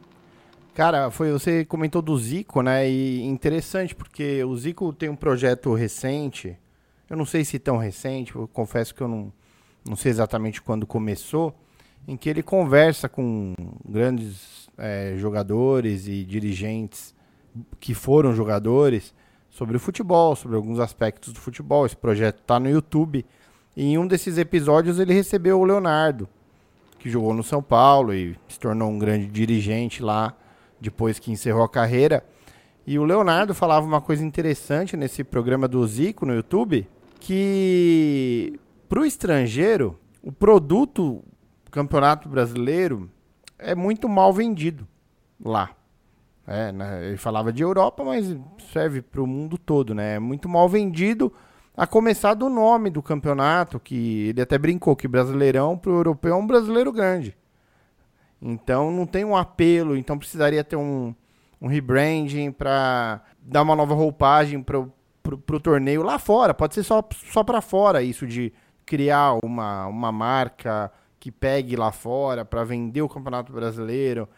Cara, 0.76 1.10
foi 1.10 1.32
você 1.32 1.64
comentou 1.64 2.02
do 2.02 2.16
Zico, 2.18 2.60
né? 2.60 2.86
E 2.86 3.24
interessante 3.24 3.94
porque 3.94 4.44
o 4.44 4.54
Zico 4.56 4.92
tem 4.92 5.08
um 5.08 5.16
projeto 5.16 5.72
recente. 5.74 6.56
Eu 7.08 7.16
não 7.16 7.24
sei 7.24 7.44
se 7.44 7.58
tão 7.58 7.76
recente, 7.76 8.34
eu 8.34 8.48
confesso 8.48 8.94
que 8.94 9.00
eu 9.00 9.08
não, 9.08 9.32
não 9.88 9.96
sei 9.96 10.10
exatamente 10.10 10.60
quando 10.60 10.86
começou, 10.86 11.54
em 12.06 12.16
que 12.16 12.28
ele 12.28 12.42
conversa 12.42 13.08
com 13.08 13.54
grandes 13.88 14.68
é, 14.78 15.14
jogadores 15.16 16.06
e 16.08 16.24
dirigentes 16.24 17.14
que 17.80 17.94
foram 17.94 18.34
jogadores 18.34 19.14
sobre 19.50 19.76
o 19.76 19.80
futebol, 19.80 20.36
sobre 20.36 20.56
alguns 20.56 20.78
aspectos 20.78 21.32
do 21.32 21.40
futebol. 21.40 21.86
Esse 21.86 21.96
projeto 21.96 22.40
está 22.40 22.60
no 22.60 22.68
YouTube. 22.68 23.24
E 23.76 23.84
em 23.84 23.98
um 23.98 24.06
desses 24.06 24.38
episódios 24.38 24.98
ele 24.98 25.14
recebeu 25.14 25.60
o 25.60 25.64
Leonardo, 25.64 26.28
que 26.98 27.10
jogou 27.10 27.32
no 27.34 27.42
São 27.42 27.62
Paulo 27.62 28.12
e 28.14 28.36
se 28.48 28.58
tornou 28.58 28.90
um 28.90 28.98
grande 28.98 29.26
dirigente 29.26 30.02
lá 30.02 30.34
depois 30.80 31.18
que 31.18 31.30
encerrou 31.30 31.62
a 31.62 31.68
carreira. 31.68 32.24
E 32.86 32.98
o 32.98 33.04
Leonardo 33.04 33.54
falava 33.54 33.86
uma 33.86 34.00
coisa 34.00 34.24
interessante 34.24 34.96
nesse 34.96 35.24
programa 35.24 35.66
do 35.66 35.86
Zico 35.86 36.24
no 36.24 36.34
YouTube, 36.34 36.88
que 37.26 38.56
para 38.88 39.00
o 39.00 39.04
estrangeiro, 39.04 39.98
o 40.22 40.30
produto 40.30 41.24
Campeonato 41.72 42.28
Brasileiro 42.28 43.10
é 43.58 43.74
muito 43.74 44.08
mal 44.08 44.32
vendido 44.32 44.86
lá. 45.44 45.70
É, 46.46 46.70
né? 46.70 47.08
Ele 47.08 47.16
falava 47.16 47.52
de 47.52 47.64
Europa, 47.64 48.04
mas 48.04 48.36
serve 48.72 49.02
para 49.02 49.20
o 49.20 49.26
mundo 49.26 49.58
todo, 49.58 49.92
né? 49.92 50.14
É 50.14 50.18
muito 50.20 50.48
mal 50.48 50.68
vendido, 50.68 51.32
a 51.76 51.84
começar 51.84 52.34
do 52.34 52.48
nome 52.48 52.90
do 52.90 53.02
campeonato, 53.02 53.80
que 53.80 54.28
ele 54.28 54.40
até 54.40 54.56
brincou 54.56 54.94
que 54.94 55.08
Brasileirão 55.08 55.76
para 55.76 55.90
o 55.90 55.96
europeu 55.96 56.32
é 56.32 56.36
um 56.36 56.46
brasileiro 56.46 56.92
grande. 56.92 57.36
Então 58.40 58.92
não 58.92 59.04
tem 59.04 59.24
um 59.24 59.36
apelo, 59.36 59.96
então 59.96 60.16
precisaria 60.16 60.62
ter 60.62 60.76
um, 60.76 61.12
um 61.60 61.66
rebranding 61.66 62.52
para 62.52 63.20
dar 63.42 63.62
uma 63.62 63.74
nova 63.74 63.94
roupagem 63.94 64.62
para 64.62 64.78
o 64.78 64.92
torneio 65.60 66.02
lá 66.02 66.18
fora. 66.18 66.54
Pode 66.54 66.74
ser 66.74 66.82
só, 66.82 67.06
só 67.32 67.42
para 67.42 67.60
fora 67.60 68.02
isso 68.02 68.26
de 68.26 68.52
criar 68.84 69.38
uma, 69.44 69.86
uma 69.86 70.12
marca 70.12 70.92
que 71.18 71.30
pegue 71.32 71.74
lá 71.76 71.90
fora 71.90 72.44
para 72.44 72.64
vender 72.64 73.02
o 73.02 73.08
Campeonato 73.08 73.52
Brasileiro. 73.52 74.28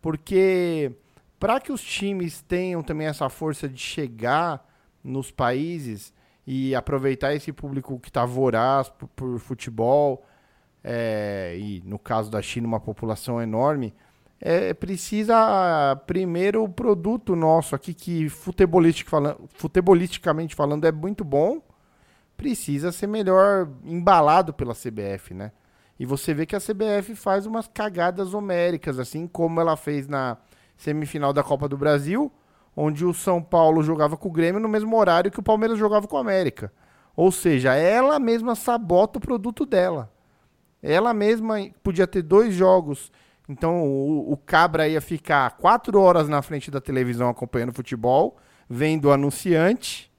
Porque 0.00 0.92
para 1.38 1.60
que 1.60 1.72
os 1.72 1.82
times 1.82 2.42
tenham 2.42 2.82
também 2.82 3.06
essa 3.06 3.28
força 3.28 3.68
de 3.68 3.80
chegar 3.80 4.66
nos 5.02 5.30
países 5.30 6.12
e 6.46 6.74
aproveitar 6.74 7.34
esse 7.34 7.52
público 7.52 7.98
que 7.98 8.08
está 8.08 8.24
voraz 8.24 8.88
por, 8.88 9.08
por 9.08 9.38
futebol, 9.38 10.24
é, 10.82 11.56
e 11.58 11.80
no 11.84 11.98
caso 11.98 12.30
da 12.30 12.42
China 12.42 12.66
uma 12.66 12.80
população 12.80 13.40
enorme, 13.40 13.94
é, 14.44 14.74
precisa 14.74 15.94
primeiro 16.04 16.64
o 16.64 16.68
produto 16.68 17.36
nosso 17.36 17.76
aqui 17.76 17.94
que 17.94 18.28
futebolistic 18.28 19.08
falando, 19.08 19.48
futebolisticamente 19.54 20.56
falando 20.56 20.84
é 20.84 20.90
muito 20.90 21.22
bom, 21.22 21.62
precisa 22.36 22.90
ser 22.90 23.06
melhor 23.06 23.68
embalado 23.84 24.52
pela 24.52 24.74
CBF, 24.74 25.32
né? 25.32 25.52
E 25.96 26.04
você 26.04 26.34
vê 26.34 26.44
que 26.44 26.56
a 26.56 26.60
CBF 26.60 27.14
faz 27.14 27.46
umas 27.46 27.68
cagadas 27.68 28.34
homéricas, 28.34 28.98
assim 28.98 29.28
como 29.28 29.60
ela 29.60 29.76
fez 29.76 30.08
na 30.08 30.36
semifinal 30.76 31.32
da 31.32 31.44
Copa 31.44 31.68
do 31.68 31.78
Brasil, 31.78 32.32
onde 32.76 33.04
o 33.04 33.14
São 33.14 33.40
Paulo 33.40 33.80
jogava 33.84 34.16
com 34.16 34.28
o 34.28 34.32
Grêmio 34.32 34.60
no 34.60 34.68
mesmo 34.68 34.96
horário 34.96 35.30
que 35.30 35.38
o 35.38 35.42
Palmeiras 35.44 35.78
jogava 35.78 36.08
com 36.08 36.16
o 36.16 36.20
América. 36.20 36.72
Ou 37.14 37.30
seja, 37.30 37.76
ela 37.76 38.18
mesma 38.18 38.56
sabota 38.56 39.18
o 39.18 39.22
produto 39.22 39.64
dela. 39.64 40.10
Ela 40.82 41.14
mesma 41.14 41.58
podia 41.80 42.08
ter 42.08 42.22
dois 42.22 42.52
jogos. 42.52 43.12
Então 43.48 43.82
o, 43.82 44.32
o 44.32 44.36
Cabra 44.36 44.88
ia 44.88 45.00
ficar 45.00 45.56
quatro 45.56 46.00
horas 46.00 46.28
na 46.28 46.42
frente 46.42 46.70
da 46.70 46.80
televisão 46.80 47.28
acompanhando 47.28 47.72
futebol, 47.72 48.36
vendo 48.68 49.06
o 49.06 49.12
anunciante, 49.12 50.10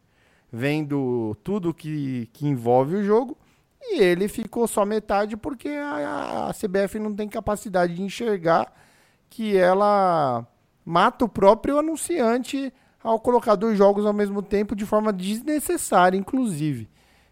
vendo 0.52 1.36
tudo 1.44 1.74
que, 1.74 2.30
que 2.34 2.48
envolve 2.48 2.96
o 2.96 3.04
jogo. 3.04 3.38
E 3.82 4.00
ele 4.02 4.28
ficou 4.28 4.68
só 4.68 4.86
metade 4.86 5.36
porque 5.36 5.70
a, 5.70 6.50
a 6.50 6.54
CBF 6.54 7.00
não 7.00 7.14
tem 7.14 7.28
capacidade 7.28 7.96
de 7.96 8.02
enxergar 8.02 8.72
que 9.30 9.58
ela 9.58 10.46
mata 10.86 11.26
o 11.26 11.30
próprio 11.30 11.80
anunciante 11.80 12.72
ao 13.04 13.20
colocar 13.20 13.56
dois 13.56 13.78
jogos 13.78 14.06
ao 14.06 14.14
mesmo 14.14 14.42
tempo 14.42 14.76
de 14.76 14.86
forma 14.86 15.12
desnecessária, 15.12 16.18
inclusive. 16.18 16.90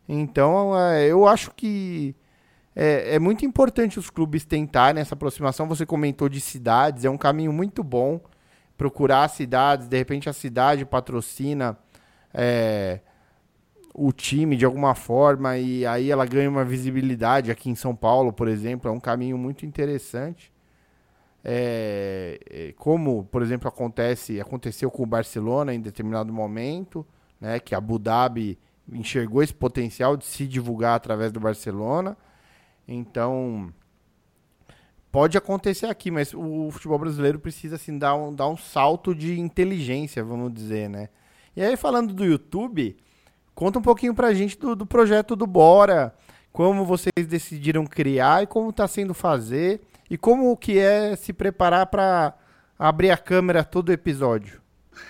Então, 0.07 0.77
é, 0.77 1.05
eu 1.05 1.25
acho 1.25 1.51
que 1.51 2.15
é, 2.76 3.15
é, 3.15 3.19
muito 3.19 3.45
importante 3.45 3.99
os 3.99 4.09
clubes 4.09 4.45
tentarem 4.45 5.01
essa 5.01 5.15
aproximação. 5.15 5.67
Você 5.67 5.86
comentou 5.86 6.30
de 6.30 6.39
cidades, 6.39 7.05
é 7.05 7.09
um 7.09 7.17
caminho 7.17 7.51
muito 7.51 7.84
bom 7.84 8.22
procurar 8.78 9.28
cidades. 9.30 9.88
De 9.88 9.97
repente, 9.97 10.30
a 10.30 10.34
cidade 10.34 10.86
patrocina 10.86 11.78
é, 12.34 13.01
o 13.93 14.11
time 14.11 14.55
de 14.55 14.65
alguma 14.65 14.95
forma 14.95 15.57
e 15.57 15.86
aí 15.86 16.09
ela 16.09 16.26
ganha 16.26 16.49
uma 16.49 16.63
visibilidade 16.63 17.51
aqui 17.51 17.69
em 17.69 17.76
São 17.76 17.95
Paulo, 17.95 18.32
por 18.32 18.47
exemplo. 18.47 18.89
É 18.89 18.93
um 18.93 18.99
caminho 18.99 19.38
muito 19.38 19.65
interessante. 19.65 20.51
é, 21.43 22.39
é, 22.49 22.74
como, 22.78 23.26
por 23.26 23.41
exemplo, 23.41 23.67
acontece, 23.67 24.39
aconteceu 24.39 24.91
com 24.91 25.03
o 25.03 25.05
Barcelona 25.05 25.74
em 25.74 25.82
determinado 25.82 26.32
momento, 26.32 27.05
né, 27.39 27.59
que 27.59 27.74
a 27.74 27.80
Abu 27.80 27.97
Dhabi 27.99 28.59
enxergou 28.91 29.41
esse 29.41 29.53
potencial 29.53 30.15
de 30.15 30.26
se 30.26 30.47
divulgar 30.47 30.95
através 30.95 31.32
do 31.32 31.39
Barcelona. 31.39 32.15
Então, 32.88 33.73
pode 35.11 35.38
acontecer 35.38 35.88
aqui, 35.88 36.09
mas 36.09 36.34
o 36.34 36.69
futebol 36.71 36.97
brasileiro 36.99 37.39
precisa 37.39 37.75
assim, 37.75 37.97
dar, 37.97 38.15
um, 38.15 38.34
dar 38.34 38.47
um 38.47 38.57
salto 38.57 39.13
de 39.13 39.39
inteligência, 39.39 40.23
vamos 40.23 40.53
dizer, 40.53 40.89
né? 40.89 41.09
E 41.55 41.61
aí, 41.61 41.75
falando 41.75 42.13
do 42.13 42.23
YouTube, 42.23 42.95
conta 43.53 43.79
um 43.79 43.82
pouquinho 43.82 44.15
pra 44.15 44.34
gente 44.34 44.57
do, 44.57 44.75
do 44.75 44.86
projeto 44.86 45.36
do 45.36 45.45
Bora, 45.45 46.13
como 46.51 46.86
vocês 46.86 47.27
decidiram 47.27 47.86
criar 47.86 48.43
e 48.43 48.47
como 48.47 48.69
está 48.69 48.88
sendo 48.88 49.13
fazer, 49.13 49.82
e 50.09 50.17
como 50.17 50.55
que 50.57 50.77
é 50.77 51.15
se 51.15 51.34
preparar 51.34 51.88
para 51.88 52.34
abrir 52.77 53.11
a 53.11 53.17
câmera 53.17 53.63
todo 53.63 53.91
episódio. 53.91 54.61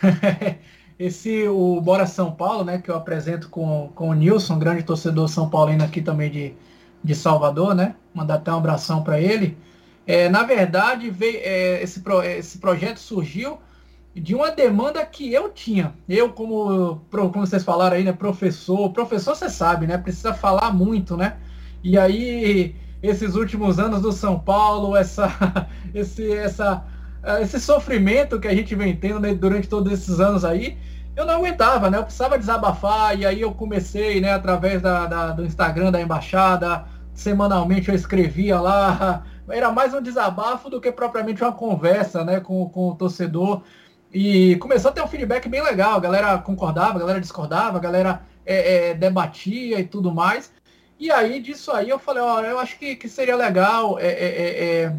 Esse, 1.00 1.48
o 1.48 1.82
Bora 1.82 2.06
São 2.06 2.32
Paulo, 2.32 2.64
né, 2.64 2.80
que 2.80 2.92
eu 2.92 2.96
apresento 2.96 3.50
com, 3.50 3.92
com 3.96 4.10
o 4.10 4.14
Nilson, 4.14 4.60
grande 4.60 4.84
torcedor 4.84 5.28
São 5.28 5.50
Paulino 5.50 5.84
aqui 5.84 6.00
também 6.00 6.30
de, 6.30 6.54
de 7.04 7.16
Salvador, 7.16 7.74
né? 7.74 7.96
Mandar 8.14 8.36
até 8.36 8.52
um 8.52 8.58
abração 8.58 9.04
para 9.04 9.20
ele. 9.20 9.58
É, 10.06 10.30
na 10.30 10.44
verdade, 10.44 11.10
veio, 11.10 11.40
é, 11.42 11.82
esse, 11.82 12.00
pro, 12.02 12.22
esse 12.24 12.58
projeto 12.58 12.98
surgiu 12.98 13.60
de 14.14 14.36
uma 14.36 14.52
demanda 14.52 15.06
que 15.06 15.32
eu 15.32 15.50
tinha. 15.50 15.94
Eu, 16.08 16.30
como, 16.34 17.02
como 17.10 17.46
vocês 17.46 17.64
falaram 17.64 17.96
aí, 17.96 18.04
né, 18.04 18.12
professor, 18.12 18.92
professor 18.92 19.36
você 19.36 19.50
sabe, 19.50 19.88
né, 19.88 19.98
precisa 19.98 20.34
falar 20.34 20.74
muito, 20.74 21.16
né? 21.16 21.38
E 21.84 21.98
aí, 21.98 22.76
esses 23.02 23.36
últimos 23.36 23.80
anos 23.80 24.02
do 24.02 24.12
São 24.12 24.38
Paulo, 24.38 24.96
essa, 24.96 25.32
esse, 25.94 26.32
essa, 26.34 26.84
esse 27.42 27.60
sofrimento 27.60 28.40
que 28.40 28.48
a 28.48 28.56
gente 28.56 28.76
vem 28.76 28.96
tendo 28.96 29.20
né, 29.20 29.34
durante 29.34 29.70
todos 29.70 29.92
esses 29.92 30.20
anos 30.20 30.44
aí, 30.44 30.78
eu 31.16 31.26
não 31.26 31.36
aguentava, 31.36 31.90
né? 31.90 31.98
Eu 31.98 32.04
precisava 32.04 32.38
desabafar, 32.38 33.18
e 33.18 33.26
aí 33.26 33.42
eu 33.42 33.54
comecei, 33.54 34.22
né, 34.22 34.34
através 34.34 34.82
da, 34.82 35.06
da 35.06 35.32
do 35.32 35.46
Instagram 35.46 35.92
da 35.92 36.02
embaixada, 36.02 36.86
semanalmente 37.14 37.90
eu 37.90 37.96
escrevia 37.96 38.60
lá, 38.60 39.24
era 39.50 39.72
mais 39.72 39.94
um 39.94 40.02
desabafo 40.02 40.70
do 40.70 40.80
que 40.80 40.92
propriamente 40.92 41.44
uma 41.44 41.52
conversa, 41.52 42.24
né, 42.24 42.40
com, 42.40 42.68
com 42.70 42.90
o 42.90 42.96
torcedor. 42.96 43.62
E 44.14 44.56
começou 44.58 44.92
a 44.92 44.94
ter 44.94 45.02
um 45.02 45.08
feedback 45.08 45.48
bem 45.48 45.62
legal, 45.62 45.96
a 45.96 46.00
galera 46.00 46.38
concordava, 46.38 46.98
a 46.98 47.00
galera 47.00 47.22
discordava, 47.22 47.78
a 47.78 47.82
galera 47.82 48.22
é, 48.46 48.90
é, 48.90 48.94
debatia 48.94 49.80
e 49.80 49.86
tudo 49.86 50.14
mais. 50.14 50.52
E 51.00 51.10
aí, 51.12 51.42
disso 51.42 51.72
aí, 51.72 51.90
eu 51.90 51.98
falei, 51.98 52.22
ó, 52.22 52.42
eu 52.42 52.60
acho 52.60 52.78
que, 52.78 52.96
que 52.96 53.10
seria 53.10 53.36
legal, 53.36 53.98
é, 54.00 54.08
é, 54.08 54.28
é, 54.28 54.84
é 54.84 54.96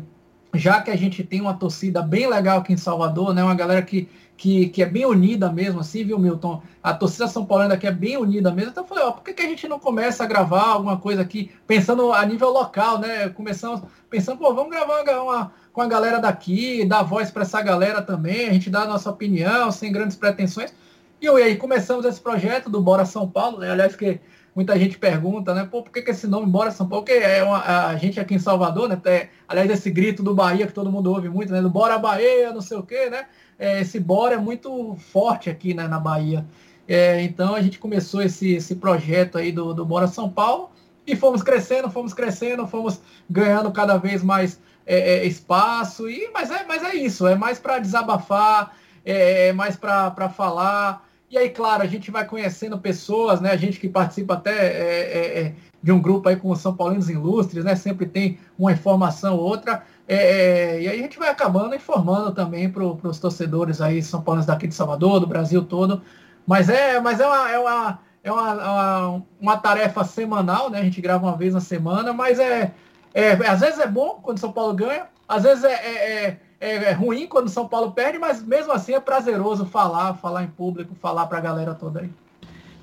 já 0.55 0.81
que 0.81 0.91
a 0.91 0.97
gente 0.97 1.23
tem 1.23 1.41
uma 1.41 1.55
torcida 1.55 2.03
bem 2.03 2.27
legal 2.27 2.59
aqui 2.59 2.73
em 2.73 2.77
Salvador, 2.77 3.35
né, 3.35 3.43
uma 3.43 3.55
galera 3.55 3.83
que 3.83 4.09
que, 4.43 4.71
que 4.71 4.83
é 4.83 4.87
bem 4.87 5.07
unida 5.07 5.53
mesmo, 5.53 5.79
assim, 5.79 6.03
viu, 6.03 6.19
Milton? 6.19 6.61
A 6.83 6.93
torcida 6.93 7.29
São 7.29 7.47
Paulina 7.47 7.75
aqui 7.75 7.87
é 7.87 7.93
bem 7.93 8.17
unida 8.17 8.51
mesmo. 8.51 8.73
Então 8.73 8.83
eu 8.83 8.89
falei, 8.89 9.05
ó, 9.05 9.13
por 9.13 9.23
que, 9.23 9.35
que 9.35 9.43
a 9.43 9.49
gente 9.49 9.69
não 9.69 9.79
começa 9.79 10.25
a 10.25 10.27
gravar 10.27 10.65
alguma 10.65 10.97
coisa 10.97 11.23
aqui, 11.23 11.53
pensando 11.65 12.13
a 12.13 12.27
nível 12.27 12.51
local, 12.51 12.99
né? 12.99 13.29
Começamos 13.29 13.83
pensando, 14.11 14.39
pô, 14.39 14.53
vamos 14.53 14.73
gravar 14.73 15.05
uma, 15.05 15.23
uma 15.23 15.53
com 15.73 15.81
a 15.81 15.87
galera 15.87 16.19
daqui, 16.19 16.85
dar 16.85 17.05
voz 17.05 17.31
para 17.31 17.43
essa 17.43 17.63
galera 17.63 18.03
também, 18.03 18.49
a 18.49 18.53
gente 18.53 18.69
dá 18.69 18.81
a 18.83 18.87
nossa 18.89 19.09
opinião, 19.09 19.71
sem 19.71 19.93
grandes 19.93 20.17
pretensões. 20.17 20.75
E, 21.21 21.27
e 21.27 21.29
aí 21.29 21.55
começamos 21.55 22.05
esse 22.05 22.21
projeto 22.21 22.69
do 22.69 22.83
Bora 22.83 23.05
São 23.05 23.29
Paulo, 23.29 23.61
né? 23.61 23.71
Aliás, 23.71 23.95
que 23.95 24.19
muita 24.57 24.77
gente 24.77 24.99
pergunta, 24.99 25.55
né? 25.55 25.69
Pô, 25.71 25.85
por 25.85 25.93
que, 25.93 26.03
que 26.03 26.11
esse 26.11 26.27
nome 26.27 26.47
Bora 26.47 26.73
São 26.73 26.89
Paulo? 26.89 27.05
Porque 27.05 27.17
é 27.17 27.45
uma, 27.45 27.91
a 27.91 27.97
gente 27.97 28.19
aqui 28.19 28.35
em 28.35 28.41
Salvador, 28.41 28.89
né? 28.89 29.01
É, 29.05 29.29
aliás, 29.47 29.71
esse 29.71 29.89
grito 29.89 30.21
do 30.21 30.35
Bahia 30.35 30.67
que 30.67 30.73
todo 30.73 30.91
mundo 30.91 31.13
ouve 31.13 31.29
muito, 31.29 31.53
né? 31.53 31.63
Do 31.63 31.71
Bora 31.71 31.97
Bahia, 31.97 32.53
não 32.53 32.61
sei 32.61 32.77
o 32.77 32.83
quê, 32.83 33.09
né? 33.09 33.27
É, 33.63 33.81
esse 33.81 34.01
bora 34.01 34.35
é 34.35 34.39
muito 34.39 34.97
forte 34.97 35.49
aqui 35.49 35.73
né, 35.73 35.87
na 35.87 36.01
Bahia. 36.01 36.45
É, 36.89 37.23
então 37.23 37.55
a 37.55 37.63
gente 37.63 37.79
começou 37.79 38.21
esse, 38.21 38.55
esse 38.55 38.75
projeto 38.75 39.39
aí 39.39 39.53
do, 39.53 39.73
do 39.73 39.85
Bora 39.85 40.09
São 40.09 40.29
Paulo 40.29 40.73
e 41.07 41.15
fomos 41.15 41.45
crescendo, 41.45 41.89
fomos 41.89 42.13
crescendo, 42.13 42.67
fomos 42.67 43.01
ganhando 43.31 43.71
cada 43.71 43.97
vez 43.97 44.21
mais 44.21 44.61
é, 44.85 45.19
é 45.19 45.27
espaço. 45.27 46.11
E, 46.11 46.29
mas, 46.35 46.51
é, 46.51 46.65
mas 46.65 46.83
é 46.83 46.97
isso, 46.97 47.25
é 47.25 47.37
mais 47.37 47.61
para 47.61 47.79
desabafar, 47.79 48.77
é, 49.05 49.49
é 49.49 49.53
mais 49.53 49.77
para 49.77 50.29
falar. 50.29 51.09
E 51.31 51.39
aí, 51.39 51.49
claro, 51.49 51.85
a 51.85 51.87
gente 51.87 52.11
vai 52.11 52.27
conhecendo 52.27 52.77
pessoas, 52.77 53.41
né? 53.41 53.53
A 53.53 53.57
gente 53.57 53.79
que 53.79 53.89
participa 53.89 54.35
até 54.35 54.51
é, 54.51 55.41
é, 55.41 55.55
de 55.81 55.93
um 55.93 56.01
grupo 56.01 56.29
aí 56.29 56.37
com 56.37 56.51
os 56.51 56.59
São 56.59 56.75
Paulinos 56.75 57.09
Ilustres, 57.09 57.65
né? 57.65 57.77
Sempre 57.77 58.07
tem 58.07 58.39
uma 58.59 58.73
informação 58.73 59.37
ou 59.37 59.45
outra. 59.45 59.85
É, 60.07 60.17
é, 60.17 60.83
e 60.83 60.89
aí 60.89 60.99
a 60.99 61.03
gente 61.03 61.19
vai 61.19 61.29
acabando 61.29 61.75
informando 61.75 62.33
também 62.33 62.69
para 62.69 62.85
os 62.85 63.19
torcedores 63.19 63.81
aí, 63.81 64.03
São 64.03 64.23
Paulo 64.23 64.45
daqui 64.45 64.67
de 64.67 64.75
Salvador, 64.75 65.21
do 65.21 65.27
Brasil 65.27 65.65
todo. 65.65 66.03
Mas 66.47 66.69
é, 66.69 67.01
mas 67.01 67.21
é 67.21 67.27
uma, 67.27 67.51
é 67.51 67.59
uma, 67.59 67.99
é 68.25 68.33
uma, 68.33 68.53
uma, 68.53 69.23
uma, 69.41 69.57
tarefa 69.57 70.05
semanal, 70.05 70.71
né? 70.71 70.81
A 70.81 70.85
gente 70.85 71.01
grava 71.01 71.27
uma 71.27 71.37
vez 71.37 71.55
na 71.55 71.61
semana, 71.61 72.13
mas 72.13 72.39
é, 72.39 72.73
é 73.15 73.33
às 73.49 73.61
vezes 73.61 73.79
é 73.79 73.87
bom 73.87 74.19
quando 74.23 74.39
São 74.39 74.53
Paulo 74.53 74.75
ganha, 74.75 75.07
às 75.29 75.45
vezes 75.45 75.63
é, 75.63 75.73
é, 75.73 76.41
é, 76.61 76.75
é 76.75 76.93
ruim 76.93 77.27
quando 77.27 77.49
São 77.49 77.69
Paulo 77.69 77.93
perde, 77.93 78.19
mas 78.19 78.43
mesmo 78.43 78.73
assim 78.73 78.95
é 78.95 79.01
prazeroso 79.01 79.67
falar, 79.67 80.15
falar 80.15 80.43
em 80.43 80.49
público, 80.49 80.95
falar 81.01 81.27
para 81.27 81.39
a 81.39 81.43
galera 81.43 81.75
toda 81.75 82.01
aí. 82.01 82.11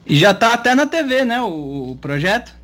E 0.06 0.16
já 0.16 0.34
tá 0.34 0.54
até 0.54 0.74
na 0.74 0.88
TV, 0.88 1.26
né, 1.26 1.42
o, 1.42 1.92
o 1.92 1.98
projeto? 1.98 2.59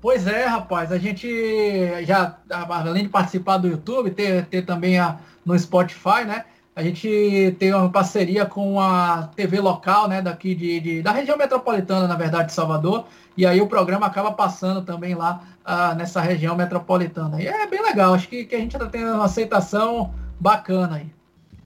Pois 0.00 0.26
é, 0.26 0.46
rapaz, 0.46 0.92
a 0.92 0.98
gente 0.98 2.04
já, 2.04 2.36
além 2.50 3.02
de 3.02 3.08
participar 3.08 3.58
do 3.58 3.66
YouTube, 3.66 4.10
ter, 4.10 4.46
ter 4.46 4.62
também 4.62 4.98
a, 4.98 5.18
no 5.44 5.58
Spotify, 5.58 6.24
né? 6.24 6.44
A 6.76 6.82
gente 6.84 7.56
tem 7.58 7.74
uma 7.74 7.90
parceria 7.90 8.46
com 8.46 8.80
a 8.80 9.30
TV 9.34 9.58
local, 9.58 10.06
né, 10.06 10.22
daqui 10.22 10.54
de, 10.54 10.78
de, 10.78 11.02
da 11.02 11.10
região 11.10 11.36
metropolitana, 11.36 12.06
na 12.06 12.14
verdade, 12.14 12.46
de 12.46 12.52
Salvador. 12.52 13.04
E 13.36 13.44
aí 13.44 13.60
o 13.60 13.66
programa 13.66 14.06
acaba 14.06 14.30
passando 14.30 14.82
também 14.82 15.16
lá 15.16 15.42
ah, 15.64 15.92
nessa 15.96 16.20
região 16.20 16.54
metropolitana. 16.54 17.42
E 17.42 17.48
é 17.48 17.66
bem 17.66 17.82
legal, 17.82 18.14
acho 18.14 18.28
que, 18.28 18.44
que 18.44 18.54
a 18.54 18.60
gente 18.60 18.76
está 18.76 18.86
tendo 18.86 19.12
uma 19.12 19.24
aceitação 19.24 20.14
bacana 20.38 20.98
aí. 20.98 21.12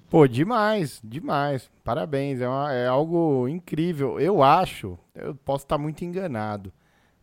Pô, 0.08 0.26
demais, 0.26 0.98
demais. 1.04 1.70
Parabéns, 1.84 2.40
é, 2.40 2.48
uma, 2.48 2.72
é 2.72 2.86
algo 2.86 3.46
incrível. 3.46 4.18
Eu 4.18 4.42
acho, 4.42 4.98
eu 5.14 5.34
posso 5.34 5.66
estar 5.66 5.76
muito 5.76 6.02
enganado, 6.06 6.72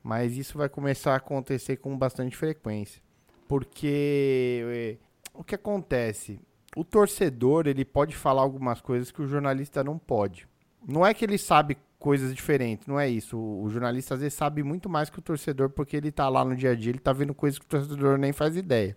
mas 0.04 0.38
isso 0.38 0.58
vai 0.58 0.70
começar 0.70 1.14
a 1.14 1.18
acontecer 1.18 1.78
com 1.78 1.98
bastante 1.98 2.36
frequência. 2.36 3.02
Porque 3.48 4.64
eh, 4.66 4.98
o 5.34 5.44
que 5.44 5.56
acontece? 5.56 6.40
O 6.76 6.84
torcedor, 6.84 7.68
ele 7.68 7.84
pode 7.84 8.16
falar 8.16 8.42
algumas 8.42 8.80
coisas 8.80 9.12
que 9.12 9.22
o 9.22 9.28
jornalista 9.28 9.84
não 9.84 9.98
pode. 9.98 10.48
Não 10.88 11.06
é 11.06 11.14
que 11.14 11.26
ele 11.26 11.38
sabe 11.38 11.78
coisas 11.98 12.34
diferentes, 12.34 12.88
não 12.88 13.00
é 13.00 13.10
isso. 13.10 13.38
O, 13.38 13.70
jornalista 13.70 14.14
às 14.14 14.22
vezes 14.22 14.34
sabe 14.36 14.64
muito 14.64 14.90
mais 14.90 15.10
que 15.10 15.20
o 15.20 15.22
torcedor 15.22 15.70
porque 15.70 15.98
ele 15.98 16.12
tá 16.12 16.30
lá 16.30 16.46
no 16.46 16.56
dia 16.56 16.72
a 16.72 16.76
dia, 16.76 16.92
ele 16.92 17.00
tá 17.00 17.12
vendo 17.12 17.34
coisas 17.34 17.60
que 17.60 17.66
o 17.66 17.68
torcedor 17.68 18.18
nem 18.18 18.32
faz 18.32 18.56
ideia. 18.56 18.96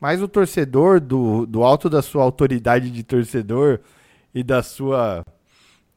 Mas 0.00 0.22
o 0.22 0.28
torcedor, 0.28 0.98
do, 0.98 1.44
do 1.44 1.62
alto 1.62 1.90
da 1.90 2.00
sua 2.00 2.22
autoridade 2.22 2.90
de 2.90 3.04
torcedor 3.04 3.80
e 4.34 4.42
da 4.42 4.62
sua. 4.62 5.24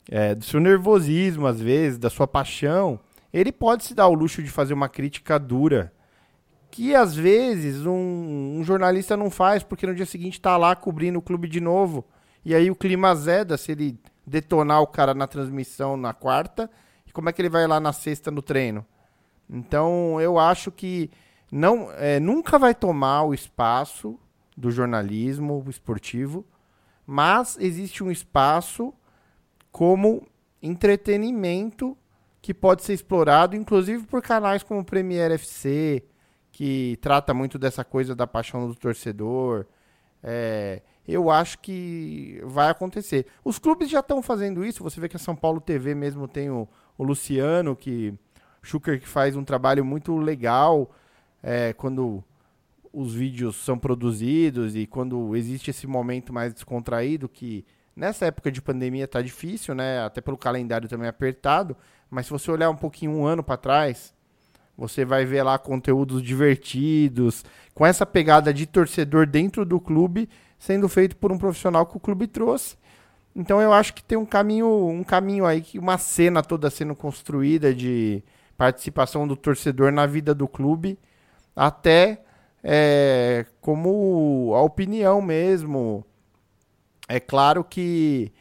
É, 0.09 0.35
do 0.35 0.43
seu 0.43 0.59
nervosismo, 0.59 1.47
às 1.47 1.61
vezes, 1.61 1.97
da 1.97 2.09
sua 2.09 2.27
paixão, 2.27 2.99
ele 3.33 3.51
pode 3.51 3.83
se 3.83 3.95
dar 3.95 4.07
o 4.07 4.13
luxo 4.13 4.43
de 4.43 4.51
fazer 4.51 4.73
uma 4.73 4.87
crítica 4.87 5.39
dura. 5.39 5.91
Que 6.69 6.95
às 6.95 7.15
vezes 7.15 7.85
um, 7.85 8.57
um 8.59 8.63
jornalista 8.63 9.17
não 9.17 9.29
faz, 9.29 9.63
porque 9.63 9.87
no 9.87 9.95
dia 9.95 10.05
seguinte 10.05 10.33
está 10.33 10.55
lá 10.55 10.75
cobrindo 10.75 11.19
o 11.19 11.21
clube 11.21 11.47
de 11.47 11.59
novo. 11.59 12.05
E 12.45 12.53
aí 12.53 12.69
o 12.69 12.75
clima 12.75 13.09
azeda 13.09 13.57
se 13.57 13.71
ele 13.71 13.99
detonar 14.25 14.81
o 14.81 14.87
cara 14.87 15.13
na 15.13 15.27
transmissão 15.27 15.97
na 15.97 16.13
quarta. 16.13 16.69
E 17.05 17.11
como 17.11 17.29
é 17.29 17.33
que 17.33 17.41
ele 17.41 17.49
vai 17.49 17.67
lá 17.67 17.79
na 17.79 17.91
sexta 17.91 18.29
no 18.29 18.41
treino? 18.41 18.85
Então 19.49 20.19
eu 20.21 20.39
acho 20.39 20.71
que 20.71 21.11
não 21.51 21.91
é, 21.91 22.19
nunca 22.19 22.57
vai 22.57 22.73
tomar 22.73 23.23
o 23.23 23.33
espaço 23.33 24.19
do 24.55 24.71
jornalismo 24.71 25.63
esportivo, 25.67 26.45
mas 27.05 27.57
existe 27.59 28.03
um 28.03 28.11
espaço 28.11 28.93
como 29.71 30.27
entretenimento 30.61 31.97
que 32.43 32.53
pode 32.53 32.83
ser 32.83 32.91
explorado, 32.91 33.55
inclusive 33.55 34.05
por 34.05 34.21
canais 34.21 34.63
como 34.63 34.81
o 34.81 34.85
Premier 34.85 35.31
FC, 35.31 36.03
que 36.51 36.99
trata 37.01 37.33
muito 37.33 37.57
dessa 37.57 37.85
coisa 37.85 38.13
da 38.13 38.27
paixão 38.27 38.67
do 38.67 38.75
torcedor. 38.75 39.65
É, 40.21 40.81
eu 41.07 41.31
acho 41.31 41.57
que 41.59 42.41
vai 42.43 42.69
acontecer. 42.69 43.27
Os 43.45 43.57
clubes 43.57 43.89
já 43.89 44.01
estão 44.01 44.21
fazendo 44.21 44.65
isso. 44.65 44.83
Você 44.83 44.99
vê 44.99 45.07
que 45.07 45.15
a 45.15 45.19
São 45.19 45.37
Paulo 45.37 45.61
TV 45.61 45.95
mesmo 45.95 46.27
tem 46.27 46.49
o, 46.49 46.67
o 46.97 47.03
Luciano, 47.05 47.77
que 47.77 48.13
Schuker 48.61 48.99
que 48.99 49.07
faz 49.07 49.37
um 49.37 49.45
trabalho 49.45 49.85
muito 49.85 50.17
legal 50.17 50.91
é, 51.41 51.71
quando 51.71 52.21
os 52.91 53.15
vídeos 53.15 53.55
são 53.55 53.79
produzidos 53.79 54.75
e 54.75 54.85
quando 54.85 55.33
existe 55.37 55.69
esse 55.69 55.87
momento 55.87 56.33
mais 56.33 56.53
descontraído 56.53 57.29
que 57.29 57.65
nessa 57.95 58.25
época 58.25 58.51
de 58.51 58.61
pandemia 58.61 59.07
tá 59.07 59.21
difícil, 59.21 59.73
né? 59.73 60.03
Até 60.03 60.19
pelo 60.19 60.37
calendário 60.37 60.89
também 60.89 61.07
apertado. 61.07 61.77
Mas 62.09 62.25
se 62.25 62.31
você 62.31 62.51
olhar 62.51 62.69
um 62.69 62.75
pouquinho 62.75 63.11
um 63.11 63.25
ano 63.25 63.43
para 63.43 63.57
trás, 63.57 64.13
você 64.77 65.05
vai 65.05 65.25
ver 65.25 65.43
lá 65.43 65.57
conteúdos 65.57 66.21
divertidos, 66.21 67.43
com 67.73 67.85
essa 67.85 68.05
pegada 68.05 68.53
de 68.53 68.65
torcedor 68.65 69.25
dentro 69.25 69.65
do 69.65 69.79
clube, 69.79 70.29
sendo 70.57 70.87
feito 70.87 71.15
por 71.17 71.31
um 71.31 71.37
profissional 71.37 71.85
que 71.85 71.97
o 71.97 71.99
clube 71.99 72.27
trouxe. 72.27 72.77
Então 73.35 73.61
eu 73.61 73.73
acho 73.73 73.93
que 73.93 74.03
tem 74.03 74.17
um 74.17 74.25
caminho, 74.25 74.87
um 74.87 75.03
caminho 75.03 75.45
aí, 75.45 75.61
que 75.61 75.79
uma 75.79 75.97
cena 75.97 76.43
toda 76.43 76.69
sendo 76.69 76.95
construída 76.95 77.73
de 77.73 78.23
participação 78.57 79.27
do 79.27 79.35
torcedor 79.35 79.91
na 79.91 80.05
vida 80.05 80.35
do 80.35 80.47
clube, 80.47 80.99
até 81.55 82.21
é, 82.63 83.45
como 83.59 84.53
a 84.55 84.61
opinião 84.61 85.21
mesmo. 85.21 86.05
É 87.07 87.19
claro 87.19 87.63
que 87.63 88.31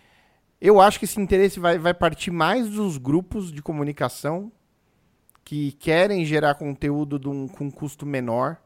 eu 0.64 0.80
acho 0.80 0.96
que 1.00 1.06
esse 1.06 1.20
interesse 1.20 1.58
vai, 1.58 1.76
vai 1.76 1.92
partir 1.92 2.30
mais 2.30 2.70
dos 2.70 2.96
grupos 2.96 3.50
de 3.50 3.60
comunicação 3.60 4.52
que 5.44 5.72
querem 5.72 6.24
gerar 6.24 6.54
conteúdo 6.54 7.28
um, 7.28 7.48
com 7.48 7.68
custo 7.68 8.06
menor 8.06 8.56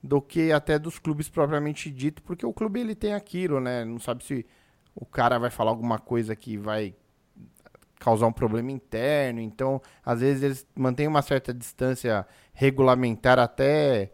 do 0.00 0.22
que 0.22 0.52
até 0.52 0.78
dos 0.78 1.00
clubes 1.00 1.28
propriamente 1.28 1.90
dito, 1.90 2.22
porque 2.22 2.46
o 2.46 2.52
clube 2.52 2.78
ele 2.78 2.94
tem 2.94 3.14
aquilo, 3.14 3.58
né? 3.58 3.84
Não 3.84 3.98
sabe 3.98 4.22
se 4.22 4.46
o 4.94 5.04
cara 5.04 5.40
vai 5.40 5.50
falar 5.50 5.72
alguma 5.72 5.98
coisa 5.98 6.36
que 6.36 6.56
vai 6.56 6.94
causar 7.98 8.28
um 8.28 8.32
problema 8.32 8.70
interno. 8.70 9.40
Então, 9.40 9.82
às 10.06 10.20
vezes 10.20 10.44
eles 10.44 10.66
mantêm 10.72 11.08
uma 11.08 11.20
certa 11.20 11.52
distância 11.52 12.24
regulamentar 12.52 13.40
até, 13.40 14.12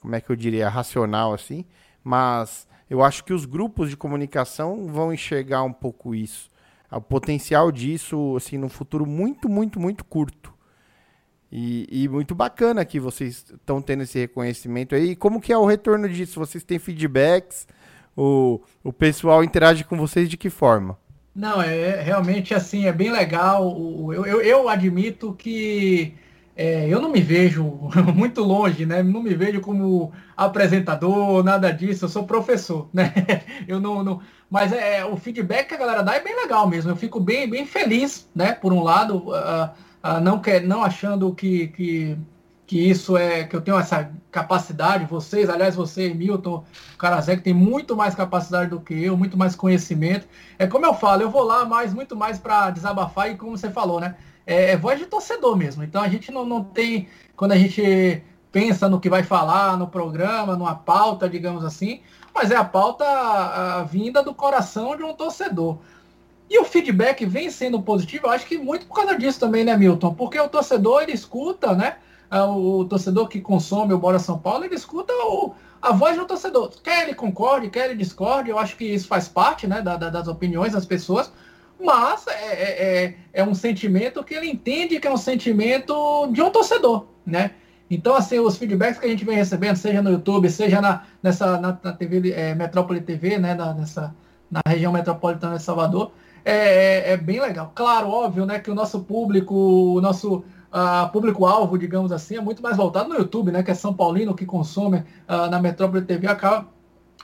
como 0.00 0.14
é 0.14 0.20
que 0.20 0.28
eu 0.28 0.36
diria, 0.36 0.68
racional 0.68 1.32
assim, 1.32 1.64
mas 2.04 2.68
eu 2.92 3.02
acho 3.02 3.24
que 3.24 3.32
os 3.32 3.46
grupos 3.46 3.88
de 3.88 3.96
comunicação 3.96 4.86
vão 4.86 5.14
enxergar 5.14 5.62
um 5.62 5.72
pouco 5.72 6.14
isso. 6.14 6.50
O 6.90 7.00
potencial 7.00 7.72
disso, 7.72 8.36
assim, 8.36 8.58
no 8.58 8.68
futuro 8.68 9.06
muito, 9.06 9.48
muito, 9.48 9.80
muito 9.80 10.04
curto. 10.04 10.52
E, 11.50 11.88
e 11.90 12.06
muito 12.06 12.34
bacana 12.34 12.84
que 12.84 13.00
vocês 13.00 13.46
estão 13.50 13.80
tendo 13.80 14.02
esse 14.02 14.18
reconhecimento 14.18 14.94
aí. 14.94 15.16
Como 15.16 15.40
que 15.40 15.54
é 15.54 15.56
o 15.56 15.64
retorno 15.64 16.06
disso? 16.06 16.38
Vocês 16.38 16.62
têm 16.62 16.78
feedbacks? 16.78 17.66
O, 18.14 18.60
o 18.84 18.92
pessoal 18.92 19.42
interage 19.42 19.84
com 19.84 19.96
vocês 19.96 20.28
de 20.28 20.36
que 20.36 20.50
forma? 20.50 20.98
Não, 21.34 21.62
é 21.62 22.02
realmente 22.02 22.52
assim, 22.52 22.84
é 22.84 22.92
bem 22.92 23.10
legal. 23.10 23.74
Eu, 24.12 24.26
eu, 24.26 24.42
eu 24.42 24.68
admito 24.68 25.32
que 25.32 26.14
é, 26.54 26.86
eu 26.88 27.00
não 27.00 27.10
me 27.10 27.20
vejo 27.20 27.64
muito 28.14 28.42
longe, 28.42 28.84
né? 28.86 29.02
Não 29.02 29.22
me 29.22 29.34
vejo 29.34 29.60
como 29.60 30.12
apresentador, 30.36 31.42
nada 31.42 31.72
disso. 31.72 32.04
Eu 32.04 32.08
sou 32.08 32.26
professor, 32.26 32.88
né? 32.92 33.12
Eu 33.66 33.80
não, 33.80 34.02
não- 34.04 34.20
mas 34.50 34.70
é 34.72 35.04
o 35.04 35.16
feedback 35.16 35.68
que 35.68 35.74
a 35.74 35.78
galera 35.78 36.02
dá 36.02 36.14
é 36.14 36.20
bem 36.20 36.36
legal 36.36 36.68
mesmo. 36.68 36.90
Eu 36.90 36.96
fico 36.96 37.18
bem, 37.20 37.48
bem 37.48 37.64
feliz, 37.66 38.28
né? 38.34 38.52
Por 38.54 38.72
um 38.72 38.82
lado, 38.82 39.32
ah, 39.34 39.74
ah, 40.02 40.20
não 40.20 40.40
quer, 40.40 40.62
não 40.62 40.82
achando 40.84 41.34
que, 41.34 41.68
que 41.68 42.18
que 42.66 42.78
isso 42.78 43.16
é 43.16 43.44
que 43.44 43.54
eu 43.54 43.60
tenho 43.60 43.78
essa 43.78 44.10
capacidade. 44.30 45.04
Vocês, 45.04 45.50
aliás, 45.50 45.74
você, 45.74 46.14
Milton, 46.14 46.64
Carazé, 46.98 47.36
tem 47.36 47.52
muito 47.52 47.94
mais 47.96 48.14
capacidade 48.14 48.70
do 48.70 48.80
que 48.80 48.94
eu, 48.94 49.16
muito 49.16 49.36
mais 49.36 49.54
conhecimento. 49.54 50.26
É 50.58 50.66
como 50.66 50.86
eu 50.86 50.94
falo, 50.94 51.22
eu 51.22 51.30
vou 51.30 51.42
lá 51.42 51.64
mais, 51.66 51.92
muito 51.92 52.16
mais 52.16 52.38
para 52.38 52.70
desabafar 52.70 53.30
e 53.30 53.36
como 53.36 53.56
você 53.58 53.70
falou, 53.70 54.00
né? 54.00 54.16
É, 54.46 54.72
é 54.72 54.76
voz 54.76 54.98
de 54.98 55.06
torcedor 55.06 55.56
mesmo. 55.56 55.82
Então 55.84 56.02
a 56.02 56.08
gente 56.08 56.30
não, 56.32 56.44
não 56.44 56.64
tem, 56.64 57.08
quando 57.36 57.52
a 57.52 57.56
gente 57.58 58.22
pensa 58.50 58.88
no 58.88 59.00
que 59.00 59.08
vai 59.08 59.22
falar 59.22 59.76
no 59.78 59.86
programa, 59.88 60.56
numa 60.56 60.74
pauta, 60.74 61.28
digamos 61.28 61.64
assim, 61.64 62.00
mas 62.34 62.50
é 62.50 62.56
a 62.56 62.64
pauta 62.64 63.04
a, 63.04 63.82
vinda 63.84 64.22
do 64.22 64.34
coração 64.34 64.96
de 64.96 65.02
um 65.02 65.14
torcedor. 65.14 65.78
E 66.50 66.58
o 66.58 66.64
feedback 66.64 67.24
vem 67.24 67.50
sendo 67.50 67.80
positivo, 67.80 68.26
eu 68.26 68.30
acho 68.30 68.46
que 68.46 68.58
muito 68.58 68.86
por 68.86 68.94
causa 68.94 69.16
disso 69.16 69.40
também, 69.40 69.64
né, 69.64 69.76
Milton? 69.76 70.14
Porque 70.14 70.38
o 70.38 70.48
torcedor, 70.48 71.02
ele 71.02 71.12
escuta, 71.12 71.74
né? 71.74 71.96
Ah, 72.30 72.46
O 72.46 72.84
torcedor 72.84 73.28
que 73.28 73.40
consome 73.40 73.94
o 73.94 73.98
Bora 73.98 74.18
São 74.18 74.38
Paulo, 74.38 74.64
ele 74.64 74.74
escuta 74.74 75.12
o, 75.14 75.54
a 75.80 75.92
voz 75.92 76.16
do 76.16 76.26
torcedor. 76.26 76.70
Quer 76.82 77.04
ele 77.04 77.14
concorde, 77.14 77.70
quer 77.70 77.86
ele 77.90 77.96
discorde, 77.96 78.50
eu 78.50 78.58
acho 78.58 78.76
que 78.76 78.84
isso 78.84 79.08
faz 79.08 79.28
parte 79.28 79.66
né, 79.66 79.80
da- 79.80 79.96
da- 79.96 80.10
das 80.10 80.28
opiniões 80.28 80.72
das 80.74 80.84
pessoas, 80.86 81.32
mas 81.82 82.26
é, 82.26 82.32
é, 82.32 83.04
é- 83.04 83.14
é 83.34 83.44
um 83.44 83.54
sentimento 83.54 84.22
que 84.24 84.34
ele 84.34 84.48
entende 84.48 84.98
que 85.00 85.06
é 85.06 85.12
um 85.12 85.16
sentimento 85.16 86.26
de 86.32 86.42
um 86.42 86.50
torcedor, 86.50 87.06
né? 87.26 87.52
Então, 87.90 88.14
assim, 88.14 88.38
os 88.38 88.56
feedbacks 88.56 88.98
que 88.98 89.04
a 89.06 89.08
gente 89.08 89.24
vem 89.24 89.36
recebendo, 89.36 89.76
seja 89.76 90.00
no 90.00 90.10
YouTube, 90.10 90.48
seja 90.50 90.80
na, 90.80 91.02
nessa, 91.22 91.58
na, 91.60 91.78
na 91.82 91.92
TV, 91.92 92.32
é, 92.32 92.54
Metrópole 92.54 93.00
TV, 93.02 93.38
né, 93.38 93.54
na, 93.54 93.74
nessa, 93.74 94.14
na 94.50 94.60
região 94.66 94.90
metropolitana 94.92 95.56
de 95.58 95.62
Salvador, 95.62 96.10
é, 96.44 96.54
é- 96.54 97.12
é 97.12 97.16
bem 97.18 97.38
legal. 97.40 97.70
Claro, 97.74 98.08
óbvio, 98.08 98.46
né, 98.46 98.58
que 98.58 98.70
o 98.70 98.74
nosso 98.74 99.00
público, 99.00 99.54
o 99.54 100.00
nosso 100.00 100.42
ah, 100.72 101.10
público-alvo, 101.12 101.76
digamos 101.78 102.10
assim, 102.12 102.36
é 102.36 102.40
muito 102.40 102.62
mais 102.62 102.78
voltado 102.78 103.10
no 103.10 103.16
YouTube, 103.16 103.52
né, 103.52 103.62
que 103.62 103.70
é 103.70 103.74
São 103.74 103.92
Paulino 103.92 104.34
que 104.34 104.46
consome 104.46 105.04
ah, 105.28 105.48
na 105.48 105.60
Metrópole 105.60 106.02
TV, 106.02 106.26
acaba 106.26 106.66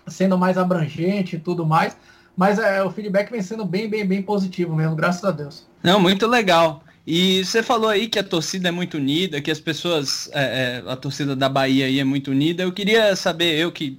sendo 0.07 0.37
mais 0.37 0.59
abrangente 0.59 1.37
e 1.37 1.39
tudo 1.39 1.65
mais. 1.65 1.97
Mas 2.39 2.57
é, 2.61 2.81
o 2.85 2.91
feedback 2.93 3.33
vem 3.33 3.43
sendo 3.43 3.65
bem, 3.65 3.91
bem, 3.91 4.07
bem 4.07 4.23
positivo 4.23 4.77
mesmo, 4.77 4.95
graças 4.95 5.25
a 5.25 5.33
Deus. 5.33 5.67
Não, 5.83 5.99
muito 5.99 6.25
legal. 6.25 6.85
E 7.05 7.45
você 7.45 7.65
falou 7.65 7.91
aí 7.91 8.07
que 8.07 8.17
a 8.17 8.23
torcida 8.23 8.69
é 8.69 8.71
muito 8.71 8.97
unida, 8.97 9.41
que 9.41 9.51
as 9.51 9.59
pessoas, 9.59 10.31
é, 10.33 10.83
é, 10.87 10.91
a 10.91 10.95
torcida 10.95 11.35
da 11.35 11.49
Bahia 11.49 11.87
aí 11.87 11.99
é 11.99 12.05
muito 12.05 12.31
unida. 12.31 12.63
Eu 12.63 12.71
queria 12.71 13.17
saber, 13.17 13.59
eu 13.59 13.73
que, 13.73 13.99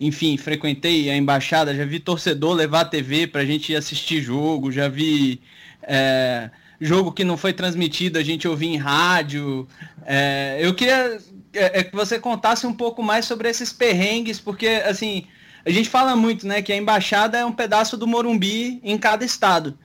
enfim, 0.00 0.38
frequentei 0.38 1.10
a 1.10 1.16
embaixada, 1.16 1.74
já 1.74 1.84
vi 1.84 2.00
torcedor 2.00 2.54
levar 2.54 2.80
a 2.80 2.84
TV 2.86 3.26
pra 3.26 3.44
gente 3.44 3.72
ir 3.72 3.76
assistir 3.76 4.22
jogo, 4.22 4.72
já 4.72 4.88
vi 4.88 5.42
é, 5.82 6.48
jogo 6.80 7.12
que 7.12 7.22
não 7.22 7.36
foi 7.36 7.52
transmitido, 7.52 8.18
a 8.18 8.22
gente 8.22 8.48
ouvir 8.48 8.68
em 8.68 8.78
rádio. 8.78 9.68
É, 10.06 10.56
eu 10.58 10.72
queria 10.72 11.18
é, 11.52 11.80
é, 11.80 11.84
que 11.84 11.94
você 11.94 12.18
contasse 12.18 12.66
um 12.66 12.72
pouco 12.72 13.02
mais 13.02 13.26
sobre 13.26 13.46
esses 13.46 13.74
perrengues, 13.74 14.40
porque 14.40 14.68
assim, 14.86 15.26
a 15.64 15.70
gente 15.70 15.88
fala 15.88 16.14
muito, 16.14 16.46
né, 16.46 16.60
que 16.60 16.72
a 16.72 16.76
embaixada 16.76 17.38
é 17.38 17.44
um 17.44 17.52
pedaço 17.52 17.96
do 17.96 18.06
Morumbi 18.06 18.80
em 18.82 18.98
cada 18.98 19.24
estado. 19.24 19.78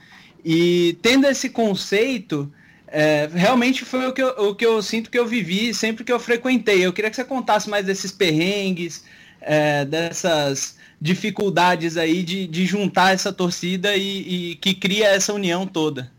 E 0.44 0.98
tendo 1.02 1.26
esse 1.28 1.50
conceito, 1.50 2.52
é, 2.88 3.30
realmente 3.34 3.86
foi 3.86 4.08
o 4.08 4.14
que, 4.14 4.22
eu, 4.22 4.30
o 4.50 4.56
que 4.56 4.66
eu 4.66 4.82
sinto 4.82 5.10
que 5.10 5.18
eu 5.20 5.28
vivi 5.28 5.74
sempre 5.74 6.04
que 6.04 6.12
eu 6.12 6.20
frequentei. 6.20 6.86
Eu 6.86 6.94
queria 6.94 7.10
que 7.10 7.16
você 7.16 7.24
contasse 7.24 7.70
mais 7.70 7.86
desses 7.86 8.12
perrengues, 8.12 9.04
é, 9.42 9.86
dessas 9.86 10.78
dificuldades 11.02 11.96
aí 11.96 12.24
de, 12.24 12.46
de 12.46 12.66
juntar 12.66 13.14
essa 13.14 13.32
torcida 13.32 13.96
e, 13.96 14.52
e 14.52 14.56
que 14.56 14.74
cria 14.74 15.08
essa 15.08 15.34
união 15.34 15.66
toda. 15.66 16.12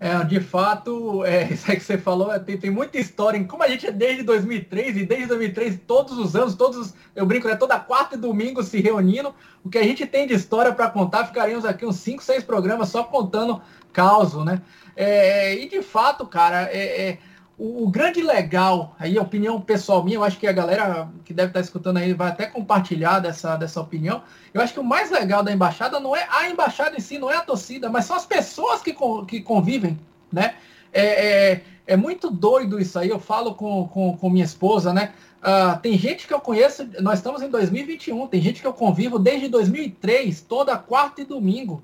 É, 0.00 0.22
de 0.24 0.38
fato, 0.40 1.24
é, 1.24 1.44
isso 1.52 1.68
aí 1.70 1.76
que 1.76 1.82
você 1.84 1.98
falou, 1.98 2.32
é, 2.32 2.38
tem, 2.38 2.56
tem 2.56 2.70
muita 2.70 2.98
história. 2.98 3.42
Como 3.44 3.62
a 3.64 3.68
gente 3.68 3.86
é 3.86 3.90
desde 3.90 4.22
2003, 4.22 4.96
e 4.96 5.04
desde 5.04 5.26
2003, 5.26 5.80
todos 5.86 6.16
os 6.18 6.36
anos, 6.36 6.54
todos, 6.54 6.78
os- 6.78 6.94
eu 7.16 7.26
brinco, 7.26 7.48
né, 7.48 7.56
toda 7.56 7.78
quarta 7.80 8.14
e 8.14 8.18
domingo 8.18 8.62
se 8.62 8.80
reunindo, 8.80 9.34
o 9.64 9.68
que 9.68 9.76
a 9.78 9.82
gente 9.82 10.06
tem 10.06 10.26
de 10.26 10.34
história 10.34 10.72
para 10.72 10.88
contar, 10.88 11.26
ficaríamos 11.26 11.64
aqui 11.64 11.84
uns 11.84 11.96
5, 11.96 12.22
6 12.22 12.44
programas 12.44 12.88
só 12.90 13.02
contando 13.02 13.60
causo, 13.92 14.44
né? 14.44 14.62
É, 14.94 15.54
e 15.54 15.68
de 15.68 15.82
fato, 15.82 16.26
cara, 16.26 16.68
é, 16.72 17.08
é, 17.10 17.18
o, 17.58 17.84
o 17.84 17.90
grande 17.90 18.22
legal, 18.22 18.94
aí 18.98 19.18
a 19.18 19.22
opinião 19.22 19.60
pessoal 19.60 20.04
minha, 20.04 20.16
eu 20.16 20.24
acho 20.24 20.38
que 20.38 20.46
a 20.46 20.52
galera 20.52 21.08
que 21.24 21.34
deve 21.34 21.48
estar 21.48 21.60
escutando 21.60 21.96
aí 21.96 22.12
vai 22.14 22.28
até 22.28 22.46
compartilhar 22.46 23.18
dessa, 23.18 23.56
dessa 23.56 23.80
opinião. 23.80 24.22
Eu 24.54 24.60
acho 24.60 24.72
que 24.72 24.80
o 24.80 24.84
mais 24.84 25.10
legal 25.10 25.42
da 25.42 25.52
embaixada 25.52 25.98
não 25.98 26.14
é 26.14 26.26
a 26.30 26.48
embaixada 26.48 26.96
em 26.96 27.00
si, 27.00 27.18
não 27.18 27.30
é 27.30 27.36
a 27.36 27.42
torcida, 27.42 27.90
mas 27.90 28.04
são 28.04 28.16
as 28.16 28.24
pessoas 28.24 28.80
que, 28.80 28.94
que 29.26 29.40
convivem, 29.40 29.98
né? 30.32 30.54
É, 30.92 31.52
é, 31.52 31.64
é 31.86 31.96
muito 31.96 32.30
doido 32.30 32.80
isso 32.80 32.98
aí, 32.98 33.08
eu 33.08 33.18
falo 33.18 33.54
com, 33.54 33.88
com, 33.88 34.16
com 34.16 34.30
minha 34.30 34.44
esposa, 34.44 34.92
né? 34.92 35.12
Ah, 35.42 35.78
tem 35.80 35.96
gente 35.96 36.26
que 36.26 36.34
eu 36.34 36.40
conheço, 36.40 36.88
nós 37.00 37.18
estamos 37.18 37.42
em 37.42 37.48
2021, 37.48 38.26
tem 38.26 38.40
gente 38.40 38.60
que 38.60 38.66
eu 38.66 38.72
convivo 38.72 39.18
desde 39.18 39.48
2003, 39.48 40.40
toda 40.42 40.76
quarta 40.76 41.20
e 41.20 41.24
domingo. 41.24 41.82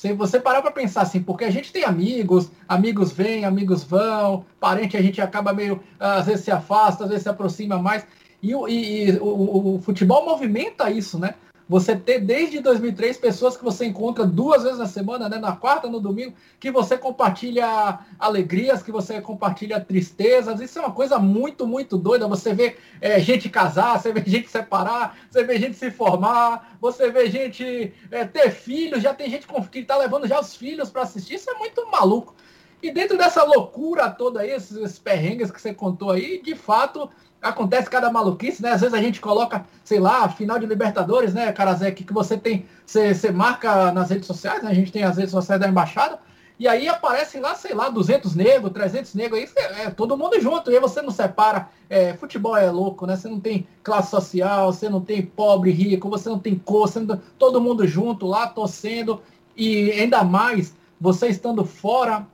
Se 0.00 0.14
você 0.14 0.40
parar 0.40 0.62
para 0.62 0.70
pensar 0.70 1.02
assim, 1.02 1.22
porque 1.22 1.44
a 1.44 1.50
gente 1.50 1.70
tem 1.70 1.84
amigos, 1.84 2.50
amigos 2.66 3.12
vêm, 3.12 3.44
amigos 3.44 3.84
vão, 3.84 4.46
parente 4.58 4.96
a 4.96 5.02
gente 5.02 5.20
acaba 5.20 5.52
meio, 5.52 5.78
às 5.98 6.24
vezes 6.24 6.42
se 6.42 6.50
afasta, 6.50 7.04
às 7.04 7.10
vezes 7.10 7.24
se 7.24 7.28
aproxima 7.28 7.76
mais. 7.78 8.06
E, 8.42 8.50
e- 8.54 9.10
e 9.10 9.18
o- 9.18 9.74
o 9.74 9.82
futebol 9.82 10.24
movimenta 10.24 10.90
isso, 10.90 11.18
né? 11.18 11.34
Você 11.70 11.94
ter 11.94 12.18
desde 12.18 12.58
2003 12.58 13.16
pessoas 13.18 13.56
que 13.56 13.62
você 13.62 13.86
encontra 13.86 14.26
duas 14.26 14.64
vezes 14.64 14.80
na 14.80 14.88
semana, 14.88 15.28
né? 15.28 15.38
Na 15.38 15.54
quarta, 15.54 15.86
no 15.86 16.00
domingo, 16.00 16.34
que 16.58 16.68
você 16.68 16.98
compartilha 16.98 18.00
alegrias, 18.18 18.82
que 18.82 18.90
você 18.90 19.20
compartilha 19.20 19.78
tristezas. 19.78 20.60
Isso 20.60 20.80
é 20.80 20.82
uma 20.82 20.90
coisa 20.90 21.16
muito, 21.20 21.68
muito 21.68 21.96
doida. 21.96 22.26
Você 22.26 22.52
vê 22.52 22.76
é, 23.00 23.20
gente 23.20 23.48
casar, 23.48 24.00
você 24.00 24.12
vê 24.12 24.20
gente 24.26 24.50
separar, 24.50 25.16
você 25.30 25.44
vê 25.44 25.60
gente 25.60 25.76
se 25.76 25.92
formar, 25.92 26.76
você 26.80 27.08
vê 27.08 27.30
gente 27.30 27.94
é, 28.10 28.24
ter 28.24 28.50
filhos, 28.50 29.00
já 29.00 29.14
tem 29.14 29.30
gente 29.30 29.46
que 29.70 29.78
está 29.78 29.96
levando 29.96 30.26
já 30.26 30.40
os 30.40 30.56
filhos 30.56 30.90
para 30.90 31.02
assistir. 31.02 31.34
Isso 31.34 31.48
é 31.48 31.54
muito 31.54 31.88
maluco. 31.88 32.34
E 32.82 32.90
dentro 32.90 33.16
dessa 33.16 33.44
loucura 33.44 34.10
toda 34.10 34.40
aí, 34.40 34.50
esses, 34.50 34.76
esses 34.76 34.98
perrengues 34.98 35.52
que 35.52 35.60
você 35.60 35.72
contou 35.72 36.10
aí, 36.10 36.42
de 36.42 36.56
fato, 36.56 37.08
acontece 37.42 37.88
cada 37.88 38.10
maluquice, 38.10 38.62
né? 38.62 38.72
Às 38.72 38.80
vezes 38.80 38.94
a 38.94 39.00
gente 39.00 39.20
coloca, 39.20 39.64
sei 39.82 39.98
lá, 39.98 40.28
final 40.28 40.58
de 40.58 40.66
Libertadores, 40.66 41.32
né, 41.32 41.50
Karazek, 41.52 42.04
que 42.04 42.12
você 42.12 42.36
tem, 42.36 42.66
você, 42.84 43.14
você 43.14 43.30
marca 43.30 43.90
nas 43.92 44.10
redes 44.10 44.26
sociais, 44.26 44.62
né? 44.62 44.70
A 44.70 44.74
gente 44.74 44.92
tem 44.92 45.04
as 45.04 45.16
redes 45.16 45.30
sociais 45.30 45.60
da 45.60 45.68
embaixada, 45.68 46.18
E 46.58 46.68
aí 46.68 46.86
aparecem 46.88 47.40
lá, 47.40 47.54
sei 47.54 47.74
lá, 47.74 47.88
200 47.88 48.34
negros, 48.34 48.70
300 48.72 49.14
negros, 49.14 49.40
aí 49.40 49.48
é, 49.56 49.82
é 49.84 49.90
todo 49.90 50.16
mundo 50.16 50.38
junto. 50.38 50.70
E 50.70 50.74
aí 50.74 50.80
você 50.80 51.00
não 51.00 51.10
separa. 51.10 51.68
É, 51.88 52.12
futebol 52.14 52.54
é 52.56 52.70
louco, 52.70 53.06
né? 53.06 53.16
Você 53.16 53.28
não 53.28 53.40
tem 53.40 53.66
classe 53.82 54.10
social, 54.10 54.70
você 54.70 54.88
não 54.88 55.00
tem 55.00 55.22
pobre, 55.22 55.70
rico, 55.70 56.10
você 56.10 56.28
não 56.28 56.38
tem 56.38 56.56
cor, 56.56 56.86
você 56.86 57.00
não, 57.00 57.18
todo 57.38 57.60
mundo 57.60 57.86
junto 57.86 58.26
lá 58.26 58.46
torcendo. 58.46 59.22
E 59.56 59.90
ainda 59.92 60.22
mais 60.22 60.74
você 61.00 61.28
estando 61.28 61.64
fora 61.64 62.26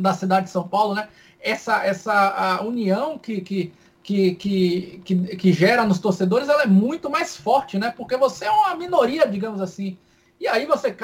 da 0.00 0.14
cidade 0.14 0.46
de 0.46 0.52
São 0.52 0.66
Paulo, 0.66 0.94
né? 0.94 1.08
Essa, 1.38 1.84
essa 1.84 2.60
união 2.62 3.18
que, 3.18 3.40
que, 3.42 3.72
que, 4.06 4.36
que, 4.36 5.02
que, 5.04 5.16
que 5.36 5.52
gera 5.52 5.84
nos 5.84 5.98
torcedores, 5.98 6.48
ela 6.48 6.62
é 6.62 6.66
muito 6.66 7.10
mais 7.10 7.36
forte, 7.36 7.76
né? 7.76 7.92
Porque 7.96 8.16
você 8.16 8.44
é 8.44 8.50
uma 8.52 8.76
minoria, 8.76 9.26
digamos 9.26 9.60
assim. 9.60 9.98
E 10.40 10.46
aí 10.46 10.64
você 10.64 10.96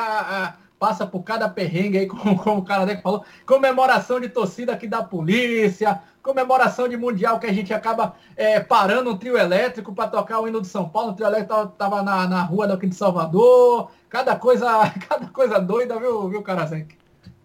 passa 0.78 1.04
por 1.04 1.24
cada 1.24 1.48
perrengue 1.48 1.98
aí, 1.98 2.06
como, 2.06 2.38
como 2.38 2.60
o 2.60 2.64
cara 2.64 2.96
falou, 3.02 3.24
comemoração 3.44 4.20
de 4.20 4.28
torcida 4.28 4.72
aqui 4.72 4.86
da 4.86 5.02
polícia, 5.02 6.00
comemoração 6.22 6.88
de 6.88 6.96
mundial 6.96 7.40
que 7.40 7.46
a 7.46 7.52
gente 7.52 7.74
acaba 7.74 8.14
é, 8.36 8.60
parando 8.60 9.10
um 9.10 9.18
trio 9.18 9.36
elétrico 9.36 9.92
para 9.92 10.06
tocar 10.06 10.38
o 10.38 10.46
hino 10.46 10.60
de 10.60 10.68
São 10.68 10.88
Paulo, 10.88 11.10
o 11.10 11.14
trio 11.14 11.26
elétrico 11.26 11.66
tava 11.76 12.04
na, 12.04 12.28
na 12.28 12.42
rua 12.44 12.68
daqui 12.68 12.86
de 12.86 12.94
Salvador, 12.94 13.90
cada 14.08 14.36
coisa, 14.36 14.68
cada 15.08 15.26
coisa 15.26 15.58
doida, 15.58 15.98
viu, 15.98 16.28
viu, 16.28 16.40
Karazek? 16.40 17.01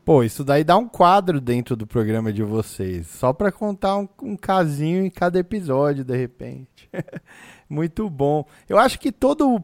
Pô, 0.08 0.24
isso 0.24 0.42
daí 0.42 0.64
dá 0.64 0.78
um 0.78 0.88
quadro 0.88 1.42
dentro 1.42 1.76
do 1.76 1.86
programa 1.86 2.32
de 2.32 2.42
vocês, 2.42 3.08
só 3.08 3.34
para 3.34 3.52
contar 3.52 3.98
um, 3.98 4.08
um 4.24 4.38
casinho 4.38 5.06
em 5.06 5.10
cada 5.10 5.38
episódio, 5.38 6.06
de 6.06 6.16
repente. 6.16 6.90
Muito 7.68 8.10
bom. 8.10 8.46
Eu 8.70 8.78
acho 8.78 8.98
que 9.02 9.12
todo 9.12 9.62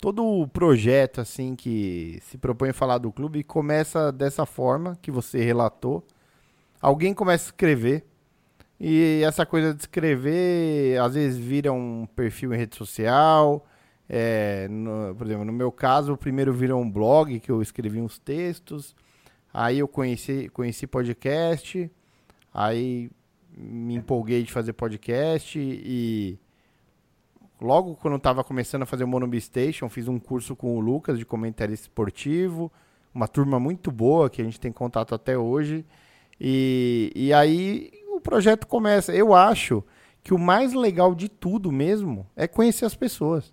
todo 0.00 0.48
projeto 0.48 1.20
assim 1.20 1.54
que 1.54 2.18
se 2.22 2.36
propõe 2.36 2.70
a 2.70 2.74
falar 2.74 2.98
do 2.98 3.12
clube 3.12 3.44
começa 3.44 4.10
dessa 4.10 4.44
forma 4.44 4.98
que 5.00 5.12
você 5.12 5.44
relatou. 5.44 6.04
Alguém 6.80 7.14
começa 7.14 7.44
a 7.44 7.50
escrever 7.50 8.04
e 8.80 9.22
essa 9.24 9.46
coisa 9.46 9.72
de 9.72 9.82
escrever 9.82 11.00
às 11.00 11.14
vezes 11.14 11.38
vira 11.38 11.72
um 11.72 12.04
perfil 12.16 12.52
em 12.52 12.56
rede 12.56 12.74
social. 12.74 13.64
É, 14.08 14.66
no, 14.68 15.14
por 15.14 15.24
exemplo, 15.24 15.44
no 15.44 15.52
meu 15.52 15.70
caso, 15.70 16.14
o 16.14 16.18
primeiro 16.18 16.52
virou 16.52 16.82
um 16.82 16.90
blog 16.90 17.38
que 17.38 17.52
eu 17.52 17.62
escrevi 17.62 18.00
uns 18.00 18.18
textos. 18.18 18.96
Aí 19.52 19.78
eu 19.78 19.88
conheci, 19.88 20.48
conheci 20.50 20.86
podcast. 20.86 21.90
Aí 22.52 23.10
me 23.56 23.94
empolguei 23.94 24.42
de 24.42 24.52
fazer 24.52 24.72
podcast 24.72 25.58
e 25.58 26.38
logo 27.60 27.96
quando 27.96 28.14
eu 28.14 28.18
estava 28.18 28.44
começando 28.44 28.82
a 28.82 28.86
fazer 28.86 29.04
o 29.04 29.08
Monobi 29.08 29.40
Station, 29.40 29.88
fiz 29.88 30.06
um 30.06 30.18
curso 30.18 30.54
com 30.54 30.76
o 30.76 30.80
Lucas 30.80 31.18
de 31.18 31.26
comentário 31.26 31.74
esportivo, 31.74 32.70
uma 33.12 33.26
turma 33.26 33.58
muito 33.58 33.90
boa 33.90 34.30
que 34.30 34.40
a 34.40 34.44
gente 34.44 34.60
tem 34.60 34.70
contato 34.70 35.14
até 35.14 35.36
hoje. 35.36 35.84
E, 36.40 37.12
e 37.14 37.32
aí 37.32 37.90
o 38.14 38.20
projeto 38.20 38.66
começa. 38.66 39.12
Eu 39.12 39.34
acho 39.34 39.82
que 40.22 40.32
o 40.32 40.38
mais 40.38 40.72
legal 40.72 41.14
de 41.14 41.28
tudo 41.28 41.72
mesmo 41.72 42.26
é 42.36 42.46
conhecer 42.46 42.84
as 42.84 42.94
pessoas. 42.94 43.52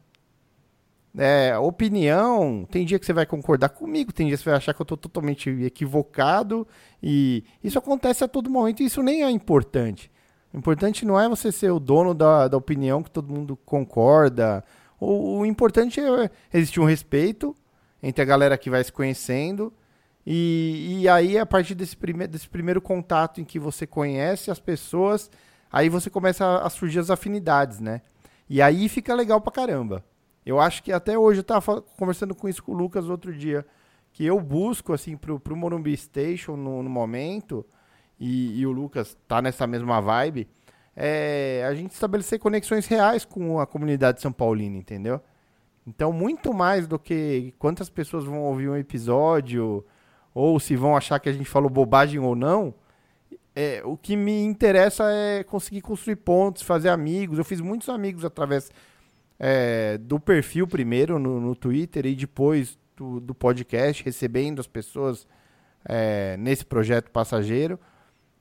É, 1.17 1.57
opinião, 1.57 2.67
tem 2.69 2.85
dia 2.85 2.99
que 2.99 3.05
você 3.05 3.13
vai 3.13 3.25
concordar 3.25 3.69
comigo, 3.69 4.11
tem 4.11 4.27
dia 4.27 4.35
que 4.35 4.43
você 4.43 4.49
vai 4.49 4.57
achar 4.57 4.73
que 4.73 4.81
eu 4.81 4.83
estou 4.83 4.97
totalmente 4.97 5.49
equivocado, 5.49 6.67
e 7.01 7.43
isso 7.63 7.79
acontece 7.79 8.23
a 8.23 8.27
todo 8.27 8.49
momento, 8.49 8.81
e 8.83 8.85
isso 8.85 9.01
nem 9.01 9.23
é 9.23 9.29
importante. 9.29 10.11
O 10.53 10.57
importante 10.57 11.05
não 11.05 11.19
é 11.19 11.27
você 11.29 11.51
ser 11.51 11.71
o 11.71 11.79
dono 11.79 12.13
da, 12.13 12.47
da 12.47 12.57
opinião 12.57 13.03
que 13.03 13.11
todo 13.11 13.33
mundo 13.33 13.57
concorda. 13.65 14.63
O, 14.99 15.39
o 15.39 15.45
importante 15.45 15.99
é 15.99 16.29
existir 16.53 16.79
um 16.79 16.85
respeito 16.85 17.55
entre 18.01 18.21
a 18.21 18.25
galera 18.25 18.57
que 18.57 18.69
vai 18.69 18.83
se 18.83 18.91
conhecendo. 18.91 19.73
E, 20.25 21.01
e 21.01 21.09
aí, 21.09 21.37
a 21.37 21.45
partir 21.45 21.75
desse, 21.75 21.95
prime 21.97 22.25
desse 22.25 22.47
primeiro 22.47 22.81
contato 22.81 23.41
em 23.41 23.43
que 23.43 23.59
você 23.59 23.85
conhece 23.85 24.49
as 24.49 24.59
pessoas, 24.59 25.29
aí 25.69 25.89
você 25.89 26.09
começa 26.09 26.45
a, 26.45 26.67
a 26.67 26.69
surgir 26.69 26.99
as 26.99 27.09
afinidades, 27.09 27.79
né? 27.79 28.01
E 28.49 28.61
aí 28.61 28.87
fica 28.87 29.13
legal 29.13 29.41
pra 29.41 29.51
caramba. 29.51 30.03
Eu 30.45 30.59
acho 30.59 30.83
que 30.83 30.91
até 30.91 31.17
hoje 31.17 31.39
eu 31.39 31.43
tava 31.43 31.81
conversando 31.81 32.35
com 32.35 32.47
isso 32.47 32.63
com 32.63 32.71
o 32.71 32.75
Lucas 32.75 33.09
outro 33.09 33.33
dia, 33.33 33.65
que 34.13 34.25
eu 34.25 34.39
busco, 34.39 34.93
assim, 34.93 35.17
pro, 35.17 35.39
pro 35.39 35.55
Morumbi 35.55 35.97
Station 35.97 36.55
no, 36.55 36.83
no 36.83 36.89
momento, 36.89 37.65
e, 38.19 38.59
e 38.59 38.65
o 38.65 38.71
Lucas 38.71 39.17
tá 39.27 39.41
nessa 39.41 39.65
mesma 39.65 39.99
vibe, 39.99 40.47
é 40.95 41.65
a 41.67 41.73
gente 41.73 41.91
estabelecer 41.91 42.39
conexões 42.39 42.85
reais 42.85 43.25
com 43.25 43.59
a 43.59 43.67
comunidade 43.67 44.21
São 44.21 44.31
Paulina, 44.31 44.77
entendeu? 44.77 45.19
Então, 45.85 46.13
muito 46.13 46.53
mais 46.53 46.87
do 46.87 46.97
que 46.97 47.53
quantas 47.59 47.89
pessoas 47.89 48.23
vão 48.23 48.41
ouvir 48.43 48.69
um 48.69 48.77
episódio, 48.77 49.85
ou 50.33 50.59
se 50.59 50.75
vão 50.75 50.95
achar 50.95 51.19
que 51.19 51.29
a 51.29 51.33
gente 51.33 51.49
falou 51.49 51.69
bobagem 51.69 52.19
ou 52.19 52.35
não, 52.35 52.73
é, 53.55 53.81
o 53.85 53.95
que 53.95 54.15
me 54.15 54.43
interessa 54.43 55.09
é 55.11 55.43
conseguir 55.43 55.81
construir 55.81 56.17
pontos, 56.17 56.61
fazer 56.61 56.89
amigos. 56.89 57.37
Eu 57.37 57.45
fiz 57.45 57.61
muitos 57.61 57.87
amigos 57.87 58.25
através 58.25 58.69
é, 59.39 59.97
do 59.97 60.19
perfil 60.19 60.67
primeiro 60.67 61.19
no, 61.19 61.39
no 61.39 61.55
Twitter 61.55 62.05
e 62.05 62.15
depois 62.15 62.77
do, 62.95 63.19
do 63.19 63.35
podcast, 63.35 64.03
recebendo 64.03 64.59
as 64.59 64.67
pessoas 64.67 65.27
é, 65.83 66.37
nesse 66.37 66.65
projeto 66.65 67.11
passageiro. 67.11 67.79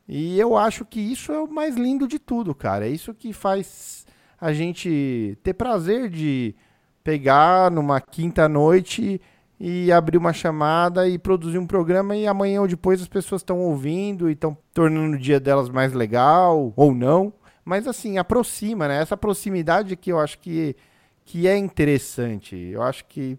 E 0.09 0.39
eu 0.39 0.57
acho 0.57 0.85
que 0.85 1.01
isso 1.01 1.33
é 1.33 1.41
o 1.41 1.49
mais 1.49 1.77
lindo 1.77 2.07
de 2.07 2.19
tudo, 2.19 2.55
cara. 2.55 2.87
É 2.87 2.91
isso 2.91 3.15
que 3.15 3.33
faz 3.33 4.07
a 4.41 4.53
gente 4.53 5.39
ter 5.43 5.55
prazer 5.55 6.11
de 6.11 6.55
pegar 7.03 7.71
numa 7.71 8.01
quinta 8.01 8.49
noite 8.49 9.21
e 9.59 9.91
abrir 9.93 10.19
uma 10.19 10.33
chamada 10.33 11.09
e 11.09 11.19
produzir 11.19 11.59
um 11.59 11.67
programa 11.67 12.17
e 12.17 12.27
amanhã 12.27 12.61
ou 12.61 12.69
depois 12.69 13.01
as 13.01 13.09
pessoas 13.09 13.41
estão 13.41 13.61
ouvindo 13.61 14.29
e 14.29 14.33
estão 14.33 14.57
tornando 14.73 15.17
o 15.17 15.19
dia 15.19 15.41
delas 15.41 15.69
mais 15.69 15.93
legal 15.93 16.73
ou 16.77 16.95
não. 16.95 17.33
Mas 17.65 17.89
assim, 17.89 18.19
aproxima, 18.19 18.89
né? 18.89 19.01
Essa 19.01 19.17
proximidade 19.17 19.97
que 19.97 20.13
eu 20.13 20.21
acho 20.21 20.39
que, 20.39 20.77
que 21.25 21.49
é 21.49 21.57
interessante. 21.57 22.57
Eu 22.57 22.83
acho 22.83 23.05
que 23.07 23.39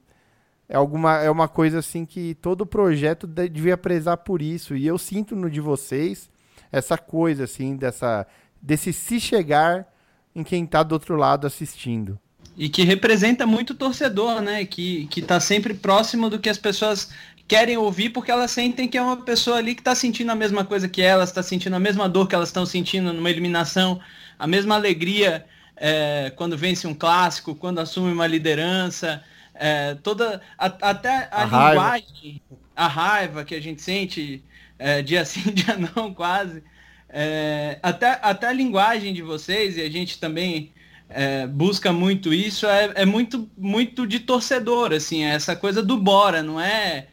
é 0.67 0.75
alguma 0.75 1.17
é 1.19 1.29
uma 1.29 1.47
coisa 1.47 1.79
assim 1.79 2.05
que 2.05 2.33
todo 2.35 2.65
projeto 2.65 3.27
devia 3.27 3.77
prezar 3.77 4.17
por 4.17 4.41
isso. 4.41 4.75
E 4.75 4.87
eu 4.87 4.97
sinto 4.97 5.35
no 5.35 5.49
de 5.49 5.61
vocês 5.61 6.29
essa 6.71 6.97
coisa, 6.97 7.43
assim, 7.43 7.75
dessa, 7.75 8.27
desse 8.61 8.91
se 8.91 9.19
chegar 9.19 9.87
em 10.35 10.43
quem 10.43 10.63
está 10.65 10.83
do 10.83 10.93
outro 10.93 11.15
lado 11.15 11.47
assistindo. 11.47 12.19
E 12.57 12.69
que 12.69 12.83
representa 12.83 13.45
muito 13.45 13.71
o 13.71 13.75
torcedor, 13.75 14.41
né? 14.41 14.65
Que, 14.65 15.07
que 15.07 15.21
tá 15.21 15.39
sempre 15.39 15.73
próximo 15.73 16.29
do 16.29 16.39
que 16.39 16.49
as 16.49 16.57
pessoas 16.57 17.11
querem 17.47 17.77
ouvir, 17.77 18.09
porque 18.09 18.31
elas 18.31 18.51
sentem 18.51 18.87
que 18.87 18.97
é 18.97 19.01
uma 19.01 19.17
pessoa 19.17 19.57
ali 19.57 19.75
que 19.75 19.81
está 19.81 19.93
sentindo 19.93 20.31
a 20.31 20.35
mesma 20.35 20.65
coisa 20.65 20.87
que 20.89 21.01
elas, 21.01 21.29
está 21.29 21.43
sentindo 21.43 21.75
a 21.75 21.79
mesma 21.79 22.09
dor 22.09 22.27
que 22.27 22.35
elas 22.35 22.49
estão 22.49 22.65
sentindo 22.65 23.13
numa 23.13 23.29
eliminação, 23.29 23.99
a 24.37 24.47
mesma 24.47 24.75
alegria 24.75 25.45
é, 25.75 26.31
quando 26.35 26.57
vence 26.57 26.87
um 26.87 26.93
clássico, 26.93 27.55
quando 27.55 27.79
assume 27.79 28.11
uma 28.11 28.27
liderança, 28.27 29.23
é, 29.53 29.95
toda 29.95 30.41
a, 30.57 30.65
até 30.65 31.29
a, 31.31 31.41
a 31.41 31.45
linguagem, 31.45 32.41
raiva. 32.49 32.61
a 32.75 32.87
raiva 32.87 33.45
que 33.45 33.55
a 33.55 33.61
gente 33.61 33.81
sente 33.81 34.43
é, 34.77 35.01
dia 35.01 35.23
sim, 35.25 35.41
dia 35.53 35.77
não, 35.95 36.13
quase. 36.13 36.63
É, 37.09 37.79
até, 37.81 38.19
até 38.21 38.47
a 38.47 38.53
linguagem 38.53 39.13
de 39.13 39.21
vocês, 39.21 39.77
e 39.77 39.81
a 39.81 39.89
gente 39.89 40.19
também 40.19 40.73
é, 41.09 41.47
busca 41.47 41.93
muito 41.93 42.33
isso, 42.33 42.65
é, 42.67 42.91
é, 42.95 43.05
muito, 43.05 43.49
muito 43.57 44.05
de 44.05 44.19
torcedor, 44.19 44.91
assim, 44.91 45.23
é 45.23 45.29
essa 45.29 45.55
coisa 45.55 45.81
do 45.81 45.97
bora, 45.97 46.43
não 46.43 46.59
é, 46.59 47.07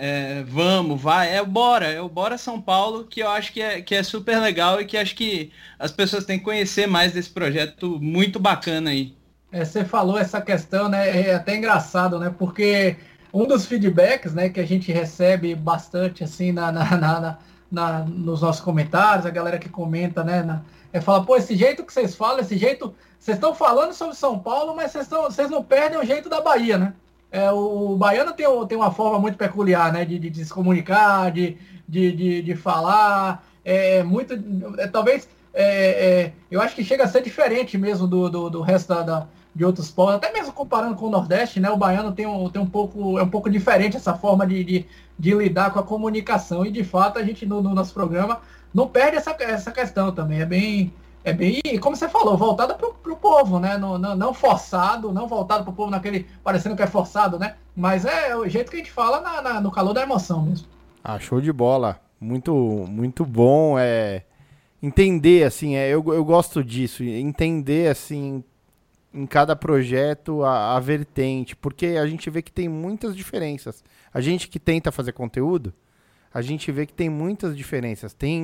é, 0.00 0.44
vamos, 0.44 1.02
vai, 1.02 1.34
é 1.34 1.42
o 1.42 1.46
bora, 1.46 1.86
é 1.86 2.00
o 2.00 2.08
bora 2.08 2.38
São 2.38 2.60
Paulo, 2.60 3.02
que 3.04 3.20
eu 3.20 3.28
acho 3.28 3.52
que 3.52 3.60
é, 3.60 3.82
que 3.82 3.96
é 3.96 4.02
super 4.04 4.38
legal 4.38 4.80
e 4.80 4.84
que 4.84 4.96
acho 4.96 5.16
que 5.16 5.50
as 5.76 5.90
pessoas 5.90 6.24
têm 6.24 6.38
que 6.38 6.44
conhecer 6.44 6.86
mais 6.86 7.12
desse 7.12 7.30
projeto 7.30 7.98
muito 8.00 8.38
bacana 8.38 8.90
aí. 8.90 9.16
É, 9.50 9.64
você 9.64 9.84
falou 9.84 10.16
essa 10.16 10.40
questão, 10.40 10.88
né? 10.88 11.30
É 11.30 11.34
até 11.34 11.56
engraçado, 11.56 12.16
né? 12.20 12.32
Porque 12.38 12.96
um 13.34 13.44
dos 13.44 13.66
feedbacks 13.66 14.32
né, 14.32 14.48
que 14.48 14.60
a 14.60 14.66
gente 14.66 14.92
recebe 14.92 15.52
bastante 15.56 16.22
assim 16.22 16.52
na, 16.52 16.70
na, 16.70 16.96
na, 16.96 17.38
na 17.68 17.98
nos 18.04 18.42
nossos 18.42 18.62
comentários, 18.62 19.26
a 19.26 19.30
galera 19.30 19.58
que 19.58 19.68
comenta, 19.68 20.22
né? 20.22 20.44
Na, 20.44 20.62
é 20.92 21.00
falar, 21.00 21.24
pô, 21.24 21.36
esse 21.36 21.56
jeito 21.56 21.84
que 21.84 21.92
vocês 21.92 22.14
falam, 22.14 22.38
esse 22.38 22.56
jeito. 22.56 22.94
Vocês 23.18 23.36
estão 23.36 23.52
falando 23.52 23.92
sobre 23.92 24.14
São 24.14 24.38
Paulo, 24.38 24.76
mas 24.76 24.92
vocês, 24.92 25.08
vocês 25.08 25.50
não 25.50 25.64
perdem 25.64 25.98
o 25.98 26.04
jeito 26.04 26.28
da 26.28 26.40
Bahia, 26.40 26.78
né? 26.78 26.94
É, 27.30 27.50
o, 27.50 27.96
baiano 27.96 28.32
tem, 28.32 28.46
tem 28.66 28.78
uma 28.78 28.90
forma 28.90 29.18
muito 29.18 29.36
peculiar, 29.36 29.92
né? 29.92 30.04
De, 30.04 30.18
de, 30.18 30.30
de 30.30 30.44
se 30.44 30.52
comunicar, 30.52 31.30
de, 31.30 31.56
de, 31.86 32.12
de, 32.12 32.42
de 32.42 32.56
falar. 32.56 33.44
É, 33.64 33.98
é 33.98 34.02
muito. 34.02 34.34
É, 34.78 34.86
talvez. 34.86 35.28
É, 35.54 35.64
é, 35.64 36.32
eu 36.50 36.60
acho 36.60 36.74
que 36.76 36.84
chega 36.84 37.04
a 37.04 37.08
ser 37.08 37.22
diferente 37.22 37.76
mesmo 37.76 38.06
do, 38.06 38.28
do, 38.28 38.50
do 38.50 38.60
resto 38.60 38.88
da, 38.88 39.02
da 39.02 39.26
de 39.58 39.64
outros 39.64 39.90
povos, 39.90 40.14
até 40.14 40.32
mesmo 40.32 40.52
comparando 40.52 40.94
com 40.94 41.06
o 41.06 41.10
Nordeste, 41.10 41.58
né? 41.58 41.68
O 41.68 41.76
baiano 41.76 42.12
tem 42.12 42.24
um, 42.24 42.48
tem 42.48 42.62
um 42.62 42.70
pouco, 42.70 43.18
é 43.18 43.24
um 43.24 43.28
pouco 43.28 43.50
diferente 43.50 43.96
essa 43.96 44.14
forma 44.14 44.46
de, 44.46 44.62
de, 44.62 44.86
de 45.18 45.34
lidar 45.34 45.72
com 45.72 45.80
a 45.80 45.82
comunicação. 45.82 46.64
E 46.64 46.70
de 46.70 46.84
fato 46.84 47.18
a 47.18 47.24
gente 47.24 47.44
no, 47.44 47.60
no, 47.60 47.74
nosso 47.74 47.92
programa 47.92 48.40
não 48.72 48.86
perde 48.86 49.16
essa, 49.16 49.34
essa 49.40 49.72
questão 49.72 50.12
também. 50.12 50.40
É 50.40 50.46
bem, 50.46 50.92
é 51.28 51.32
bem, 51.32 51.60
como 51.80 51.94
você 51.94 52.08
falou, 52.08 52.36
voltada 52.36 52.74
para 52.74 52.88
o 52.88 53.16
povo, 53.16 53.60
né? 53.60 53.76
Não, 53.76 53.98
não, 53.98 54.16
não 54.16 54.34
forçado, 54.34 55.12
não 55.12 55.28
voltado 55.28 55.62
para 55.62 55.72
o 55.72 55.76
povo 55.76 55.90
naquele 55.90 56.26
parecendo 56.42 56.76
que 56.76 56.82
é 56.82 56.86
forçado, 56.86 57.38
né? 57.38 57.56
Mas 57.76 58.04
é 58.04 58.34
o 58.36 58.48
jeito 58.48 58.70
que 58.70 58.76
a 58.76 58.80
gente 58.80 58.90
fala 58.90 59.20
na, 59.20 59.42
na, 59.42 59.60
no 59.60 59.70
calor 59.70 59.92
da 59.92 60.02
emoção 60.02 60.42
mesmo. 60.42 60.66
Ah, 61.02 61.18
show 61.18 61.40
de 61.40 61.52
bola. 61.52 62.00
Muito, 62.20 62.52
muito 62.88 63.24
bom. 63.24 63.78
É 63.78 64.22
entender 64.82 65.44
assim, 65.44 65.76
é, 65.76 65.88
eu, 65.88 66.04
eu 66.12 66.24
gosto 66.24 66.62
disso, 66.62 67.02
entender 67.02 67.90
assim 67.90 68.42
em 69.12 69.26
cada 69.26 69.56
projeto 69.56 70.44
a, 70.44 70.76
a 70.76 70.80
vertente, 70.80 71.56
porque 71.56 71.86
a 71.86 72.06
gente 72.06 72.28
vê 72.30 72.42
que 72.42 72.52
tem 72.52 72.68
muitas 72.68 73.16
diferenças. 73.16 73.82
A 74.12 74.20
gente 74.20 74.48
que 74.48 74.60
tenta 74.60 74.92
fazer 74.92 75.12
conteúdo, 75.12 75.72
a 76.32 76.42
gente 76.42 76.70
vê 76.70 76.86
que 76.86 76.92
tem 76.92 77.08
muitas 77.08 77.56
diferenças. 77.56 78.12
Tem 78.12 78.42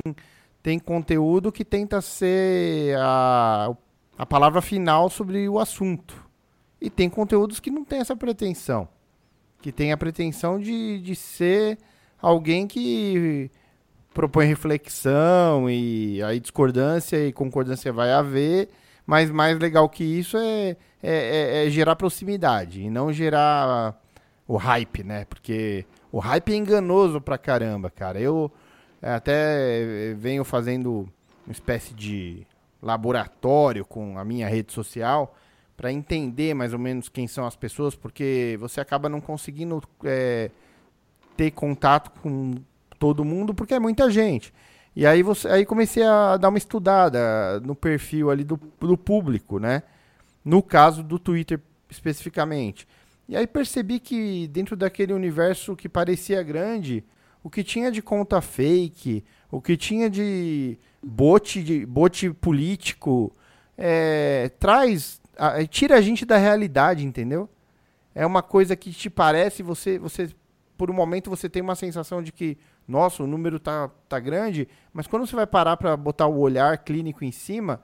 tem 0.65 0.79
conteúdo 0.79 1.51
que 1.51 1.63
tenta 1.63 2.01
ser 2.01 2.97
a, 2.97 3.71
a 4.17 4.25
palavra 4.25 4.63
final 4.63 5.11
sobre 5.11 5.47
o 5.47 5.59
assunto. 5.59 6.25
E 6.81 6.89
tem 6.89 7.07
conteúdos 7.07 7.59
que 7.59 7.69
não 7.69 7.85
tem 7.85 7.99
essa 7.99 8.15
pretensão. 8.15 8.87
Que 9.61 9.71
tem 9.71 9.91
a 9.91 9.97
pretensão 9.97 10.59
de, 10.59 10.99
de 11.01 11.15
ser 11.15 11.77
alguém 12.19 12.65
que 12.65 13.51
propõe 14.11 14.47
reflexão 14.47 15.69
e 15.69 16.19
aí 16.23 16.39
discordância 16.39 17.27
e 17.27 17.31
concordância 17.31 17.93
vai 17.93 18.11
haver, 18.11 18.69
mas 19.05 19.29
mais 19.29 19.59
legal 19.59 19.87
que 19.87 20.03
isso 20.03 20.35
é, 20.35 20.69
é, 20.69 20.77
é, 21.03 21.67
é 21.67 21.69
gerar 21.69 21.95
proximidade 21.95 22.81
e 22.81 22.89
não 22.89 23.13
gerar 23.13 24.01
o 24.47 24.57
hype, 24.57 25.03
né? 25.03 25.25
Porque 25.25 25.85
o 26.11 26.17
hype 26.17 26.53
é 26.53 26.55
enganoso 26.55 27.21
pra 27.21 27.37
caramba, 27.37 27.91
cara. 27.91 28.19
Eu 28.19 28.51
até 29.13 30.13
venho 30.17 30.43
fazendo 30.43 31.07
uma 31.45 31.51
espécie 31.51 31.93
de 31.93 32.45
laboratório 32.81 33.85
com 33.85 34.17
a 34.17 34.25
minha 34.25 34.47
rede 34.47 34.71
social 34.71 35.35
para 35.75 35.91
entender 35.91 36.53
mais 36.53 36.73
ou 36.73 36.79
menos 36.79 37.09
quem 37.09 37.27
são 37.27 37.45
as 37.45 37.55
pessoas, 37.55 37.95
porque 37.95 38.55
você 38.59 38.79
acaba 38.79 39.09
não 39.09 39.19
conseguindo 39.19 39.81
é, 40.03 40.49
ter 41.35 41.51
contato 41.51 42.11
com 42.21 42.55
todo 42.97 43.25
mundo, 43.25 43.53
porque 43.53 43.73
é 43.73 43.79
muita 43.79 44.09
gente. 44.09 44.53
E 44.95 45.05
aí, 45.05 45.21
você, 45.21 45.47
aí 45.49 45.65
comecei 45.65 46.03
a 46.03 46.37
dar 46.37 46.49
uma 46.49 46.57
estudada 46.57 47.59
no 47.59 47.75
perfil 47.75 48.31
ali 48.31 48.43
do, 48.45 48.57
do 48.79 48.97
público, 48.97 49.59
né? 49.59 49.83
No 50.43 50.63
caso 50.63 51.03
do 51.03 51.19
Twitter 51.19 51.59
especificamente. 51.89 52.87
E 53.27 53.35
aí 53.35 53.45
percebi 53.45 53.99
que 53.99 54.47
dentro 54.47 54.75
daquele 54.75 55.11
universo 55.11 55.75
que 55.75 55.89
parecia 55.89 56.41
grande, 56.41 57.03
o 57.45 57.49
que 57.49 57.63
tinha 57.63 57.91
de 57.91 58.01
conta 58.01 58.41
fake, 58.41 59.23
o 59.51 59.61
que 59.61 59.77
tinha 59.77 60.09
de 60.09 60.79
bot, 60.99 61.61
de, 61.61 61.85
bot 61.85 62.31
político, 62.33 63.31
é, 63.77 64.49
traz, 64.59 65.21
a, 65.37 65.63
tira 65.67 65.95
a 65.95 66.01
gente 66.01 66.25
da 66.25 66.37
realidade, 66.37 67.05
entendeu? 67.05 67.47
É 68.15 68.25
uma 68.25 68.41
coisa 68.41 68.75
que 68.75 68.91
te 68.91 69.11
parece, 69.11 69.61
você, 69.61 69.99
você, 69.99 70.31
por 70.75 70.89
um 70.89 70.93
momento 70.95 71.29
você 71.29 71.47
tem 71.47 71.61
uma 71.61 71.75
sensação 71.75 72.19
de 72.19 72.31
que, 72.31 72.57
nossa, 72.87 73.21
o 73.21 73.27
número 73.27 73.59
tá, 73.59 73.91
tá 74.09 74.19
grande, 74.19 74.67
mas 74.91 75.05
quando 75.05 75.27
você 75.27 75.35
vai 75.35 75.45
parar 75.45 75.77
para 75.77 75.95
botar 75.95 76.25
o 76.25 76.39
olhar 76.39 76.75
clínico 76.79 77.23
em 77.23 77.31
cima, 77.31 77.79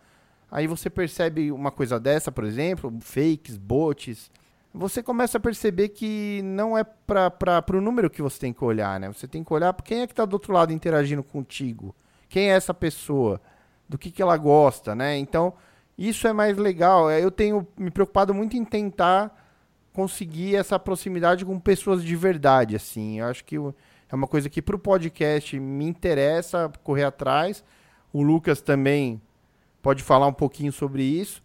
aí 0.50 0.66
você 0.66 0.90
percebe 0.90 1.52
uma 1.52 1.70
coisa 1.70 2.00
dessa, 2.00 2.32
por 2.32 2.46
exemplo, 2.46 2.92
fakes, 3.00 3.58
bots, 3.58 4.32
você 4.74 5.04
começa 5.04 5.38
a 5.38 5.42
perceber 5.42 5.90
que 5.90 6.42
não 6.44 6.78
é 6.78 6.84
para 6.84 7.78
o 7.78 7.82
número 7.82 8.10
que 8.10 8.22
você 8.22 8.40
tem 8.40 8.54
que 8.54 8.64
olhar, 8.64 9.00
né? 9.00 9.08
Você 9.10 9.28
tem 9.28 9.44
que 9.44 9.54
olhar 9.54 9.74
para 9.74 9.86
quem 9.86 10.02
é 10.02 10.08
que 10.08 10.14
está 10.14 10.26
do 10.26 10.34
outro 10.34 10.54
lado 10.54 10.72
interagindo 10.72 11.24
contigo. 11.24 11.94
Quem 12.30 12.52
é 12.52 12.56
essa 12.56 12.74
pessoa? 12.74 13.42
Do 13.88 13.98
que, 13.98 14.10
que 14.10 14.22
ela 14.22 14.38
gosta, 14.38 14.96
né? 14.96 15.18
Então, 15.18 15.54
isso 15.98 16.26
é 16.26 16.32
mais 16.32 16.58
legal. 16.58 17.10
É, 17.10 17.22
eu 17.22 17.30
tenho 17.30 17.68
me 17.78 17.92
preocupado 17.92 18.34
muito 18.34 18.56
em 18.56 18.64
tentar 18.64 19.38
conseguir 19.92 20.56
essa 20.56 20.80
proximidade 20.80 21.44
com 21.44 21.60
pessoas 21.60 22.02
de 22.02 22.16
verdade, 22.16 22.76
assim. 22.76 23.20
Eu 23.20 23.26
acho 23.26 23.44
que 23.44 23.58
é 23.58 24.16
uma 24.16 24.28
coisa 24.28 24.50
que 24.50 24.62
para 24.62 24.76
o 24.76 24.80
podcast 24.80 25.60
me 25.60 25.86
interessa 25.86 26.72
correr 26.84 27.04
atrás. 27.04 27.64
O 28.14 28.24
Lucas 28.24 28.62
também 28.62 29.22
pode 29.82 30.02
falar 30.02 30.28
um 30.28 30.34
pouquinho 30.34 30.72
sobre 30.72 31.04
isso. 31.04 31.44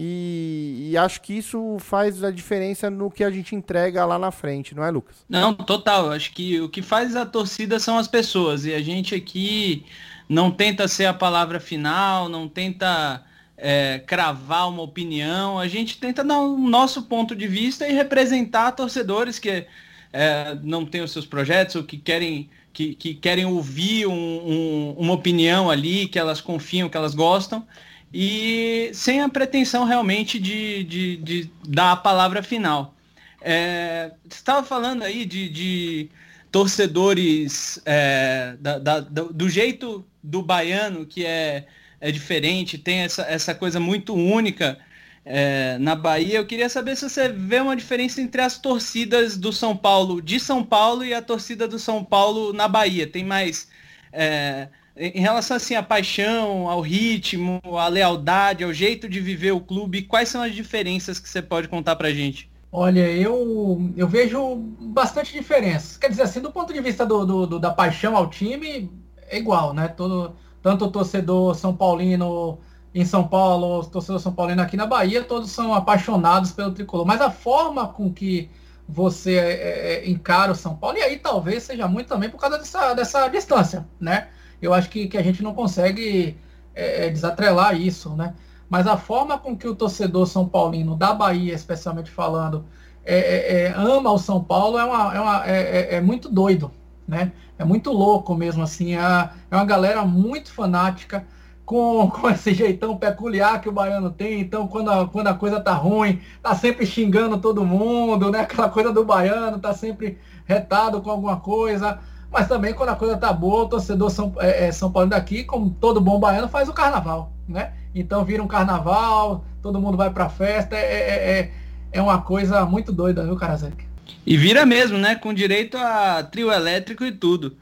E, 0.00 0.90
e, 0.92 0.96
acho 0.96 1.20
que 1.20 1.32
isso 1.32 1.76
faz 1.80 2.22
a 2.22 2.30
diferença 2.30 2.88
no 2.88 3.10
que 3.10 3.24
a 3.24 3.30
gente 3.32 3.56
entrega 3.56 4.04
lá 4.04 4.16
na 4.16 4.30
frente, 4.30 4.72
não 4.72 4.84
é, 4.84 4.92
Lucas? 4.92 5.24
Não, 5.28 5.52
total. 5.52 6.12
Acho 6.12 6.30
que 6.30 6.60
o 6.60 6.68
que 6.68 6.82
faz 6.82 7.16
a 7.16 7.26
torcida 7.26 7.80
são 7.80 7.98
as 7.98 8.06
pessoas. 8.06 8.64
E 8.64 8.72
a 8.72 8.80
gente 8.80 9.12
aqui 9.12 9.84
não 10.28 10.52
tenta 10.52 10.86
ser 10.86 11.06
a 11.06 11.12
palavra 11.12 11.58
final, 11.58 12.28
não 12.28 12.46
tenta 12.46 13.24
é, 13.56 13.98
cravar 14.06 14.68
uma 14.68 14.82
opinião. 14.82 15.58
A 15.58 15.66
gente 15.66 15.98
tenta 15.98 16.22
dar 16.22 16.38
o 16.38 16.54
um 16.54 16.68
nosso 16.68 17.02
ponto 17.02 17.34
de 17.34 17.48
vista 17.48 17.84
e 17.88 17.92
representar 17.92 18.70
torcedores 18.70 19.40
que 19.40 19.66
é, 20.12 20.56
não 20.62 20.86
têm 20.86 21.00
os 21.02 21.10
seus 21.10 21.26
projetos 21.26 21.74
ou 21.74 21.82
que 21.82 21.98
querem, 21.98 22.48
que, 22.72 22.94
que 22.94 23.14
querem 23.14 23.46
ouvir 23.46 24.06
um, 24.06 24.12
um, 24.12 24.94
uma 24.96 25.14
opinião 25.14 25.68
ali, 25.68 26.06
que 26.06 26.20
elas 26.20 26.40
confiam, 26.40 26.88
que 26.88 26.96
elas 26.96 27.16
gostam 27.16 27.66
e 28.12 28.90
sem 28.94 29.20
a 29.20 29.28
pretensão 29.28 29.84
realmente 29.84 30.38
de, 30.38 30.84
de, 30.84 31.16
de 31.18 31.50
dar 31.66 31.92
a 31.92 31.96
palavra 31.96 32.42
final. 32.42 32.94
É, 33.40 34.12
você 34.28 34.38
estava 34.38 34.66
falando 34.66 35.02
aí 35.02 35.24
de, 35.24 35.48
de 35.48 36.10
torcedores 36.50 37.80
é, 37.84 38.56
da, 38.60 38.78
da, 38.78 39.00
do 39.00 39.48
jeito 39.48 40.04
do 40.22 40.42
baiano 40.42 41.06
que 41.06 41.24
é, 41.24 41.66
é 42.00 42.10
diferente, 42.10 42.78
tem 42.78 43.00
essa, 43.00 43.22
essa 43.22 43.54
coisa 43.54 43.78
muito 43.78 44.14
única 44.14 44.78
é, 45.24 45.76
na 45.78 45.94
Bahia. 45.94 46.38
Eu 46.38 46.46
queria 46.46 46.68
saber 46.68 46.96
se 46.96 47.08
você 47.08 47.28
vê 47.28 47.60
uma 47.60 47.76
diferença 47.76 48.20
entre 48.20 48.40
as 48.40 48.58
torcidas 48.58 49.36
do 49.36 49.52
São 49.52 49.76
Paulo 49.76 50.22
de 50.22 50.40
São 50.40 50.64
Paulo 50.64 51.04
e 51.04 51.12
a 51.12 51.22
torcida 51.22 51.68
do 51.68 51.78
São 51.78 52.02
Paulo 52.02 52.52
na 52.52 52.66
Bahia. 52.66 53.06
Tem 53.06 53.24
mais 53.24 53.68
é, 54.12 54.68
em 54.98 55.20
relação 55.20 55.56
assim 55.56 55.74
à 55.74 55.82
paixão, 55.82 56.68
ao 56.68 56.80
ritmo, 56.80 57.60
à 57.78 57.86
lealdade, 57.88 58.64
ao 58.64 58.72
jeito 58.72 59.08
de 59.08 59.20
viver 59.20 59.52
o 59.52 59.60
clube, 59.60 60.02
quais 60.02 60.28
são 60.28 60.42
as 60.42 60.54
diferenças 60.54 61.20
que 61.20 61.28
você 61.28 61.40
pode 61.40 61.68
contar 61.68 61.96
pra 61.96 62.10
gente? 62.10 62.50
Olha, 62.70 63.10
eu, 63.10 63.90
eu 63.96 64.06
vejo 64.06 64.56
bastante 64.80 65.32
diferenças. 65.32 65.96
Quer 65.96 66.10
dizer, 66.10 66.22
assim, 66.22 66.40
do 66.40 66.52
ponto 66.52 66.72
de 66.72 66.80
vista 66.80 67.06
do, 67.06 67.24
do, 67.24 67.46
do 67.46 67.58
da 67.58 67.70
paixão 67.70 68.16
ao 68.16 68.28
time, 68.28 68.90
é 69.28 69.38
igual, 69.38 69.72
né? 69.72 69.88
Todo, 69.88 70.34
tanto 70.62 70.84
o 70.84 70.90
torcedor 70.90 71.54
São 71.54 71.74
Paulino 71.74 72.58
em 72.94 73.04
São 73.04 73.26
Paulo, 73.26 73.80
o 73.80 73.84
torcedor 73.86 74.20
São 74.20 74.32
Paulino 74.32 74.60
aqui 74.60 74.76
na 74.76 74.86
Bahia, 74.86 75.22
todos 75.22 75.50
são 75.50 75.72
apaixonados 75.72 76.52
pelo 76.52 76.72
tricolor. 76.72 77.06
Mas 77.06 77.20
a 77.20 77.30
forma 77.30 77.88
com 77.88 78.12
que 78.12 78.50
você 78.86 79.36
é, 79.36 80.02
é, 80.04 80.10
encara 80.10 80.52
o 80.52 80.54
São 80.54 80.74
Paulo, 80.74 80.98
e 80.98 81.02
aí 81.02 81.18
talvez 81.18 81.62
seja 81.62 81.86
muito 81.86 82.08
também 82.08 82.28
por 82.28 82.38
causa 82.38 82.58
dessa, 82.58 82.94
dessa 82.94 83.28
distância, 83.28 83.86
né? 84.00 84.28
Eu 84.60 84.74
acho 84.74 84.88
que, 84.90 85.06
que 85.06 85.16
a 85.16 85.22
gente 85.22 85.42
não 85.42 85.54
consegue 85.54 86.36
é, 86.74 87.06
é, 87.06 87.10
desatrelar 87.10 87.80
isso, 87.80 88.14
né? 88.14 88.34
Mas 88.68 88.86
a 88.86 88.96
forma 88.96 89.38
com 89.38 89.56
que 89.56 89.66
o 89.66 89.74
torcedor 89.74 90.26
São 90.26 90.48
Paulino, 90.48 90.94
da 90.94 91.14
Bahia 91.14 91.54
especialmente 91.54 92.10
falando, 92.10 92.64
é, 93.04 93.18
é, 93.18 93.62
é 93.62 93.74
ama 93.74 94.12
o 94.12 94.18
São 94.18 94.42
Paulo 94.42 94.78
é, 94.78 94.84
uma, 94.84 95.14
é, 95.14 95.20
uma, 95.20 95.46
é, 95.46 95.94
é, 95.96 96.00
muito 96.00 96.28
doido, 96.28 96.70
né? 97.06 97.32
É 97.58 97.64
muito 97.64 97.90
louco 97.90 98.34
mesmo, 98.34 98.62
assim. 98.62 98.94
É, 98.94 99.30
uma 99.50 99.64
galera 99.64 100.04
muito 100.04 100.52
fanática, 100.52 101.26
com, 101.64 102.08
com 102.14 102.30
esse 102.30 102.54
jeitão 102.54 102.96
peculiar 102.96 103.60
que 103.60 103.68
o 103.68 103.72
baiano 103.72 104.10
tem. 104.10 104.40
Então, 104.40 104.68
quando 104.68 104.90
a, 104.90 105.08
quando 105.08 105.26
a 105.26 105.34
coisa 105.34 105.60
tá 105.60 105.72
ruim, 105.74 106.20
tá 106.42 106.54
sempre 106.54 106.86
xingando 106.86 107.38
todo 107.38 107.64
mundo, 107.64 108.30
né? 108.30 108.40
Aquela 108.40 108.68
coisa 108.68 108.92
do 108.92 109.04
baiano, 109.04 109.58
tá 109.58 109.74
sempre 109.74 110.18
retado 110.46 111.00
com 111.02 111.10
alguma 111.10 111.40
coisa. 111.40 111.98
Mas 112.30 112.46
também 112.46 112.74
quando 112.74 112.90
a 112.90 112.96
coisa 112.96 113.16
tá 113.16 113.32
boa, 113.32 113.64
o 113.64 113.68
torcedor 113.68 114.10
São, 114.10 114.34
é, 114.38 114.66
é, 114.66 114.72
São 114.72 114.92
Paulo 114.92 115.08
daqui, 115.08 115.44
como 115.44 115.70
todo 115.80 116.00
bom 116.00 116.20
baiano, 116.20 116.48
faz 116.48 116.68
o 116.68 116.74
carnaval, 116.74 117.32
né? 117.48 117.72
Então 117.94 118.24
vira 118.24 118.42
um 118.42 118.46
carnaval, 118.46 119.44
todo 119.62 119.80
mundo 119.80 119.96
vai 119.96 120.10
pra 120.10 120.28
festa, 120.28 120.76
é, 120.76 120.80
é, 120.80 121.38
é, 121.38 121.52
é 121.92 122.02
uma 122.02 122.20
coisa 122.20 122.64
muito 122.66 122.92
doida, 122.92 123.24
viu, 123.24 123.36
Karazek? 123.36 123.88
E 124.26 124.36
vira 124.36 124.66
mesmo, 124.66 124.98
né? 124.98 125.14
Com 125.14 125.32
direito 125.32 125.76
a 125.78 126.22
trio 126.22 126.52
elétrico 126.52 127.04
e 127.04 127.12
tudo. 127.12 127.56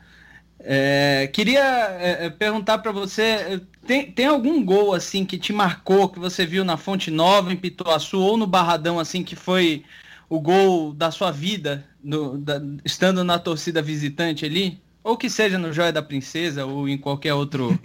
É, 0.58 1.30
queria 1.32 1.62
é, 1.62 2.26
é 2.26 2.30
perguntar 2.30 2.78
para 2.78 2.90
você, 2.90 3.60
tem, 3.86 4.10
tem 4.10 4.26
algum 4.26 4.64
gol 4.64 4.94
assim 4.94 5.24
que 5.24 5.38
te 5.38 5.52
marcou, 5.52 6.08
que 6.08 6.18
você 6.18 6.44
viu 6.44 6.64
na 6.64 6.76
Fonte 6.76 7.08
Nova, 7.08 7.52
em 7.52 7.56
Pituaçu, 7.56 8.18
ou 8.18 8.36
no 8.36 8.48
Barradão, 8.48 8.98
assim, 8.98 9.22
que 9.22 9.36
foi 9.36 9.84
o 10.28 10.40
gol 10.40 10.92
da 10.92 11.12
sua 11.12 11.30
vida, 11.30 11.84
no, 12.06 12.38
da, 12.38 12.60
estando 12.84 13.24
na 13.24 13.38
torcida 13.38 13.82
visitante 13.82 14.44
ali? 14.44 14.80
Ou 15.02 15.16
que 15.16 15.28
seja 15.28 15.58
no 15.58 15.72
Joia 15.72 15.92
da 15.92 16.02
Princesa 16.02 16.64
ou 16.64 16.88
em 16.88 16.96
qualquer 16.96 17.34
outro. 17.34 17.78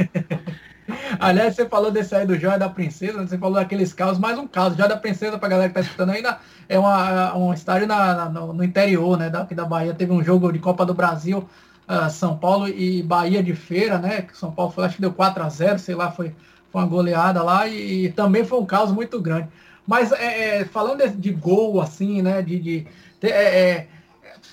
Aliás, 1.20 1.56
você 1.56 1.68
falou 1.68 1.92
desse 1.92 2.16
aí 2.16 2.26
do 2.26 2.38
Joia 2.38 2.58
da 2.58 2.70
Princesa, 2.70 3.26
você 3.26 3.38
falou 3.38 3.56
daqueles 3.56 3.94
casos, 3.94 4.20
mais 4.20 4.38
um 4.38 4.48
caso. 4.48 4.76
Joia 4.76 4.90
da 4.90 4.98
Princesa, 4.98 5.38
pra 5.38 5.50
galera 5.50 5.70
que 5.70 5.76
tá 5.76 5.82
escutando 5.82 6.12
ainda, 6.12 6.40
é 6.68 6.78
uma, 6.78 7.36
um 7.36 7.54
estádio 7.54 7.88
na, 7.88 8.30
na, 8.30 8.30
no 8.30 8.64
interior, 8.64 9.18
né, 9.18 9.30
da 9.30 9.66
Bahia. 9.66 9.94
Teve 9.94 10.12
um 10.12 10.24
jogo 10.24 10.52
de 10.52 10.60
Copa 10.60 10.86
do 10.86 10.94
Brasil, 10.94 11.48
uh, 11.88 12.10
São 12.10 12.38
Paulo 12.38 12.68
e 12.68 13.04
Bahia 13.04 13.44
de 13.44 13.54
Feira, 13.54 13.98
né? 13.98 14.22
Que 14.24 14.38
São 14.38 14.52
Paulo 14.52 14.72
foi, 14.72 14.86
acho 14.86 14.96
que 14.96 15.02
deu 15.02 15.14
4 15.14 15.44
a 15.44 15.50
0 15.50 15.80
sei 15.80 15.96
lá, 15.96 16.12
foi, 16.12 16.34
foi 16.72 16.82
uma 16.82 16.88
goleada 16.88 17.44
lá 17.44 17.68
e, 17.68 18.06
e 18.06 18.12
também 18.12 18.44
foi 18.46 18.60
um 18.60 18.66
caso 18.66 18.94
muito 18.94 19.20
grande. 19.22 19.48
Mas 19.86 20.12
é, 20.12 20.60
é, 20.60 20.66
falando 20.66 21.08
de, 21.08 21.10
de, 21.10 21.32
gol, 21.32 21.82
assim, 21.82 22.22
né? 22.22 22.42
De, 22.42 22.60
de 22.60 22.88
é, 23.22 23.28
é 23.30 23.88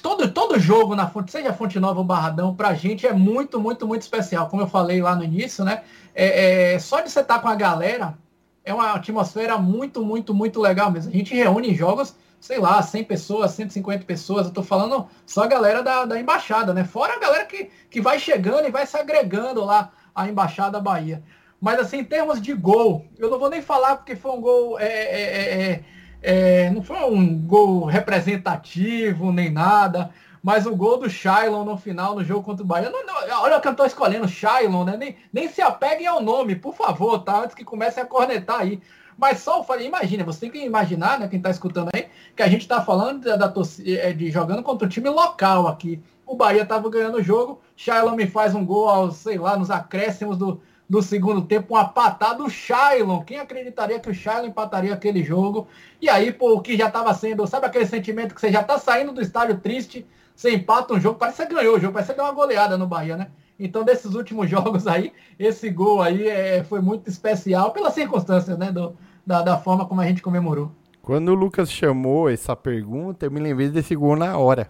todo, 0.02 0.30
todo 0.30 0.58
jogo 0.58 0.94
na 0.94 1.08
fonte, 1.08 1.30
seja 1.30 1.52
Fonte 1.52 1.78
Nova 1.78 2.00
ou 2.00 2.04
Barradão, 2.04 2.54
pra 2.54 2.74
gente 2.74 3.06
é 3.06 3.12
muito, 3.12 3.60
muito, 3.60 3.86
muito 3.86 4.02
especial. 4.02 4.48
Como 4.48 4.62
eu 4.62 4.68
falei 4.68 5.00
lá 5.00 5.14
no 5.14 5.24
início, 5.24 5.64
né? 5.64 5.82
É, 6.14 6.74
é, 6.74 6.78
só 6.78 7.00
de 7.00 7.10
você 7.10 7.20
estar 7.20 7.40
com 7.40 7.48
a 7.48 7.54
galera, 7.54 8.16
é 8.64 8.72
uma 8.72 8.92
atmosfera 8.92 9.56
muito, 9.58 10.04
muito, 10.04 10.34
muito 10.34 10.60
legal 10.60 10.90
mesmo. 10.90 11.10
A 11.10 11.16
gente 11.16 11.34
reúne 11.34 11.74
jogos, 11.74 12.14
sei 12.40 12.58
lá, 12.58 12.82
100 12.82 13.04
pessoas, 13.04 13.52
150 13.52 14.04
pessoas. 14.04 14.46
Eu 14.46 14.52
tô 14.52 14.62
falando 14.62 15.06
só 15.26 15.44
a 15.44 15.46
galera 15.46 15.82
da, 15.82 16.04
da 16.04 16.20
embaixada, 16.20 16.74
né? 16.74 16.84
Fora 16.84 17.14
a 17.14 17.18
galera 17.18 17.44
que, 17.46 17.70
que 17.90 18.00
vai 18.00 18.18
chegando 18.18 18.66
e 18.66 18.70
vai 18.70 18.86
se 18.86 18.96
agregando 18.96 19.64
lá 19.64 19.90
à 20.14 20.28
embaixada 20.28 20.80
Bahia. 20.80 21.22
Mas 21.60 21.80
assim, 21.80 21.98
em 21.98 22.04
termos 22.04 22.40
de 22.40 22.54
gol, 22.54 23.04
eu 23.18 23.28
não 23.30 23.38
vou 23.38 23.50
nem 23.50 23.60
falar 23.60 23.96
porque 23.96 24.14
foi 24.14 24.30
um 24.30 24.40
gol. 24.40 24.78
É, 24.78 25.80
é, 26.22 26.70
não 26.70 26.82
foi 26.82 26.98
um 27.04 27.38
gol 27.38 27.84
representativo 27.84 29.32
nem 29.32 29.50
nada. 29.50 30.10
Mas 30.42 30.66
o 30.66 30.74
gol 30.74 30.98
do 30.98 31.10
Shailon 31.10 31.64
no 31.64 31.76
final, 31.76 32.14
no 32.14 32.24
jogo 32.24 32.44
contra 32.44 32.62
o 32.62 32.66
Bahia. 32.66 32.90
Não, 32.90 33.04
não, 33.04 33.42
olha 33.42 33.60
que 33.60 33.68
eu 33.68 33.74
tô 33.74 33.84
escolhendo, 33.84 34.28
Shailon, 34.28 34.84
né? 34.84 34.96
Nem, 34.96 35.16
nem 35.32 35.48
se 35.48 35.60
apeguem 35.60 36.06
ao 36.06 36.22
nome, 36.22 36.54
por 36.54 36.74
favor, 36.74 37.18
tá? 37.18 37.40
Antes 37.40 37.54
que 37.54 37.64
comecem 37.64 38.02
a 38.02 38.06
cornetar 38.06 38.60
aí. 38.60 38.80
Mas 39.18 39.40
só 39.40 39.58
eu 39.58 39.64
falei, 39.64 39.88
imagina, 39.88 40.22
você 40.24 40.40
tem 40.40 40.50
que 40.50 40.64
imaginar, 40.64 41.18
né, 41.18 41.26
quem 41.26 41.40
tá 41.40 41.50
escutando 41.50 41.90
aí, 41.92 42.06
que 42.36 42.42
a 42.42 42.48
gente 42.48 42.68
tá 42.68 42.80
falando 42.80 43.24
da, 43.24 43.36
da 43.36 43.52
é, 43.84 44.12
de 44.12 44.30
jogando 44.30 44.62
contra 44.62 44.86
o 44.86 44.88
time 44.88 45.08
local 45.08 45.66
aqui. 45.66 46.00
O 46.24 46.36
Bahia 46.36 46.64
tava 46.64 46.88
ganhando 46.88 47.18
o 47.18 47.22
jogo, 47.22 47.60
Shailon 47.74 48.14
me 48.14 48.28
faz 48.28 48.54
um 48.54 48.64
gol 48.64 48.88
aos, 48.88 49.16
sei 49.16 49.36
lá, 49.36 49.56
nos 49.56 49.72
acréscimos 49.72 50.38
do, 50.38 50.62
do 50.88 51.02
segundo 51.02 51.42
tempo, 51.42 51.74
uma 51.74 51.86
patada 51.86 52.42
do 52.42 52.48
Shailon. 52.48 53.22
Quem 53.22 53.38
acreditaria 53.38 54.00
que 54.00 54.10
o 54.10 54.14
Shailon 54.14 54.46
empataria 54.46 54.94
aquele 54.94 55.22
jogo? 55.22 55.68
E 56.00 56.08
aí, 56.08 56.32
pô, 56.32 56.54
o 56.54 56.60
que 56.62 56.76
já 56.76 56.86
estava 56.86 57.12
sendo, 57.12 57.46
sabe 57.46 57.66
aquele 57.66 57.86
sentimento 57.86 58.34
que 58.34 58.40
você 58.40 58.50
já 58.50 58.62
está 58.62 58.78
saindo 58.78 59.12
do 59.12 59.20
estádio 59.20 59.58
triste, 59.58 60.06
você 60.34 60.54
empata 60.54 60.94
um 60.94 61.00
jogo, 61.00 61.18
parece 61.18 61.42
que 61.42 61.48
você 61.48 61.54
ganhou 61.54 61.76
o 61.76 61.80
jogo, 61.80 61.92
parece 61.92 62.10
que 62.10 62.16
você 62.16 62.22
deu 62.22 62.30
uma 62.30 62.34
goleada 62.34 62.78
no 62.78 62.86
Bahia, 62.86 63.16
né? 63.16 63.28
Então, 63.58 63.84
desses 63.84 64.14
últimos 64.14 64.48
jogos 64.50 64.86
aí, 64.86 65.12
esse 65.38 65.68
gol 65.68 66.00
aí 66.00 66.26
é, 66.26 66.64
foi 66.64 66.80
muito 66.80 67.08
especial 67.08 67.72
pelas 67.72 67.92
circunstâncias, 67.92 68.56
né? 68.56 68.72
Do, 68.72 68.96
da, 69.26 69.42
da 69.42 69.58
forma 69.58 69.84
como 69.84 70.00
a 70.00 70.06
gente 70.06 70.22
comemorou. 70.22 70.72
Quando 71.02 71.30
o 71.30 71.34
Lucas 71.34 71.70
chamou 71.70 72.30
essa 72.30 72.54
pergunta, 72.54 73.26
eu 73.26 73.30
me 73.30 73.40
lembrei 73.40 73.68
desse 73.68 73.94
gol 73.94 74.16
na 74.16 74.38
hora. 74.38 74.68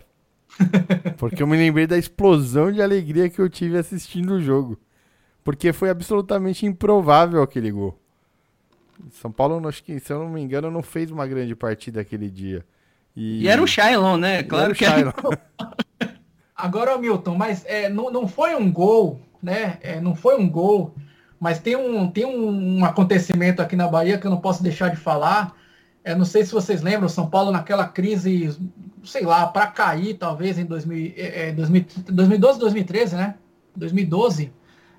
Porque 1.19 1.43
eu 1.43 1.47
me 1.47 1.57
lembrei 1.57 1.87
da 1.87 1.99
explosão 1.99 2.73
de 2.73 2.83
alegria 2.83 3.29
que 3.29 3.41
eu 3.41 3.49
tive 3.49 3.77
assistindo 3.77 4.35
o 4.35 4.41
jogo. 4.41 4.79
Porque 5.49 5.73
foi 5.73 5.89
absolutamente 5.89 6.67
improvável 6.67 7.43
aquele 7.43 7.71
gol. 7.71 7.99
São 9.13 9.33
Paulo, 9.33 9.67
acho 9.67 9.83
que, 9.83 9.99
se 9.99 10.13
eu 10.13 10.19
não 10.19 10.29
me 10.29 10.43
engano, 10.43 10.71
não 10.71 10.83
fez 10.83 11.11
uma 11.11 11.27
grande 11.27 11.57
partida 11.57 12.03
aquele 12.03 12.29
dia. 12.29 12.67
E, 13.17 13.45
e 13.45 13.49
era 13.49 13.63
o 13.63 13.67
Shailon, 13.67 14.19
né? 14.19 14.43
Claro 14.43 14.75
que 14.75 14.85
era. 14.85 15.15
Agora, 16.55 16.99
Milton, 16.99 17.35
mas 17.35 17.65
é, 17.65 17.89
não, 17.89 18.11
não 18.11 18.29
foi 18.29 18.55
um 18.57 18.71
gol, 18.71 19.23
né? 19.43 19.79
É, 19.81 19.99
não 20.03 20.15
foi 20.15 20.39
um 20.39 20.47
gol, 20.47 20.95
mas 21.41 21.59
tem 21.59 21.75
um, 21.75 22.11
tem 22.11 22.27
um 22.27 22.85
acontecimento 22.85 23.63
aqui 23.63 23.75
na 23.75 23.89
Bahia 23.89 24.19
que 24.19 24.27
eu 24.27 24.31
não 24.31 24.43
posso 24.43 24.63
deixar 24.63 24.91
de 24.91 24.97
falar. 24.97 25.57
É, 26.05 26.15
não 26.15 26.27
sei 26.27 26.45
se 26.45 26.53
vocês 26.53 26.83
lembram, 26.83 27.09
São 27.09 27.27
Paulo 27.27 27.51
naquela 27.51 27.89
crise, 27.89 28.55
sei 29.03 29.23
lá, 29.23 29.47
para 29.47 29.67
cair, 29.69 30.13
talvez 30.19 30.59
em 30.59 30.67
2000, 30.67 31.15
é, 31.17 31.53
2012, 31.53 32.59
2013, 32.61 33.17
né? 33.17 33.35
2012 33.75 34.58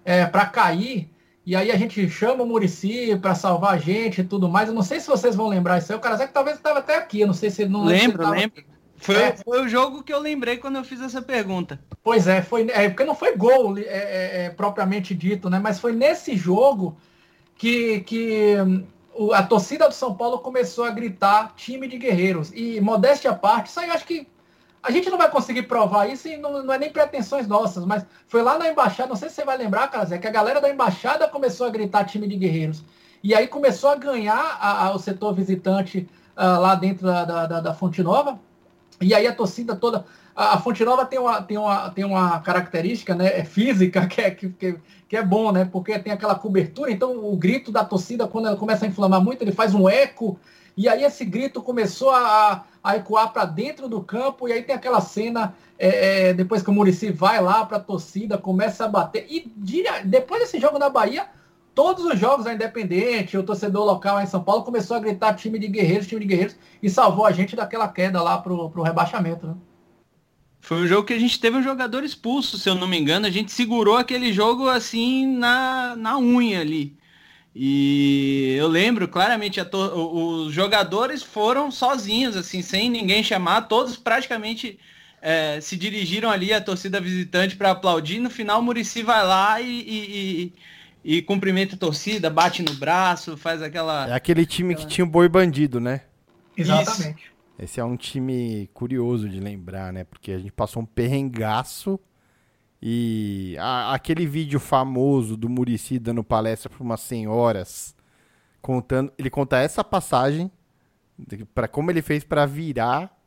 é, 0.10 0.26
para 0.26 0.48
cair. 0.48 1.08
E 1.46 1.56
aí 1.56 1.72
a 1.72 1.78
gente 1.78 2.10
chama 2.10 2.44
o 2.44 2.48
Murici 2.48 3.16
para 3.22 3.36
salvar 3.36 3.76
a 3.76 3.78
gente 3.78 4.22
e 4.22 4.24
tudo 4.24 4.50
mais. 4.50 4.68
Eu 4.68 4.74
não 4.74 4.82
sei 4.82 5.00
se 5.00 5.08
vocês 5.08 5.36
vão 5.36 5.48
lembrar 5.48 5.78
isso 5.78 5.92
aí. 5.92 5.98
O 6.00 6.02
Karazek 6.02 6.34
talvez 6.34 6.58
estava 6.58 6.80
até 6.80 6.98
aqui. 6.98 7.22
Eu 7.22 7.28
não 7.28 7.34
sei 7.34 7.52
se 7.52 7.62
ele 7.62 7.72
não 7.72 7.86
lembro. 7.86 8.28
Lembro, 8.28 8.64
Foi, 8.98 9.16
é. 9.16 9.36
foi, 9.38 9.64
o 9.64 9.68
jogo 9.68 10.02
que 10.02 10.12
eu 10.12 10.20
lembrei 10.20 10.58
quando 10.58 10.78
eu 10.78 10.84
fiz 10.84 11.00
essa 11.00 11.22
pergunta. 11.22 11.80
Pois 12.04 12.28
é, 12.28 12.42
foi 12.42 12.68
é, 12.72 12.90
porque 12.90 13.04
não 13.04 13.14
foi 13.14 13.38
gol 13.38 13.78
é, 13.78 13.82
é, 13.84 14.46
é 14.46 14.50
propriamente 14.50 15.14
dito, 15.14 15.48
né? 15.48 15.60
Mas 15.60 15.80
foi 15.80 15.94
nesse 15.94 16.36
jogo 16.36 16.98
que, 17.56 18.00
que 18.02 18.56
hum, 18.60 19.32
a 19.32 19.44
torcida 19.44 19.88
do 19.88 19.94
São 19.94 20.16
Paulo 20.16 20.40
começou 20.40 20.86
a 20.86 20.90
gritar 20.90 21.54
time 21.56 21.88
de 21.88 22.00
guerreiros. 22.00 22.52
E 22.56 22.82
modéstia 22.82 23.30
à 23.30 23.36
parte, 23.36 23.68
isso 23.68 23.80
aí 23.80 23.90
eu 23.90 23.94
acho 23.94 24.06
que 24.06 24.28
a 24.82 24.92
gente 24.92 25.10
não 25.10 25.18
vai 25.18 25.30
conseguir 25.30 25.64
provar 25.64 26.08
isso 26.08 26.28
e 26.28 26.38
não, 26.38 26.64
não, 26.64 26.74
é 26.74 26.78
nem 26.78 26.90
pretensões 26.90 27.48
nossas, 27.48 27.86
mas 27.86 28.06
foi 28.28 28.42
lá 28.42 28.58
na 28.58 28.70
embaixada, 28.70 29.10
não 29.10 29.16
sei 29.16 29.30
se 29.30 29.36
você 29.36 29.46
vai 29.46 29.58
lembrar, 29.58 29.88
cara, 29.90 30.06
Zé, 30.06 30.18
que 30.18 30.28
a 30.28 30.32
galera 30.32 30.62
da 30.62 30.70
embaixada 30.70 31.28
começou 31.28 31.68
a 31.68 31.70
gritar 31.70 32.06
time 32.06 32.28
de 32.28 32.36
guerreiros. 32.36 32.84
E 33.22 33.36
aí 33.36 33.48
começou 33.48 33.90
a 33.90 33.96
ganhar 33.96 34.58
a, 34.60 34.86
a, 34.86 34.96
o 34.96 35.00
setor 35.00 35.34
visitante 35.34 36.08
uh, 36.38 36.60
lá 36.62 36.76
dentro 36.76 37.06
da, 37.06 37.26
da, 37.26 37.60
da, 37.60 37.74
Fonte 37.74 38.02
Nova. 38.02 38.40
E 39.02 39.14
aí 39.14 39.28
a 39.28 39.36
torcida 39.36 39.76
toda. 39.76 40.06
A, 40.34 40.56
a, 40.56 40.58
Fonte 40.58 40.86
Nova 40.86 41.06
tem 41.06 41.20
uma, 41.20 41.42
tem 41.42 41.58
uma, 41.58 41.90
tem 41.90 42.06
uma 42.06 42.40
característica 42.40 43.14
né, 43.14 43.40
é 43.40 43.44
física 43.44 44.08
que 44.08 44.22
é, 44.22 44.32
que, 44.32 44.80
que 45.10 45.18
é 45.18 45.22
bom, 45.22 45.52
né? 45.52 45.66
Porque 45.66 46.00
tem 46.00 46.14
aquela 46.14 46.36
cobertura, 46.36 46.90
então 46.90 47.12
o 47.26 47.36
grito 47.36 47.74
da 47.74 47.84
torcida, 47.84 48.26
quando 48.26 48.48
ela 48.48 48.56
começa 48.56 48.86
a 48.86 48.88
inflamar 48.88 49.22
muito, 49.22 49.42
ele 49.42 49.52
faz 49.52 49.74
um 49.76 49.90
eco 49.90 50.40
e 50.78 50.88
aí 50.88 51.04
esse 51.04 51.26
grito 51.26 51.62
começou 51.62 52.12
a, 52.12 52.66
a 52.84 52.98
ecoar 52.98 53.32
para 53.32 53.46
dentro 53.46 53.88
do 53.88 54.02
campo, 54.02 54.48
e 54.48 54.54
aí 54.54 54.64
tem 54.64 54.76
aquela 54.76 55.02
cena, 55.02 55.56
é, 55.78 56.30
é, 56.30 56.34
depois 56.34 56.62
que 56.62 56.70
o 56.70 56.74
Murici 56.74 57.12
vai 57.12 57.42
lá 57.42 57.66
para 57.66 57.78
a 57.78 57.82
torcida, 57.82 58.38
começa 58.38 58.86
a 58.86 58.88
bater. 58.88 59.26
E 59.30 59.52
depois 60.06 60.42
desse 60.42 60.60
jogo 60.60 60.80
na 60.80 60.90
Bahia, 60.90 61.28
todos 61.76 62.06
os 62.06 62.20
jogos 62.20 62.46
da 62.46 62.54
Independente, 62.54 63.38
o 63.38 63.44
torcedor 63.44 63.86
local 63.86 64.22
em 64.22 64.26
São 64.26 64.44
Paulo 64.44 64.64
começou 64.64 64.98
a 64.98 65.00
gritar 65.00 65.34
time 65.36 65.60
de 65.60 65.68
guerreiros, 65.68 66.08
time 66.08 66.22
de 66.22 66.28
guerreiros, 66.28 66.56
e 66.82 66.90
salvou 66.90 67.26
a 67.26 67.32
gente 67.32 67.56
daquela 67.56 67.88
queda 67.88 68.22
lá 68.22 68.38
pro, 68.38 68.70
pro 68.70 68.82
rebaixamento. 68.82 69.48
Né? 69.48 69.56
Foi 70.62 70.78
um 70.78 70.88
jogo 70.88 71.08
que 71.08 71.14
a 71.14 71.20
gente 71.20 71.40
teve 71.40 71.58
um 71.58 71.64
jogador 71.64 72.04
expulso, 72.04 72.58
se 72.58 72.70
eu 72.70 72.76
não 72.76 72.88
me 72.88 73.00
engano. 73.00 73.26
A 73.26 73.30
gente 73.30 73.52
segurou 73.52 73.98
aquele 73.98 74.32
jogo 74.34 74.70
assim 74.70 75.26
na, 75.26 75.96
na 75.96 76.18
unha 76.18 76.60
ali. 76.62 76.98
E 77.56 78.56
eu 78.58 78.68
lembro 78.68 79.08
claramente, 79.08 79.60
os 79.60 80.54
jogadores 80.54 81.24
foram 81.24 81.72
sozinhos, 81.72 82.38
assim, 82.38 82.62
sem 82.62 82.90
ninguém 82.90 83.24
chamar, 83.24 83.64
todos 83.64 83.98
praticamente 83.98 84.80
é, 85.22 85.60
se 85.60 85.76
dirigiram 85.76 86.30
ali 86.30 86.54
à 86.54 86.62
torcida 86.62 87.02
visitante 87.02 87.56
para 87.56 87.72
aplaudir. 87.72 88.20
No 88.20 88.30
final, 88.30 88.60
o 88.60 88.64
Murici 88.64 89.02
vai 89.04 89.26
lá 89.26 89.60
e, 89.60 89.82
e, 89.82 90.54
e, 91.04 91.18
e, 91.18 91.22
cumprimenta 91.22 91.76
a 91.76 91.80
torcida, 91.80 92.30
bate 92.30 92.62
no 92.62 92.74
braço, 92.76 93.36
faz 93.36 93.62
aquela. 93.62 94.08
É 94.10 94.14
aquele 94.14 94.46
time 94.46 94.74
aquela... 94.74 94.88
que 94.88 94.94
tinha 94.94 95.06
o 95.06 95.10
boi 95.10 95.28
bandido, 95.28 95.80
né? 95.80 96.02
Exatamente. 96.56 97.24
Isso. 97.24 97.40
Esse 97.58 97.80
é 97.80 97.84
um 97.84 97.98
time 97.98 98.70
curioso 98.74 99.28
de 99.28 99.40
lembrar, 99.40 99.92
né? 99.92 100.06
Porque 100.06 100.32
a 100.32 100.40
gente 100.40 100.52
passou 100.52 100.82
um 100.82 100.86
perrengaço 100.86 102.00
e 102.82 103.56
a, 103.60 103.94
aquele 103.94 104.26
vídeo 104.26 104.60
famoso 104.60 105.36
do 105.36 105.50
Murici 105.50 106.00
dando 106.00 106.24
palestra 106.24 106.70
para 106.70 106.84
umas 106.84 107.02
senhoras, 107.02 107.96
contando, 108.62 109.12
ele 109.18 109.30
conta 109.30 109.58
essa 109.58 109.84
passagem 109.84 110.52
para 111.54 111.68
como 111.68 111.92
ele 111.92 112.02
fez 112.02 112.24
para 112.24 112.46
virar 112.46 113.18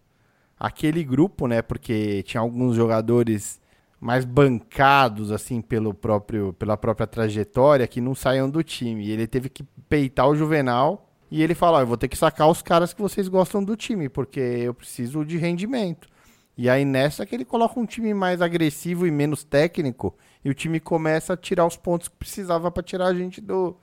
aquele 0.58 1.04
grupo, 1.04 1.46
né? 1.46 1.60
Porque 1.60 2.22
tinha 2.22 2.40
alguns 2.40 2.76
jogadores 2.76 3.60
mais 4.00 4.24
bancados 4.24 5.30
assim 5.30 5.60
pelo 5.60 5.94
próprio 5.94 6.52
pela 6.54 6.76
própria 6.76 7.06
trajetória 7.06 7.86
que 7.86 8.00
não 8.00 8.14
saiam 8.14 8.48
do 8.48 8.62
time. 8.62 9.04
E 9.04 9.10
ele 9.10 9.26
teve 9.26 9.48
que 9.48 9.64
peitar 9.88 10.28
o 10.28 10.34
Juvenal 10.34 11.10
e 11.30 11.42
ele 11.42 11.54
falou: 11.54 11.78
oh, 11.78 11.82
"Eu 11.82 11.86
vou 11.86 11.96
ter 11.96 12.08
que 12.08 12.16
sacar 12.16 12.48
os 12.48 12.62
caras 12.62 12.94
que 12.94 13.02
vocês 13.02 13.28
gostam 13.28 13.62
do 13.62 13.76
time, 13.76 14.08
porque 14.08 14.40
eu 14.40 14.72
preciso 14.72 15.24
de 15.24 15.36
rendimento". 15.36 16.08
E 16.56 16.68
aí 16.68 16.84
nessa 16.84 17.24
que 17.24 17.34
ele 17.34 17.44
coloca 17.44 17.80
um 17.80 17.86
time 17.86 18.12
mais 18.12 18.42
agressivo 18.42 19.06
e 19.06 19.10
menos 19.10 19.42
técnico, 19.42 20.16
e 20.44 20.50
o 20.50 20.54
time 20.54 20.78
começa 20.78 21.32
a 21.32 21.36
tirar 21.36 21.66
os 21.66 21.76
pontos 21.76 22.08
que 22.08 22.16
precisava 22.16 22.70
para 22.70 22.82
tirar 22.82 23.06
a 23.06 23.14
gente 23.14 23.40
do, 23.40 23.76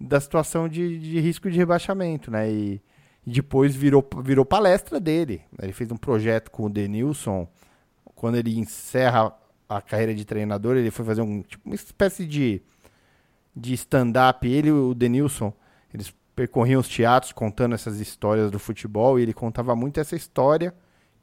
da 0.00 0.18
situação 0.20 0.68
de, 0.68 0.98
de 0.98 1.20
risco 1.20 1.50
de 1.50 1.58
rebaixamento, 1.58 2.30
né? 2.30 2.50
E, 2.50 2.82
e, 3.26 3.30
depois 3.30 3.76
virou, 3.76 4.08
virou 4.22 4.44
palestra 4.46 4.98
dele. 4.98 5.42
Ele 5.60 5.72
fez 5.72 5.90
um 5.90 5.96
projeto 5.96 6.50
com 6.50 6.64
o 6.64 6.70
Denilson. 6.70 7.46
Quando 8.14 8.36
ele 8.36 8.58
encerra 8.58 9.34
a 9.68 9.82
carreira 9.82 10.14
de 10.14 10.24
treinador, 10.24 10.76
ele 10.76 10.90
foi 10.90 11.04
fazer 11.04 11.20
um, 11.20 11.42
tipo, 11.42 11.68
uma 11.68 11.74
espécie 11.74 12.24
de, 12.26 12.62
de 13.54 13.74
stand-up. 13.74 14.48
Ele 14.48 14.68
e 14.68 14.72
o 14.72 14.94
Denilson, 14.94 15.52
eles 15.92 16.14
percorriam 16.34 16.80
os 16.80 16.88
teatros 16.88 17.32
contando 17.32 17.74
essas 17.74 18.00
histórias 18.00 18.50
do 18.50 18.58
futebol, 18.58 19.18
e 19.18 19.22
ele 19.22 19.34
contava 19.34 19.76
muito 19.76 20.00
essa 20.00 20.16
história 20.16 20.74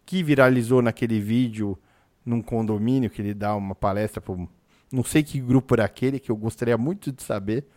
que 0.08 0.24
viralizou 0.24 0.82
naquele 0.82 1.20
vídeo 1.20 1.78
num 2.26 2.42
condomínio 2.42 3.10
que 3.10 3.22
ele 3.22 3.34
dá 3.34 3.54
uma 3.54 3.76
palestra 3.76 4.22
para 4.22 4.36
não 4.90 5.04
sei 5.04 5.22
que 5.22 5.38
grupo 5.42 5.76
era 5.76 5.84
aquele 5.84 6.18
que 6.18 6.32
eu 6.32 6.38
gostaria 6.38 6.78
muito 6.78 7.12
de 7.12 7.22
saber 7.22 7.68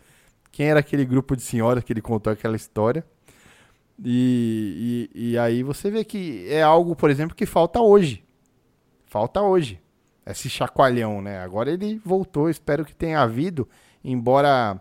quem 0.49 0.67
era 0.67 0.79
aquele 0.79 1.03
grupo 1.03 1.35
de 1.35 1.41
senhoras 1.41 1.83
que 1.83 1.91
ele 1.91 2.01
contou 2.01 2.31
aquela 2.31 2.55
história. 2.55 3.05
E, 4.03 5.09
e, 5.13 5.31
e 5.31 5.37
aí 5.37 5.61
você 5.61 5.91
vê 5.91 6.05
que 6.05 6.47
é 6.49 6.63
algo 6.63 6.95
por 6.95 7.09
exemplo 7.09 7.35
que 7.35 7.45
falta 7.45 7.81
hoje. 7.81 8.23
Falta 9.05 9.41
hoje. 9.41 9.81
Esse 10.25 10.49
chacoalhão 10.49 11.21
né? 11.21 11.41
Agora 11.41 11.69
ele 11.69 12.01
voltou 12.05 12.49
espero 12.49 12.85
que 12.85 12.95
tenha 12.95 13.21
havido 13.21 13.67
embora 14.01 14.79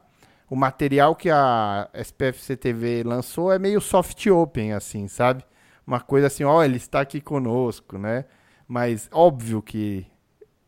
o 0.48 0.54
material 0.54 1.16
que 1.16 1.28
a 1.28 1.90
SPFC 1.94 2.56
TV 2.56 3.02
lançou 3.02 3.52
é 3.52 3.58
meio 3.58 3.80
soft 3.80 4.24
open 4.28 4.72
assim 4.72 5.08
sabe 5.08 5.44
uma 5.90 5.98
coisa 5.98 6.28
assim, 6.28 6.44
ó, 6.44 6.62
ele 6.62 6.76
está 6.76 7.00
aqui 7.00 7.20
conosco, 7.20 7.98
né? 7.98 8.24
Mas 8.68 9.08
óbvio 9.12 9.60
que 9.60 10.06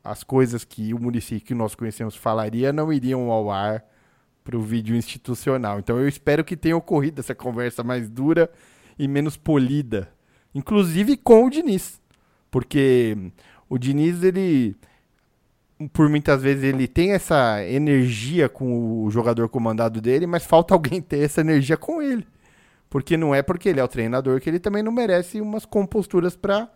as 0.03 0.25
coisas 0.25 0.65
que 0.65 0.93
o 0.93 0.99
município 0.99 1.47
que 1.47 1.55
nós 1.55 1.77
conhecemos 1.77 2.17
falaria 2.17 2.73
não 2.73 2.93
iriam 2.93 3.31
ao 3.31 3.49
ar 3.49 3.85
para 4.43 4.57
o 4.57 4.61
vídeo 4.61 4.97
institucional. 4.97 5.79
Então 5.79 5.97
eu 5.97 6.09
espero 6.09 6.43
que 6.43 6.57
tenha 6.57 6.77
ocorrido 6.77 7.21
essa 7.21 7.37
conversa 7.37 7.85
mais 7.85 8.11
dura 8.11 8.51
e 8.99 9.07
menos 9.07 9.37
polida, 9.37 10.13
inclusive 10.53 11.17
com 11.17 11.47
o 11.47 11.51
Diniz, 11.51 12.03
porque 12.51 13.17
o 13.69 13.79
Diniz 13.79 14.25
ele 14.25 14.77
por 15.93 16.09
muitas 16.09 16.43
vezes 16.43 16.65
ele 16.65 16.89
tem 16.89 17.13
essa 17.13 17.65
energia 17.65 18.49
com 18.49 19.05
o 19.05 19.11
jogador 19.11 19.49
comandado 19.49 20.01
dele, 20.01 20.27
mas 20.27 20.45
falta 20.45 20.75
alguém 20.75 21.01
ter 21.01 21.21
essa 21.21 21.43
energia 21.43 21.77
com 21.77 22.03
ele. 22.03 22.27
Porque 22.93 23.17
não 23.17 23.35
é 23.35 23.41
porque 23.41 23.71
ele 23.71 23.81
é 23.81 23.85
o 23.85 23.89
treinador 23.89 24.39
que 24.39 24.51
ele 24.51 24.59
também 24.59 24.83
não 24.83 24.93
merece 24.93 25.41
umas 25.41 25.65
composturas 25.65 26.37
para 26.37 26.71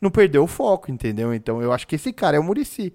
não 0.00 0.10
perder 0.10 0.38
o 0.38 0.46
foco, 0.46 0.90
entendeu? 0.90 1.34
Então 1.34 1.60
eu 1.60 1.74
acho 1.74 1.86
que 1.86 1.96
esse 1.96 2.10
cara 2.10 2.38
é 2.38 2.40
o 2.40 2.42
Murici. 2.42 2.94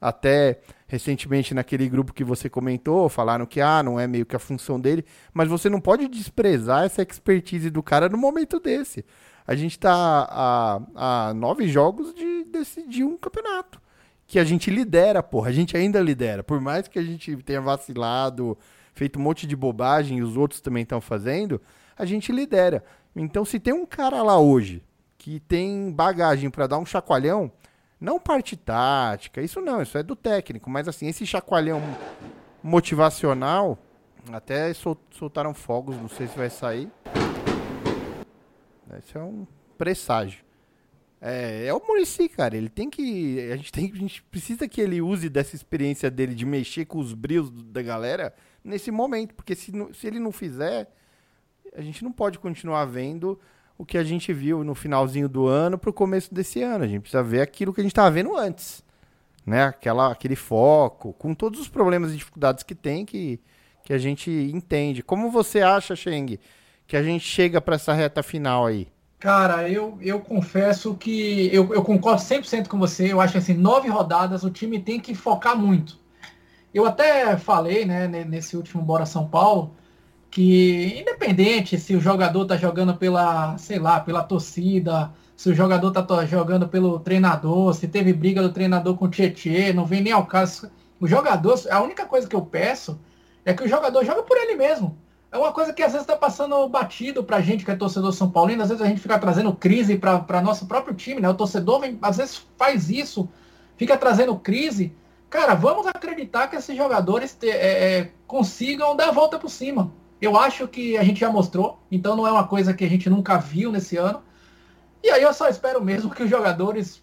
Até 0.00 0.60
recentemente 0.86 1.52
naquele 1.52 1.86
grupo 1.86 2.14
que 2.14 2.24
você 2.24 2.48
comentou, 2.48 3.10
falaram 3.10 3.44
que 3.44 3.60
ah, 3.60 3.82
não 3.82 4.00
é 4.00 4.06
meio 4.06 4.24
que 4.24 4.34
a 4.34 4.38
função 4.38 4.80
dele, 4.80 5.04
mas 5.34 5.50
você 5.50 5.68
não 5.68 5.82
pode 5.82 6.08
desprezar 6.08 6.84
essa 6.84 7.02
expertise 7.02 7.68
do 7.68 7.82
cara 7.82 8.08
no 8.08 8.16
momento 8.16 8.58
desse. 8.58 9.04
A 9.46 9.54
gente 9.54 9.78
tá 9.78 10.26
a, 10.30 11.28
a 11.28 11.34
nove 11.34 11.68
jogos 11.68 12.14
de 12.14 12.44
decidir 12.44 13.04
um 13.04 13.18
campeonato. 13.18 13.78
Que 14.26 14.38
a 14.38 14.44
gente 14.44 14.70
lidera, 14.70 15.22
porra. 15.22 15.50
A 15.50 15.52
gente 15.52 15.76
ainda 15.76 16.00
lidera. 16.00 16.42
Por 16.42 16.58
mais 16.58 16.88
que 16.88 16.98
a 16.98 17.02
gente 17.02 17.36
tenha 17.42 17.60
vacilado, 17.60 18.56
feito 18.94 19.18
um 19.18 19.22
monte 19.22 19.46
de 19.46 19.54
bobagem 19.54 20.18
e 20.18 20.22
os 20.22 20.38
outros 20.38 20.62
também 20.62 20.84
estão 20.84 21.02
fazendo, 21.02 21.60
a 21.96 22.04
gente 22.04 22.32
lidera. 22.32 22.84
Então, 23.14 23.44
se 23.44 23.60
tem 23.60 23.72
um 23.72 23.86
cara 23.86 24.22
lá 24.22 24.38
hoje 24.38 24.82
que 25.16 25.40
tem 25.40 25.90
bagagem 25.92 26.50
para 26.50 26.66
dar 26.66 26.78
um 26.78 26.86
chacoalhão, 26.86 27.50
não 28.00 28.18
parte 28.18 28.56
tática, 28.56 29.40
isso 29.40 29.60
não, 29.60 29.80
isso 29.80 29.96
é 29.96 30.02
do 30.02 30.14
técnico, 30.14 30.68
mas 30.68 30.88
assim, 30.88 31.06
esse 31.06 31.24
chacoalhão 31.24 31.80
motivacional, 32.62 33.78
até 34.32 34.72
sol, 34.74 34.98
soltaram 35.10 35.54
fogos, 35.54 35.96
não 35.96 36.08
sei 36.08 36.26
se 36.26 36.36
vai 36.36 36.50
sair. 36.50 36.90
Esse 38.98 39.16
é 39.16 39.20
um 39.20 39.46
presságio. 39.76 40.44
É, 41.20 41.66
é 41.66 41.74
o 41.74 41.80
Murici, 41.86 42.28
cara. 42.28 42.56
Ele 42.56 42.68
tem 42.68 42.90
que. 42.90 43.40
A 43.50 43.56
gente, 43.56 43.72
tem, 43.72 43.90
a 43.90 43.96
gente 43.96 44.22
precisa 44.24 44.68
que 44.68 44.80
ele 44.80 45.00
use 45.00 45.30
dessa 45.30 45.56
experiência 45.56 46.10
dele 46.10 46.34
de 46.34 46.44
mexer 46.44 46.84
com 46.84 46.98
os 46.98 47.14
brios 47.14 47.50
da 47.50 47.80
galera 47.80 48.34
nesse 48.62 48.90
momento. 48.90 49.34
Porque 49.34 49.54
se, 49.54 49.72
se 49.94 50.06
ele 50.06 50.18
não 50.18 50.30
fizer, 50.30 50.86
a 51.74 51.80
gente 51.80 52.04
não 52.04 52.12
pode 52.12 52.38
continuar 52.38 52.84
vendo 52.84 53.38
o 53.76 53.84
que 53.84 53.98
a 53.98 54.04
gente 54.04 54.32
viu 54.32 54.62
no 54.62 54.74
finalzinho 54.74 55.28
do 55.28 55.46
ano 55.46 55.76
para 55.76 55.90
o 55.90 55.92
começo 55.92 56.32
desse 56.32 56.62
ano. 56.62 56.84
A 56.84 56.86
gente 56.86 57.00
precisa 57.00 57.22
ver 57.22 57.40
aquilo 57.40 57.72
que 57.72 57.80
a 57.80 57.84
gente 57.84 57.92
estava 57.92 58.10
vendo 58.10 58.36
antes. 58.36 58.84
Né? 59.44 59.64
Aquela, 59.64 60.12
aquele 60.12 60.36
foco, 60.36 61.12
com 61.14 61.34
todos 61.34 61.60
os 61.60 61.68
problemas 61.68 62.12
e 62.12 62.16
dificuldades 62.16 62.62
que 62.62 62.74
tem, 62.74 63.04
que, 63.04 63.40
que 63.82 63.92
a 63.92 63.98
gente 63.98 64.30
entende. 64.30 65.02
Como 65.02 65.30
você 65.30 65.60
acha, 65.60 65.96
Cheng, 65.96 66.38
que 66.86 66.96
a 66.96 67.02
gente 67.02 67.24
chega 67.24 67.60
para 67.60 67.74
essa 67.74 67.92
reta 67.92 68.22
final 68.22 68.66
aí? 68.66 68.88
Cara, 69.18 69.68
eu, 69.68 69.98
eu 70.00 70.20
confesso 70.20 70.94
que 70.94 71.48
eu, 71.52 71.72
eu 71.72 71.82
concordo 71.82 72.22
100% 72.22 72.68
com 72.68 72.78
você. 72.78 73.12
Eu 73.12 73.20
acho 73.20 73.32
que 73.32 73.38
assim, 73.38 73.54
nove 73.54 73.88
rodadas 73.88 74.44
o 74.44 74.50
time 74.50 74.78
tem 74.80 75.00
que 75.00 75.14
focar 75.14 75.58
muito. 75.58 75.98
Eu 76.72 76.84
até 76.84 77.36
falei, 77.36 77.84
né, 77.84 78.06
nesse 78.08 78.56
último 78.56 78.82
Bora 78.82 79.06
São 79.06 79.28
Paulo, 79.28 79.74
que 80.34 80.98
independente 80.98 81.78
se 81.78 81.94
o 81.94 82.00
jogador 82.00 82.44
tá 82.44 82.56
jogando 82.56 82.96
pela, 82.96 83.56
sei 83.56 83.78
lá, 83.78 84.00
pela 84.00 84.20
torcida, 84.20 85.12
se 85.36 85.48
o 85.48 85.54
jogador 85.54 85.92
tá 85.92 86.26
jogando 86.26 86.66
pelo 86.66 86.98
treinador, 86.98 87.72
se 87.72 87.86
teve 87.86 88.12
briga 88.12 88.42
do 88.42 88.52
treinador 88.52 88.96
com 88.96 89.04
o 89.04 89.08
Tietê, 89.08 89.72
não 89.72 89.86
vem 89.86 90.02
nem 90.02 90.12
ao 90.12 90.26
caso. 90.26 90.68
O 91.00 91.06
jogador, 91.06 91.56
a 91.70 91.80
única 91.80 92.04
coisa 92.04 92.26
que 92.26 92.34
eu 92.34 92.42
peço 92.42 92.98
é 93.44 93.54
que 93.54 93.62
o 93.62 93.68
jogador 93.68 94.04
joga 94.04 94.24
por 94.24 94.36
ele 94.36 94.56
mesmo. 94.56 94.98
É 95.30 95.38
uma 95.38 95.52
coisa 95.52 95.72
que 95.72 95.84
às 95.84 95.92
vezes 95.92 96.04
está 96.04 96.16
passando 96.16 96.68
batido 96.68 97.22
pra 97.22 97.40
gente 97.40 97.64
que 97.64 97.70
é 97.70 97.76
torcedor 97.76 98.12
São 98.12 98.28
Paulino, 98.28 98.60
às 98.60 98.70
vezes 98.70 98.82
a 98.82 98.88
gente 98.88 99.00
fica 99.00 99.16
trazendo 99.16 99.54
crise 99.54 99.96
para 99.96 100.42
nosso 100.42 100.66
próprio 100.66 100.96
time, 100.96 101.20
né? 101.20 101.28
O 101.28 101.34
torcedor 101.34 101.78
vem, 101.78 101.96
às 102.02 102.16
vezes 102.16 102.44
faz 102.58 102.90
isso, 102.90 103.28
fica 103.76 103.96
trazendo 103.96 104.34
crise. 104.34 104.92
Cara, 105.30 105.54
vamos 105.54 105.86
acreditar 105.86 106.48
que 106.48 106.56
esses 106.56 106.76
jogadores 106.76 107.34
te, 107.34 107.48
é, 107.48 107.98
é, 107.98 108.10
consigam 108.26 108.96
dar 108.96 109.10
a 109.10 109.12
volta 109.12 109.38
por 109.38 109.48
cima. 109.48 109.92
Eu 110.20 110.38
acho 110.38 110.66
que 110.68 110.96
a 110.96 111.04
gente 111.04 111.20
já 111.20 111.30
mostrou, 111.30 111.78
então 111.90 112.16
não 112.16 112.26
é 112.26 112.32
uma 112.32 112.46
coisa 112.46 112.72
que 112.72 112.84
a 112.84 112.88
gente 112.88 113.10
nunca 113.10 113.38
viu 113.38 113.70
nesse 113.70 113.96
ano. 113.96 114.22
E 115.02 115.10
aí 115.10 115.22
eu 115.22 115.34
só 115.34 115.48
espero 115.48 115.84
mesmo 115.84 116.10
que 116.10 116.22
os 116.22 116.30
jogadores 116.30 117.02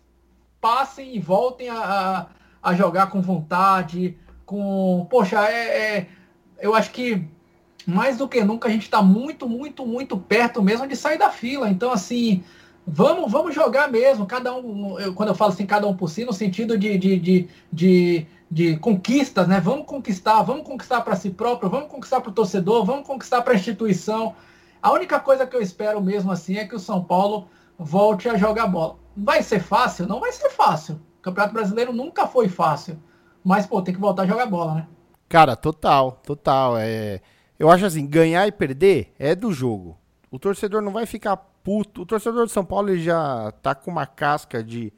passem 0.60 1.16
e 1.16 1.20
voltem 1.20 1.70
a, 1.70 2.28
a, 2.62 2.74
jogar 2.74 3.08
com 3.08 3.22
vontade, 3.22 4.18
com. 4.46 5.06
Poxa, 5.10 5.44
é, 5.48 5.98
é, 5.98 6.08
eu 6.60 6.74
acho 6.74 6.92
que 6.92 7.24
mais 7.86 8.18
do 8.18 8.28
que 8.28 8.44
nunca 8.44 8.68
a 8.68 8.72
gente 8.72 8.84
está 8.84 9.02
muito, 9.02 9.48
muito, 9.48 9.86
muito 9.86 10.18
perto 10.18 10.62
mesmo 10.62 10.88
de 10.88 10.96
sair 10.96 11.18
da 11.18 11.30
fila. 11.30 11.70
Então, 11.70 11.92
assim, 11.92 12.44
vamos, 12.86 13.32
vamos 13.32 13.54
jogar 13.54 13.88
mesmo, 13.90 14.26
cada 14.26 14.56
um, 14.56 15.00
eu, 15.00 15.14
quando 15.14 15.30
eu 15.30 15.36
falo 15.36 15.52
assim, 15.52 15.66
cada 15.66 15.88
um 15.88 15.96
por 15.96 16.10
si, 16.10 16.26
no 16.26 16.34
sentido 16.34 16.78
de, 16.78 16.98
de, 16.98 17.20
de, 17.20 17.50
de 17.72 18.26
de 18.52 18.76
conquistas, 18.76 19.48
né? 19.48 19.62
Vamos 19.62 19.86
conquistar, 19.86 20.42
vamos 20.44 20.68
conquistar 20.68 21.00
para 21.02 21.16
si 21.16 21.30
próprio, 21.30 21.70
vamos 21.70 21.88
conquistar 21.88 22.20
para 22.20 22.30
o 22.30 22.34
torcedor, 22.34 22.84
vamos 22.84 23.08
conquistar 23.08 23.42
para 23.42 23.54
a 23.54 23.56
instituição. 23.56 24.36
A 24.82 24.92
única 24.92 25.22
coisa 25.22 25.48
que 25.48 25.56
eu 25.56 25.62
espero 25.62 26.02
mesmo 26.02 26.34
assim 26.34 26.58
é 26.58 26.68
que 26.68 26.76
o 26.76 26.80
São 26.80 27.02
Paulo 27.02 27.48
volte 27.80 28.28
a 28.28 28.36
jogar 28.36 28.68
bola. 28.68 28.98
Vai 29.16 29.42
ser 29.42 29.62
fácil? 29.62 30.06
Não 30.06 30.20
vai 30.20 30.34
ser 30.34 30.50
fácil. 30.50 31.00
O 31.20 31.22
Campeonato 31.22 31.54
Brasileiro 31.54 31.94
nunca 31.94 32.28
foi 32.28 32.50
fácil. 32.50 33.02
Mas, 33.42 33.66
pô, 33.66 33.82
tem 33.82 33.94
que 33.94 34.02
voltar 34.02 34.24
a 34.24 34.28
jogar 34.28 34.46
bola, 34.48 34.76
né? 34.76 34.88
Cara, 35.30 35.56
total, 35.56 36.20
total. 36.24 36.78
É... 36.78 37.22
Eu 37.58 37.72
acho 37.72 37.86
assim, 37.86 38.06
ganhar 38.06 38.46
e 38.48 38.52
perder 38.52 39.14
é 39.18 39.34
do 39.34 39.54
jogo. 39.54 39.98
O 40.30 40.38
torcedor 40.38 40.82
não 40.82 40.92
vai 40.92 41.06
ficar 41.06 41.38
puto. 41.38 42.02
O 42.02 42.06
torcedor 42.06 42.48
de 42.48 42.52
São 42.52 42.66
Paulo 42.66 42.90
ele 42.90 43.02
já 43.02 43.52
tá 43.62 43.74
com 43.74 43.90
uma 43.90 44.06
casca 44.06 44.62
de 44.62 44.92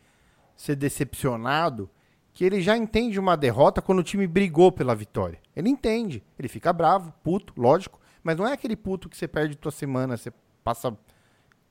ser 0.55 0.75
decepcionado 0.75 1.89
que 2.33 2.43
ele 2.43 2.61
já 2.61 2.75
entende 2.75 3.19
uma 3.19 3.37
derrota 3.37 3.81
quando 3.81 3.99
o 3.99 4.03
time 4.03 4.25
brigou 4.25 4.71
pela 4.71 4.95
vitória. 4.95 5.39
Ele 5.55 5.69
entende, 5.69 6.23
ele 6.37 6.47
fica 6.47 6.73
bravo, 6.73 7.13
puto, 7.23 7.53
lógico, 7.55 7.99
mas 8.23 8.35
não 8.35 8.47
é 8.47 8.53
aquele 8.53 8.75
puto 8.75 9.07
que 9.07 9.15
você 9.15 9.27
perde 9.27 9.55
tua 9.55 9.71
semana, 9.71 10.17
você 10.17 10.33
passa 10.63 10.97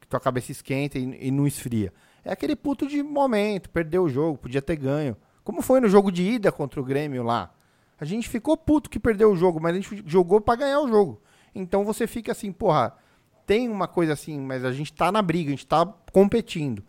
que 0.01 0.07
tua 0.07 0.21
cabeça 0.21 0.53
esquenta 0.53 0.99
e, 0.99 1.29
e 1.29 1.31
não 1.31 1.47
esfria. 1.47 1.93
É 2.25 2.33
aquele 2.33 2.55
puto 2.55 2.87
de 2.87 3.03
momento, 3.03 3.71
perdeu 3.71 4.05
o 4.05 4.09
jogo, 4.09 4.39
podia 4.39 4.63
ter 4.63 4.77
ganho. 4.77 5.17
Como 5.43 5.61
foi 5.61 5.81
no 5.81 5.89
jogo 5.89 6.13
de 6.13 6.23
ida 6.23 6.53
contra 6.53 6.81
o 6.81 6.85
Grêmio 6.85 7.25
lá. 7.25 7.53
A 7.99 8.05
gente 8.05 8.29
ficou 8.29 8.57
puto 8.57 8.89
que 8.89 9.01
perdeu 9.01 9.33
o 9.33 9.37
jogo, 9.37 9.61
mas 9.61 9.73
a 9.73 9.81
gente 9.81 10.05
jogou 10.07 10.41
para 10.41 10.57
ganhar 10.57 10.81
o 10.81 10.89
jogo. 10.89 11.21
Então 11.53 11.85
você 11.85 12.07
fica 12.07 12.31
assim, 12.31 12.53
porra, 12.53 12.97
tem 13.45 13.69
uma 13.69 13.89
coisa 13.89 14.13
assim, 14.13 14.39
mas 14.41 14.65
a 14.65 14.73
gente 14.73 14.93
tá 14.93 15.11
na 15.11 15.21
briga, 15.21 15.49
a 15.49 15.51
gente 15.51 15.67
tá 15.67 15.85
competindo. 16.13 16.85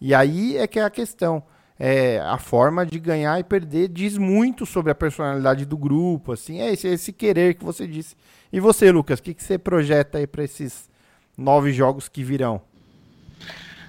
E 0.00 0.14
aí 0.14 0.56
é 0.56 0.66
que 0.66 0.78
é 0.78 0.84
a 0.84 0.90
questão 0.90 1.42
é, 1.78 2.20
a 2.20 2.38
forma 2.38 2.86
de 2.86 2.98
ganhar 2.98 3.38
e 3.38 3.44
perder 3.44 3.88
diz 3.88 4.16
muito 4.16 4.64
sobre 4.64 4.90
a 4.90 4.94
personalidade 4.94 5.64
do 5.64 5.76
grupo, 5.76 6.32
assim, 6.32 6.60
é 6.60 6.72
esse, 6.72 6.88
esse 6.88 7.12
querer 7.12 7.54
que 7.54 7.64
você 7.64 7.86
disse. 7.86 8.16
E 8.52 8.60
você, 8.60 8.90
Lucas, 8.90 9.18
o 9.18 9.22
que, 9.22 9.34
que 9.34 9.42
você 9.42 9.58
projeta 9.58 10.18
aí 10.18 10.26
para 10.26 10.44
esses 10.44 10.88
nove 11.36 11.72
jogos 11.72 12.08
que 12.08 12.24
virão? 12.24 12.62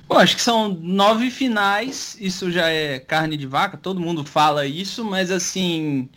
Bom, 0.07 0.17
acho 0.17 0.35
que 0.35 0.41
são 0.41 0.69
nove 0.69 1.29
finais, 1.29 2.17
isso 2.19 2.49
já 2.49 2.69
é 2.69 2.99
carne 2.99 3.35
de 3.35 3.45
vaca, 3.45 3.77
todo 3.77 3.99
mundo 3.99 4.23
fala 4.23 4.65
isso, 4.65 5.03
mas 5.03 5.29
assim, 5.31 6.09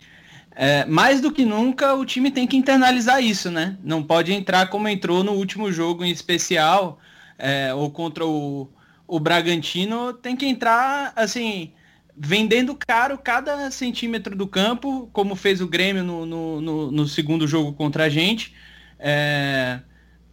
é, 0.55 0.85
mais 0.85 1.19
do 1.19 1.31
que 1.31 1.43
nunca 1.43 1.93
o 1.93 2.05
time 2.05 2.31
tem 2.31 2.47
que 2.47 2.55
internalizar 2.55 3.21
isso, 3.21 3.51
né? 3.51 3.77
Não 3.83 4.01
pode 4.01 4.31
entrar 4.33 4.69
como 4.69 4.87
entrou 4.87 5.23
no 5.23 5.33
último 5.33 5.71
jogo 5.71 6.05
em 6.05 6.11
especial, 6.11 6.99
é, 7.37 7.73
ou 7.73 7.91
contra 7.91 8.25
o, 8.25 8.69
o 9.11 9.19
Bragantino 9.19 10.13
tem 10.13 10.37
que 10.37 10.45
entrar, 10.45 11.11
assim, 11.17 11.73
vendendo 12.15 12.73
caro 12.73 13.17
cada 13.17 13.69
centímetro 13.69 14.33
do 14.37 14.47
campo, 14.47 15.09
como 15.11 15.35
fez 15.35 15.59
o 15.59 15.67
Grêmio 15.67 16.01
no, 16.01 16.25
no, 16.25 16.61
no, 16.61 16.91
no 16.91 17.07
segundo 17.09 17.45
jogo 17.45 17.73
contra 17.73 18.05
a 18.05 18.09
gente. 18.09 18.55
É, 18.97 19.81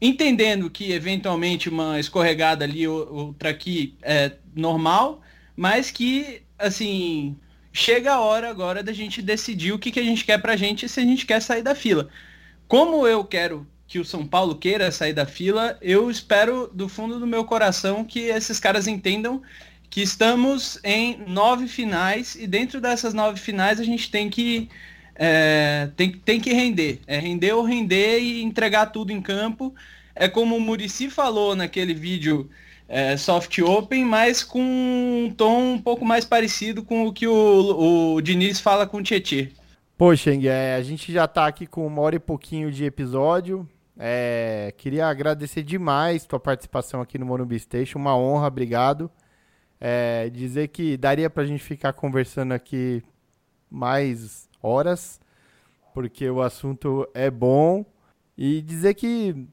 entendendo 0.00 0.70
que 0.70 0.92
eventualmente 0.92 1.68
uma 1.68 1.98
escorregada 1.98 2.64
ali, 2.64 2.86
outra 2.86 3.50
aqui 3.50 3.96
é 4.00 4.36
normal, 4.54 5.22
mas 5.56 5.90
que, 5.90 6.42
assim, 6.56 7.36
chega 7.72 8.12
a 8.12 8.20
hora 8.20 8.48
agora 8.48 8.80
da 8.80 8.92
gente 8.92 9.20
decidir 9.20 9.72
o 9.72 9.78
que, 9.80 9.90
que 9.90 9.98
a 9.98 10.04
gente 10.04 10.24
quer 10.24 10.40
pra 10.40 10.54
gente 10.54 10.86
e 10.86 10.88
se 10.88 11.00
a 11.00 11.04
gente 11.04 11.26
quer 11.26 11.42
sair 11.42 11.62
da 11.62 11.74
fila. 11.74 12.08
Como 12.68 13.08
eu 13.08 13.24
quero 13.24 13.66
que 13.88 13.98
o 13.98 14.04
São 14.04 14.26
Paulo 14.26 14.54
queira 14.54 14.92
sair 14.92 15.14
da 15.14 15.24
fila, 15.24 15.78
eu 15.80 16.10
espero 16.10 16.70
do 16.72 16.88
fundo 16.88 17.18
do 17.18 17.26
meu 17.26 17.44
coração 17.44 18.04
que 18.04 18.20
esses 18.20 18.60
caras 18.60 18.86
entendam 18.86 19.42
que 19.88 20.02
estamos 20.02 20.78
em 20.84 21.24
nove 21.26 21.66
finais 21.66 22.34
e 22.34 22.46
dentro 22.46 22.82
dessas 22.82 23.14
nove 23.14 23.40
finais 23.40 23.80
a 23.80 23.84
gente 23.84 24.10
tem 24.10 24.28
que 24.28 24.68
é, 25.14 25.90
tem, 25.96 26.12
tem 26.12 26.38
que 26.38 26.52
render. 26.52 27.00
É 27.06 27.18
render 27.18 27.52
ou 27.52 27.64
render 27.64 28.20
e 28.20 28.42
entregar 28.42 28.86
tudo 28.86 29.10
em 29.10 29.22
campo. 29.22 29.74
É 30.14 30.28
como 30.28 30.56
o 30.56 30.60
Murici 30.60 31.08
falou 31.08 31.56
naquele 31.56 31.94
vídeo 31.94 32.48
é, 32.86 33.16
soft 33.16 33.58
open, 33.58 34.04
mas 34.04 34.44
com 34.44 34.60
um 34.60 35.32
tom 35.34 35.72
um 35.72 35.78
pouco 35.80 36.04
mais 36.04 36.24
parecido 36.24 36.84
com 36.84 37.06
o 37.06 37.12
que 37.12 37.26
o, 37.26 38.14
o 38.14 38.20
Diniz 38.20 38.60
fala 38.60 38.86
com 38.86 38.98
o. 38.98 39.02
Pô, 39.96 40.14
Xeng, 40.14 40.46
é, 40.46 40.76
a 40.76 40.82
gente 40.82 41.12
já 41.12 41.26
tá 41.26 41.46
aqui 41.46 41.66
com 41.66 41.84
uma 41.84 42.00
hora 42.02 42.14
e 42.14 42.20
pouquinho 42.20 42.70
de 42.70 42.84
episódio. 42.84 43.68
É, 44.00 44.72
queria 44.76 45.08
agradecer 45.08 45.64
demais 45.64 46.24
tua 46.24 46.38
participação 46.38 47.00
aqui 47.00 47.18
no 47.18 47.26
Morumbi 47.26 47.58
Station, 47.58 47.98
uma 47.98 48.16
honra, 48.16 48.46
obrigado. 48.46 49.10
É, 49.80 50.30
dizer 50.30 50.68
que 50.68 50.96
daria 50.96 51.28
pra 51.28 51.44
gente 51.44 51.62
ficar 51.62 51.92
conversando 51.92 52.52
aqui 52.52 53.02
mais 53.68 54.48
horas, 54.62 55.20
porque 55.92 56.30
o 56.30 56.40
assunto 56.40 57.08
é 57.12 57.28
bom. 57.28 57.84
E 58.36 58.62
dizer 58.62 58.94
que 58.94 59.48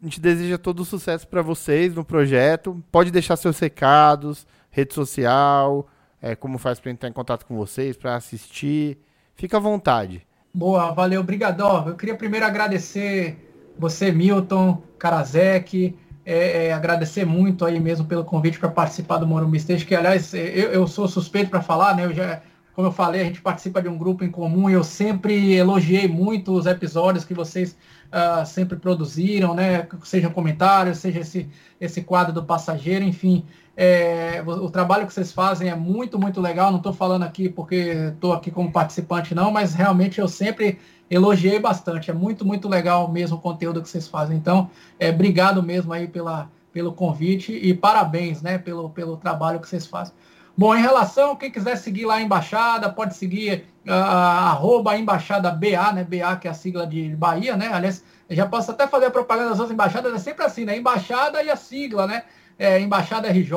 a 0.00 0.04
gente 0.04 0.20
deseja 0.20 0.56
todo 0.56 0.84
sucesso 0.84 1.26
para 1.26 1.42
vocês 1.42 1.92
no 1.92 2.04
projeto. 2.04 2.80
Pode 2.92 3.10
deixar 3.10 3.36
seus 3.36 3.58
recados, 3.58 4.46
rede 4.70 4.94
social, 4.94 5.88
é, 6.22 6.36
como 6.36 6.58
faz 6.58 6.78
para 6.78 6.92
entrar 6.92 7.08
em 7.08 7.12
contato 7.12 7.44
com 7.44 7.56
vocês, 7.56 7.96
para 7.96 8.14
assistir. 8.14 8.98
Fica 9.34 9.56
à 9.56 9.60
vontade. 9.60 10.24
Boa, 10.54 10.92
valeu, 10.92 11.22
brigadão. 11.24 11.88
Eu 11.88 11.96
queria 11.96 12.16
primeiro 12.16 12.46
agradecer 12.46 13.49
você, 13.80 14.12
Milton, 14.12 14.82
Karazek, 14.98 15.96
é, 16.24 16.66
é, 16.66 16.72
agradecer 16.72 17.24
muito 17.24 17.64
aí 17.64 17.80
mesmo 17.80 18.06
pelo 18.06 18.24
convite 18.24 18.58
para 18.58 18.68
participar 18.68 19.16
do 19.18 19.26
Morumbi 19.26 19.56
Stage, 19.56 19.86
que 19.86 19.94
aliás 19.94 20.34
eu, 20.34 20.70
eu 20.70 20.86
sou 20.86 21.08
suspeito 21.08 21.50
para 21.50 21.62
falar, 21.62 21.96
né? 21.96 22.04
Eu 22.04 22.14
já, 22.14 22.42
como 22.74 22.88
eu 22.88 22.92
falei, 22.92 23.22
a 23.22 23.24
gente 23.24 23.40
participa 23.40 23.80
de 23.80 23.88
um 23.88 23.96
grupo 23.96 24.22
em 24.22 24.30
comum 24.30 24.68
e 24.68 24.74
eu 24.74 24.84
sempre 24.84 25.54
elogiei 25.54 26.06
muito 26.06 26.52
os 26.52 26.66
episódios 26.66 27.24
que 27.24 27.32
vocês 27.32 27.76
uh, 28.10 28.44
sempre 28.44 28.76
produziram, 28.76 29.54
né? 29.54 29.88
Sejam 30.04 30.30
comentários, 30.30 30.98
seja 30.98 31.20
esse, 31.20 31.48
esse 31.80 32.02
quadro 32.02 32.32
do 32.32 32.44
passageiro, 32.44 33.04
enfim. 33.04 33.44
É, 33.76 34.42
o, 34.46 34.66
o, 34.66 34.70
trabalho 34.70 35.06
que 35.06 35.14
vocês 35.14 35.32
fazem 35.32 35.70
é 35.70 35.74
muito, 35.74 36.18
muito 36.18 36.40
legal. 36.40 36.70
Não 36.70 36.78
estou 36.78 36.92
falando 36.92 37.22
aqui 37.22 37.48
porque 37.48 38.12
estou 38.14 38.32
aqui 38.34 38.50
como 38.50 38.70
participante, 38.70 39.34
não, 39.34 39.50
mas 39.50 39.72
realmente 39.72 40.20
eu 40.20 40.28
sempre 40.28 40.78
elogiei 41.10 41.58
bastante. 41.58 42.10
É 42.10 42.14
muito, 42.14 42.44
muito 42.44 42.68
legal 42.68 43.10
mesmo 43.10 43.36
o 43.36 43.40
conteúdo 43.40 43.82
que 43.82 43.88
vocês 43.88 44.06
fazem. 44.06 44.36
Então, 44.36 44.70
é, 44.98 45.10
obrigado 45.10 45.62
mesmo 45.62 45.92
aí 45.92 46.06
pela, 46.06 46.48
pelo 46.72 46.92
convite 46.92 47.52
e 47.52 47.74
parabéns, 47.74 48.40
né, 48.40 48.56
pelo, 48.56 48.90
pelo 48.90 49.16
trabalho 49.16 49.58
que 49.58 49.68
vocês 49.68 49.86
fazem. 49.86 50.14
Bom, 50.56 50.74
em 50.74 50.82
relação, 50.82 51.36
quem 51.36 51.50
quiser 51.50 51.76
seguir 51.76 52.04
lá 52.04 52.16
a 52.16 52.22
Embaixada, 52.22 52.90
pode 52.90 53.16
seguir 53.16 53.64
uh, 53.86 53.92
arroba 53.92 54.96
Embaixada 54.96 55.50
BA, 55.50 55.92
né? 55.92 56.04
BA, 56.04 56.36
que 56.36 56.46
é 56.46 56.50
a 56.50 56.54
sigla 56.54 56.86
de 56.86 57.16
Bahia, 57.16 57.56
né? 57.56 57.70
Aliás, 57.72 58.04
já 58.28 58.46
posso 58.46 58.70
até 58.70 58.86
fazer 58.86 59.06
a 59.06 59.10
propaganda 59.10 59.50
das 59.50 59.58
outras 59.58 59.72
embaixadas, 59.72 60.12
é 60.12 60.18
sempre 60.18 60.44
assim, 60.44 60.64
né? 60.64 60.76
Embaixada 60.76 61.42
e 61.42 61.50
a 61.50 61.56
sigla, 61.56 62.06
né? 62.06 62.24
É, 62.58 62.78
embaixada 62.78 63.28
RJ, 63.28 63.54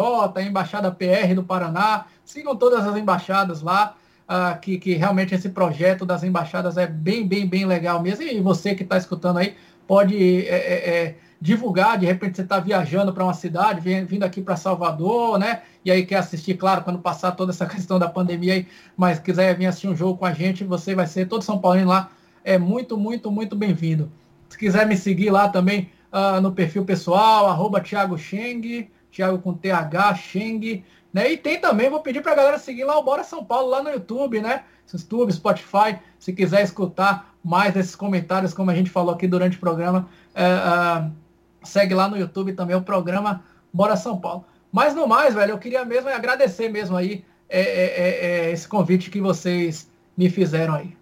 Embaixada 0.48 0.92
PR 0.92 1.36
do 1.36 1.44
Paraná. 1.44 2.06
Sigam 2.24 2.56
todas 2.56 2.88
as 2.88 2.96
embaixadas 2.96 3.62
lá, 3.62 3.96
uh, 4.30 4.60
que, 4.60 4.78
que 4.78 4.94
realmente 4.94 5.34
esse 5.34 5.50
projeto 5.50 6.06
das 6.06 6.24
embaixadas 6.24 6.78
é 6.78 6.88
bem, 6.88 7.28
bem, 7.28 7.48
bem 7.48 7.66
legal 7.66 8.02
mesmo. 8.02 8.24
E 8.24 8.40
você 8.40 8.76
que 8.76 8.84
está 8.84 8.98
escutando 8.98 9.38
aí, 9.38 9.56
pode 9.88 10.48
é, 10.48 10.56
é, 10.56 10.90
é 10.90 11.16
divulgar, 11.44 12.00
de 12.00 12.06
repente 12.06 12.38
você 12.38 12.42
está 12.42 12.58
viajando 12.58 13.12
para 13.12 13.22
uma 13.22 13.34
cidade, 13.34 13.82
vindo 14.06 14.24
aqui 14.24 14.42
para 14.42 14.56
Salvador, 14.56 15.38
né? 15.38 15.62
E 15.84 15.92
aí 15.92 16.06
quer 16.06 16.16
assistir, 16.16 16.54
claro, 16.54 16.84
quando 16.84 17.00
passar 17.00 17.34
toda 17.34 17.52
essa 17.52 17.66
questão 17.68 18.00
da 18.00 18.08
pandemia 18.08 18.54
aí, 18.54 18.68
mas 18.96 19.20
quiser 19.20 19.54
vir 19.58 19.66
assistir 19.66 19.90
um 19.90 19.96
jogo 19.96 20.18
com 20.18 20.26
a 20.26 20.32
gente, 20.32 20.64
você 20.64 20.96
vai 20.96 21.06
ser 21.06 21.28
todo 21.28 21.44
São 21.44 21.60
Paulino 21.60 21.90
lá, 21.90 22.10
é 22.46 22.58
muito, 22.58 22.98
muito, 22.98 23.30
muito 23.30 23.58
bem-vindo. 23.58 24.10
Se 24.48 24.58
quiser 24.58 24.88
me 24.88 24.96
seguir 24.96 25.32
lá 25.32 25.50
também 25.50 25.90
uh, 26.14 26.40
no 26.40 26.54
perfil 26.54 26.86
pessoal, 26.86 27.48
arroba 27.48 27.82
Thiago 27.82 28.18
Cheng, 28.18 28.90
Thiago 29.12 29.38
com 29.40 29.54
TH, 29.54 30.16
Cheng, 30.16 30.82
né? 31.14 31.32
E 31.32 31.38
tem 31.38 31.60
também, 31.60 31.90
vou 31.90 32.02
pedir 32.02 32.22
para 32.22 32.32
a 32.32 32.36
galera 32.36 32.58
seguir 32.58 32.84
lá 32.84 32.98
o 32.98 33.04
Bora 33.04 33.24
São 33.24 33.46
Paulo, 33.46 33.70
lá 33.70 33.84
no 33.84 33.90
YouTube, 33.90 34.42
né? 34.42 34.64
YouTube, 34.92 35.32
Spotify, 35.32 35.98
se 36.20 36.34
quiser 36.34 36.64
escutar 36.64 37.34
mais 37.44 37.74
desses 37.74 37.96
comentários, 37.96 38.54
como 38.54 38.72
a 38.72 38.76
gente 38.76 38.90
falou 38.90 39.14
aqui 39.14 39.28
durante 39.28 39.58
o 39.58 39.60
programa, 39.60 40.08
uh, 40.36 41.08
uh, 41.08 41.24
Segue 41.64 41.94
lá 41.94 42.10
no 42.10 42.18
YouTube 42.18 42.54
também 42.54 42.76
o 42.76 42.82
programa 42.82 43.44
Bora 43.72 43.96
São 43.96 44.20
Paulo. 44.20 44.46
Mas 44.72 44.94
no 44.94 45.08
mais, 45.08 45.34
velho, 45.34 45.52
eu 45.52 45.58
queria 45.58 45.86
mesmo 45.86 46.10
agradecer 46.10 46.70
mesmo 46.70 46.98
aí 46.98 47.24
é, 47.50 47.62
é, 47.62 47.86
é, 47.86 48.26
é, 48.26 48.52
esse 48.52 48.68
convite 48.68 49.10
que 49.10 49.22
vocês 49.22 49.90
me 50.18 50.30
fizeram 50.30 50.74
aí. 50.74 50.96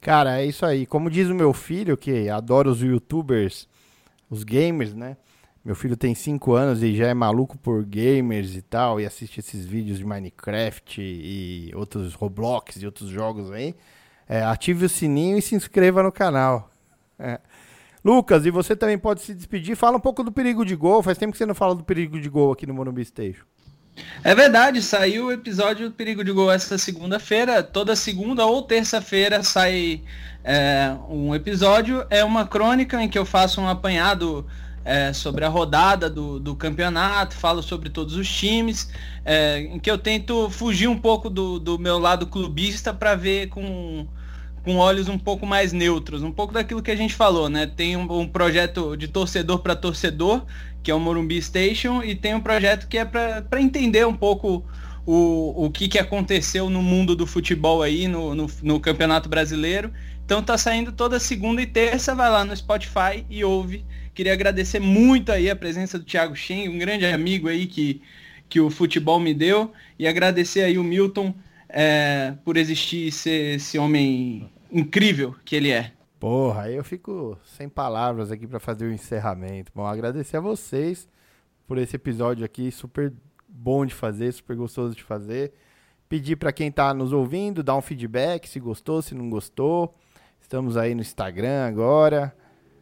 Cara, 0.00 0.40
é 0.40 0.46
isso 0.46 0.64
aí. 0.64 0.86
Como 0.86 1.10
diz 1.10 1.28
o 1.28 1.34
meu 1.34 1.52
filho, 1.52 1.96
que 1.96 2.28
adora 2.28 2.68
os 2.68 2.80
youtubers, 2.80 3.66
os 4.30 4.44
gamers, 4.44 4.94
né? 4.94 5.16
Meu 5.68 5.74
filho 5.74 5.98
tem 5.98 6.14
5 6.14 6.54
anos 6.54 6.82
e 6.82 6.96
já 6.96 7.08
é 7.08 7.12
maluco 7.12 7.58
por 7.58 7.84
gamers 7.84 8.56
e 8.56 8.62
tal, 8.62 8.98
e 8.98 9.04
assiste 9.04 9.38
esses 9.38 9.66
vídeos 9.66 9.98
de 9.98 10.04
Minecraft 10.06 10.98
e 10.98 11.70
outros 11.74 12.14
Roblox 12.14 12.76
e 12.76 12.86
outros 12.86 13.10
jogos 13.10 13.50
aí. 13.50 13.74
É, 14.26 14.42
ative 14.42 14.86
o 14.86 14.88
sininho 14.88 15.36
e 15.36 15.42
se 15.42 15.54
inscreva 15.54 16.02
no 16.02 16.10
canal. 16.10 16.70
É. 17.18 17.38
Lucas, 18.02 18.46
e 18.46 18.50
você 18.50 18.74
também 18.74 18.96
pode 18.96 19.20
se 19.20 19.34
despedir. 19.34 19.76
Fala 19.76 19.98
um 19.98 20.00
pouco 20.00 20.24
do 20.24 20.32
perigo 20.32 20.64
de 20.64 20.74
gol. 20.74 21.02
Faz 21.02 21.18
tempo 21.18 21.32
que 21.32 21.38
você 21.38 21.44
não 21.44 21.54
fala 21.54 21.74
do 21.74 21.84
perigo 21.84 22.18
de 22.18 22.30
gol 22.30 22.50
aqui 22.50 22.66
no 22.66 22.72
Morumbi 22.72 23.04
Station. 23.04 23.44
É 24.24 24.34
verdade, 24.34 24.80
saiu 24.80 25.26
o 25.26 25.32
episódio 25.32 25.90
do 25.90 25.94
Perigo 25.94 26.24
de 26.24 26.32
Gol 26.32 26.50
essa 26.50 26.78
segunda-feira. 26.78 27.62
Toda 27.62 27.94
segunda 27.94 28.46
ou 28.46 28.62
terça-feira 28.62 29.42
sai 29.42 30.02
é, 30.42 30.96
um 31.10 31.34
episódio. 31.34 32.06
É 32.08 32.24
uma 32.24 32.46
crônica 32.46 33.02
em 33.02 33.06
que 33.06 33.18
eu 33.18 33.26
faço 33.26 33.60
um 33.60 33.68
apanhado 33.68 34.46
é, 34.84 35.12
sobre 35.12 35.44
a 35.44 35.48
rodada 35.48 36.08
do, 36.08 36.38
do, 36.38 36.54
campeonato, 36.54 37.34
falo 37.34 37.62
sobre 37.62 37.90
todos 37.90 38.14
os 38.14 38.28
times, 38.28 38.90
é, 39.24 39.60
em 39.60 39.78
que 39.78 39.90
eu 39.90 39.98
tento 39.98 40.48
fugir 40.50 40.88
um 40.88 40.98
pouco 40.98 41.28
do, 41.28 41.58
do 41.58 41.78
meu 41.78 41.98
lado 41.98 42.26
clubista 42.26 42.92
para 42.92 43.14
ver 43.14 43.48
com 43.48 44.06
com 44.64 44.76
olhos 44.76 45.08
um 45.08 45.18
pouco 45.18 45.46
mais 45.46 45.72
neutros, 45.72 46.22
um 46.22 46.30
pouco 46.30 46.52
daquilo 46.52 46.82
que 46.82 46.90
a 46.90 46.96
gente 46.96 47.14
falou, 47.14 47.48
né? 47.48 47.66
Tem 47.66 47.96
um, 47.96 48.20
um 48.20 48.28
projeto 48.28 48.96
de 48.98 49.08
torcedor 49.08 49.60
para 49.60 49.74
torcedor, 49.74 50.44
que 50.82 50.90
é 50.90 50.94
o 50.94 51.00
Morumbi 51.00 51.40
Station, 51.40 52.02
e 52.02 52.14
tem 52.14 52.34
um 52.34 52.40
projeto 52.40 52.86
que 52.86 52.98
é 52.98 53.04
para 53.04 53.62
entender 53.62 54.06
um 54.06 54.12
pouco 54.12 54.62
o, 55.06 55.64
o 55.64 55.70
que, 55.70 55.88
que 55.88 55.98
aconteceu 55.98 56.68
no 56.68 56.82
mundo 56.82 57.16
do 57.16 57.26
futebol 57.26 57.82
aí, 57.82 58.06
no, 58.06 58.34
no, 58.34 58.46
no, 58.62 58.78
Campeonato 58.78 59.26
Brasileiro. 59.26 59.90
Então 60.28 60.42
tá 60.42 60.58
saindo 60.58 60.92
toda 60.92 61.18
segunda 61.18 61.62
e 61.62 61.66
terça, 61.66 62.14
vai 62.14 62.28
lá 62.28 62.44
no 62.44 62.54
Spotify 62.54 63.24
e 63.30 63.42
ouve. 63.42 63.82
Queria 64.12 64.34
agradecer 64.34 64.78
muito 64.78 65.32
aí 65.32 65.48
a 65.48 65.56
presença 65.56 65.98
do 65.98 66.04
Thiago 66.04 66.36
Shen, 66.36 66.68
um 66.68 66.78
grande 66.78 67.06
amigo 67.06 67.48
aí 67.48 67.66
que, 67.66 68.02
que 68.46 68.60
o 68.60 68.68
futebol 68.68 69.18
me 69.18 69.32
deu, 69.32 69.72
e 69.98 70.06
agradecer 70.06 70.64
aí 70.64 70.76
o 70.76 70.84
Milton 70.84 71.34
é, 71.66 72.34
por 72.44 72.58
existir 72.58 73.10
ser 73.10 73.54
esse 73.54 73.78
homem 73.78 74.50
incrível 74.70 75.34
que 75.46 75.56
ele 75.56 75.70
é. 75.70 75.92
Porra, 76.20 76.70
eu 76.70 76.84
fico 76.84 77.38
sem 77.42 77.66
palavras 77.66 78.30
aqui 78.30 78.46
para 78.46 78.60
fazer 78.60 78.84
o 78.84 78.92
encerramento. 78.92 79.72
Bom, 79.74 79.86
agradecer 79.86 80.36
a 80.36 80.40
vocês 80.40 81.08
por 81.66 81.78
esse 81.78 81.96
episódio 81.96 82.44
aqui, 82.44 82.70
super 82.70 83.14
bom 83.48 83.86
de 83.86 83.94
fazer, 83.94 84.30
super 84.32 84.56
gostoso 84.56 84.94
de 84.94 85.02
fazer. 85.02 85.54
Pedir 86.06 86.36
para 86.36 86.52
quem 86.52 86.68
está 86.68 86.92
nos 86.92 87.14
ouvindo, 87.14 87.62
dar 87.62 87.76
um 87.76 87.82
feedback, 87.82 88.46
se 88.46 88.60
gostou, 88.60 89.00
se 89.00 89.14
não 89.14 89.30
gostou. 89.30 89.94
Estamos 90.48 90.78
aí 90.78 90.94
no 90.94 91.02
Instagram 91.02 91.66
agora. 91.66 92.34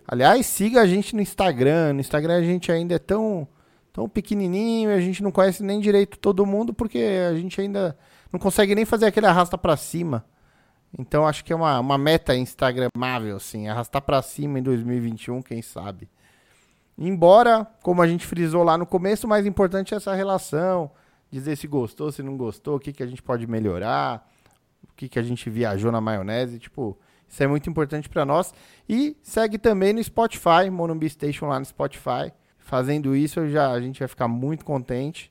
Aliás, 0.07 0.47
siga 0.47 0.83
a 0.83 0.87
gente 0.87 1.17
no 1.17 1.21
Instagram. 1.21 1.95
No 1.95 2.01
Instagram 2.01 2.37
a 2.37 2.43
gente 2.43 2.71
ainda 2.71 2.95
é 2.95 2.99
tão, 3.01 3.49
tão 3.93 4.09
pequenininho, 4.09 4.89
a 4.95 5.01
gente 5.01 5.21
não 5.21 5.33
conhece 5.33 5.65
nem 5.65 5.81
direito 5.81 6.17
todo 6.17 6.47
mundo 6.47 6.73
porque 6.73 7.01
a 7.29 7.35
gente 7.35 7.61
ainda 7.61 7.99
não 8.33 8.39
consegue 8.39 8.73
nem 8.73 8.85
fazer 8.85 9.07
aquele 9.07 9.27
arrasta 9.27 9.59
para 9.59 9.77
cima. 9.77 10.25
Então 10.97 11.27
acho 11.27 11.45
que 11.45 11.53
é 11.53 11.57
uma, 11.57 11.81
uma 11.81 11.99
meta 11.99 12.37
instagramável, 12.37 13.35
assim, 13.35 13.67
arrastar 13.67 14.01
para 14.01 14.23
cima 14.23 14.61
em 14.61 14.63
2021, 14.63 15.43
quem 15.43 15.61
sabe. 15.61 16.09
Embora, 16.97 17.67
como 17.83 18.01
a 18.01 18.07
gente 18.07 18.25
frisou 18.25 18.63
lá 18.63 18.79
no 18.79 18.87
começo, 18.87 19.27
o 19.27 19.29
mais 19.29 19.45
importante 19.45 19.93
é 19.93 19.97
essa 19.97 20.15
relação, 20.15 20.89
dizer 21.33 21.57
se 21.57 21.67
gostou, 21.67 22.13
se 22.13 22.23
não 22.23 22.37
gostou, 22.37 22.77
o 22.77 22.81
que, 22.81 22.93
que 22.93 23.03
a 23.03 23.07
gente 23.09 23.25
pode 23.25 23.45
melhorar, 23.45 24.25
o 24.85 24.95
que, 24.95 25.09
que 25.09 25.19
a 25.19 25.23
gente 25.23 25.51
viajou 25.51 25.91
na 25.91 26.01
maionese, 26.01 26.61
tipo, 26.61 26.97
isso 27.29 27.43
é 27.43 27.47
muito 27.47 27.69
importante 27.69 28.09
para 28.09 28.25
nós. 28.25 28.55
E 28.89 29.17
segue 29.23 29.59
também 29.59 29.93
no 29.93 30.03
Spotify, 30.03 30.71
Monumbi 30.71 31.09
Station 31.09 31.47
lá 31.47 31.59
no 31.59 31.65
Spotify. 31.65 32.33
Fazendo 32.59 33.15
isso, 33.15 33.49
já 33.49 33.71
a 33.71 33.81
gente 33.81 34.01
vai 34.01 34.09
ficar 34.09 34.29
muito 34.29 34.65
contente 34.65 35.31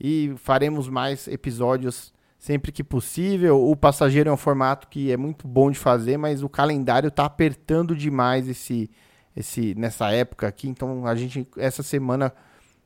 e 0.00 0.34
faremos 0.36 0.88
mais 0.88 1.26
episódios 1.28 2.12
sempre 2.38 2.70
que 2.70 2.84
possível. 2.84 3.68
O 3.68 3.74
passageiro 3.74 4.28
é 4.28 4.32
um 4.32 4.36
formato 4.36 4.88
que 4.88 5.10
é 5.10 5.16
muito 5.16 5.48
bom 5.48 5.70
de 5.70 5.78
fazer, 5.78 6.16
mas 6.16 6.42
o 6.42 6.48
calendário 6.48 7.08
está 7.08 7.24
apertando 7.24 7.96
demais 7.96 8.48
esse, 8.48 8.90
esse 9.34 9.74
nessa 9.74 10.10
época 10.12 10.46
aqui. 10.46 10.68
Então 10.68 11.06
a 11.06 11.14
gente 11.14 11.48
essa 11.56 11.82
semana 11.82 12.32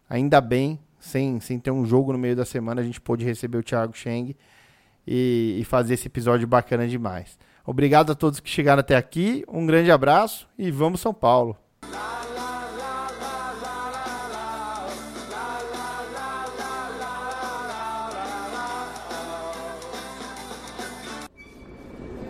ainda 0.09 0.40
bem, 0.40 0.78
sem, 0.98 1.40
sem 1.40 1.59
ter 1.59 1.70
um 1.70 1.84
jogo 1.84 2.12
no 2.12 2.18
meio 2.18 2.36
da 2.36 2.44
semana, 2.44 2.80
a 2.80 2.84
gente 2.84 3.00
pôde 3.00 3.24
receber 3.24 3.59
o 3.59 3.62
Thiago 3.62 3.96
Cheng 3.96 4.36
e, 5.06 5.59
e 5.60 5.64
fazer 5.64 5.94
esse 5.94 6.06
episódio 6.06 6.46
bacana 6.46 6.86
demais. 6.86 7.38
Obrigado 7.68 8.12
a 8.12 8.14
todos 8.14 8.40
que 8.40 8.48
chegaram 8.48 8.80
até 8.80 8.96
aqui. 8.96 9.44
Um 9.46 9.66
grande 9.66 9.90
abraço 9.90 10.48
e 10.58 10.70
vamos 10.70 11.02
São 11.02 11.12
Paulo. 11.12 11.54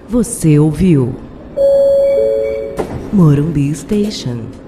Você 0.09 0.59
ouviu 0.59 1.15
Morumbi 3.13 3.73
Station. 3.73 4.68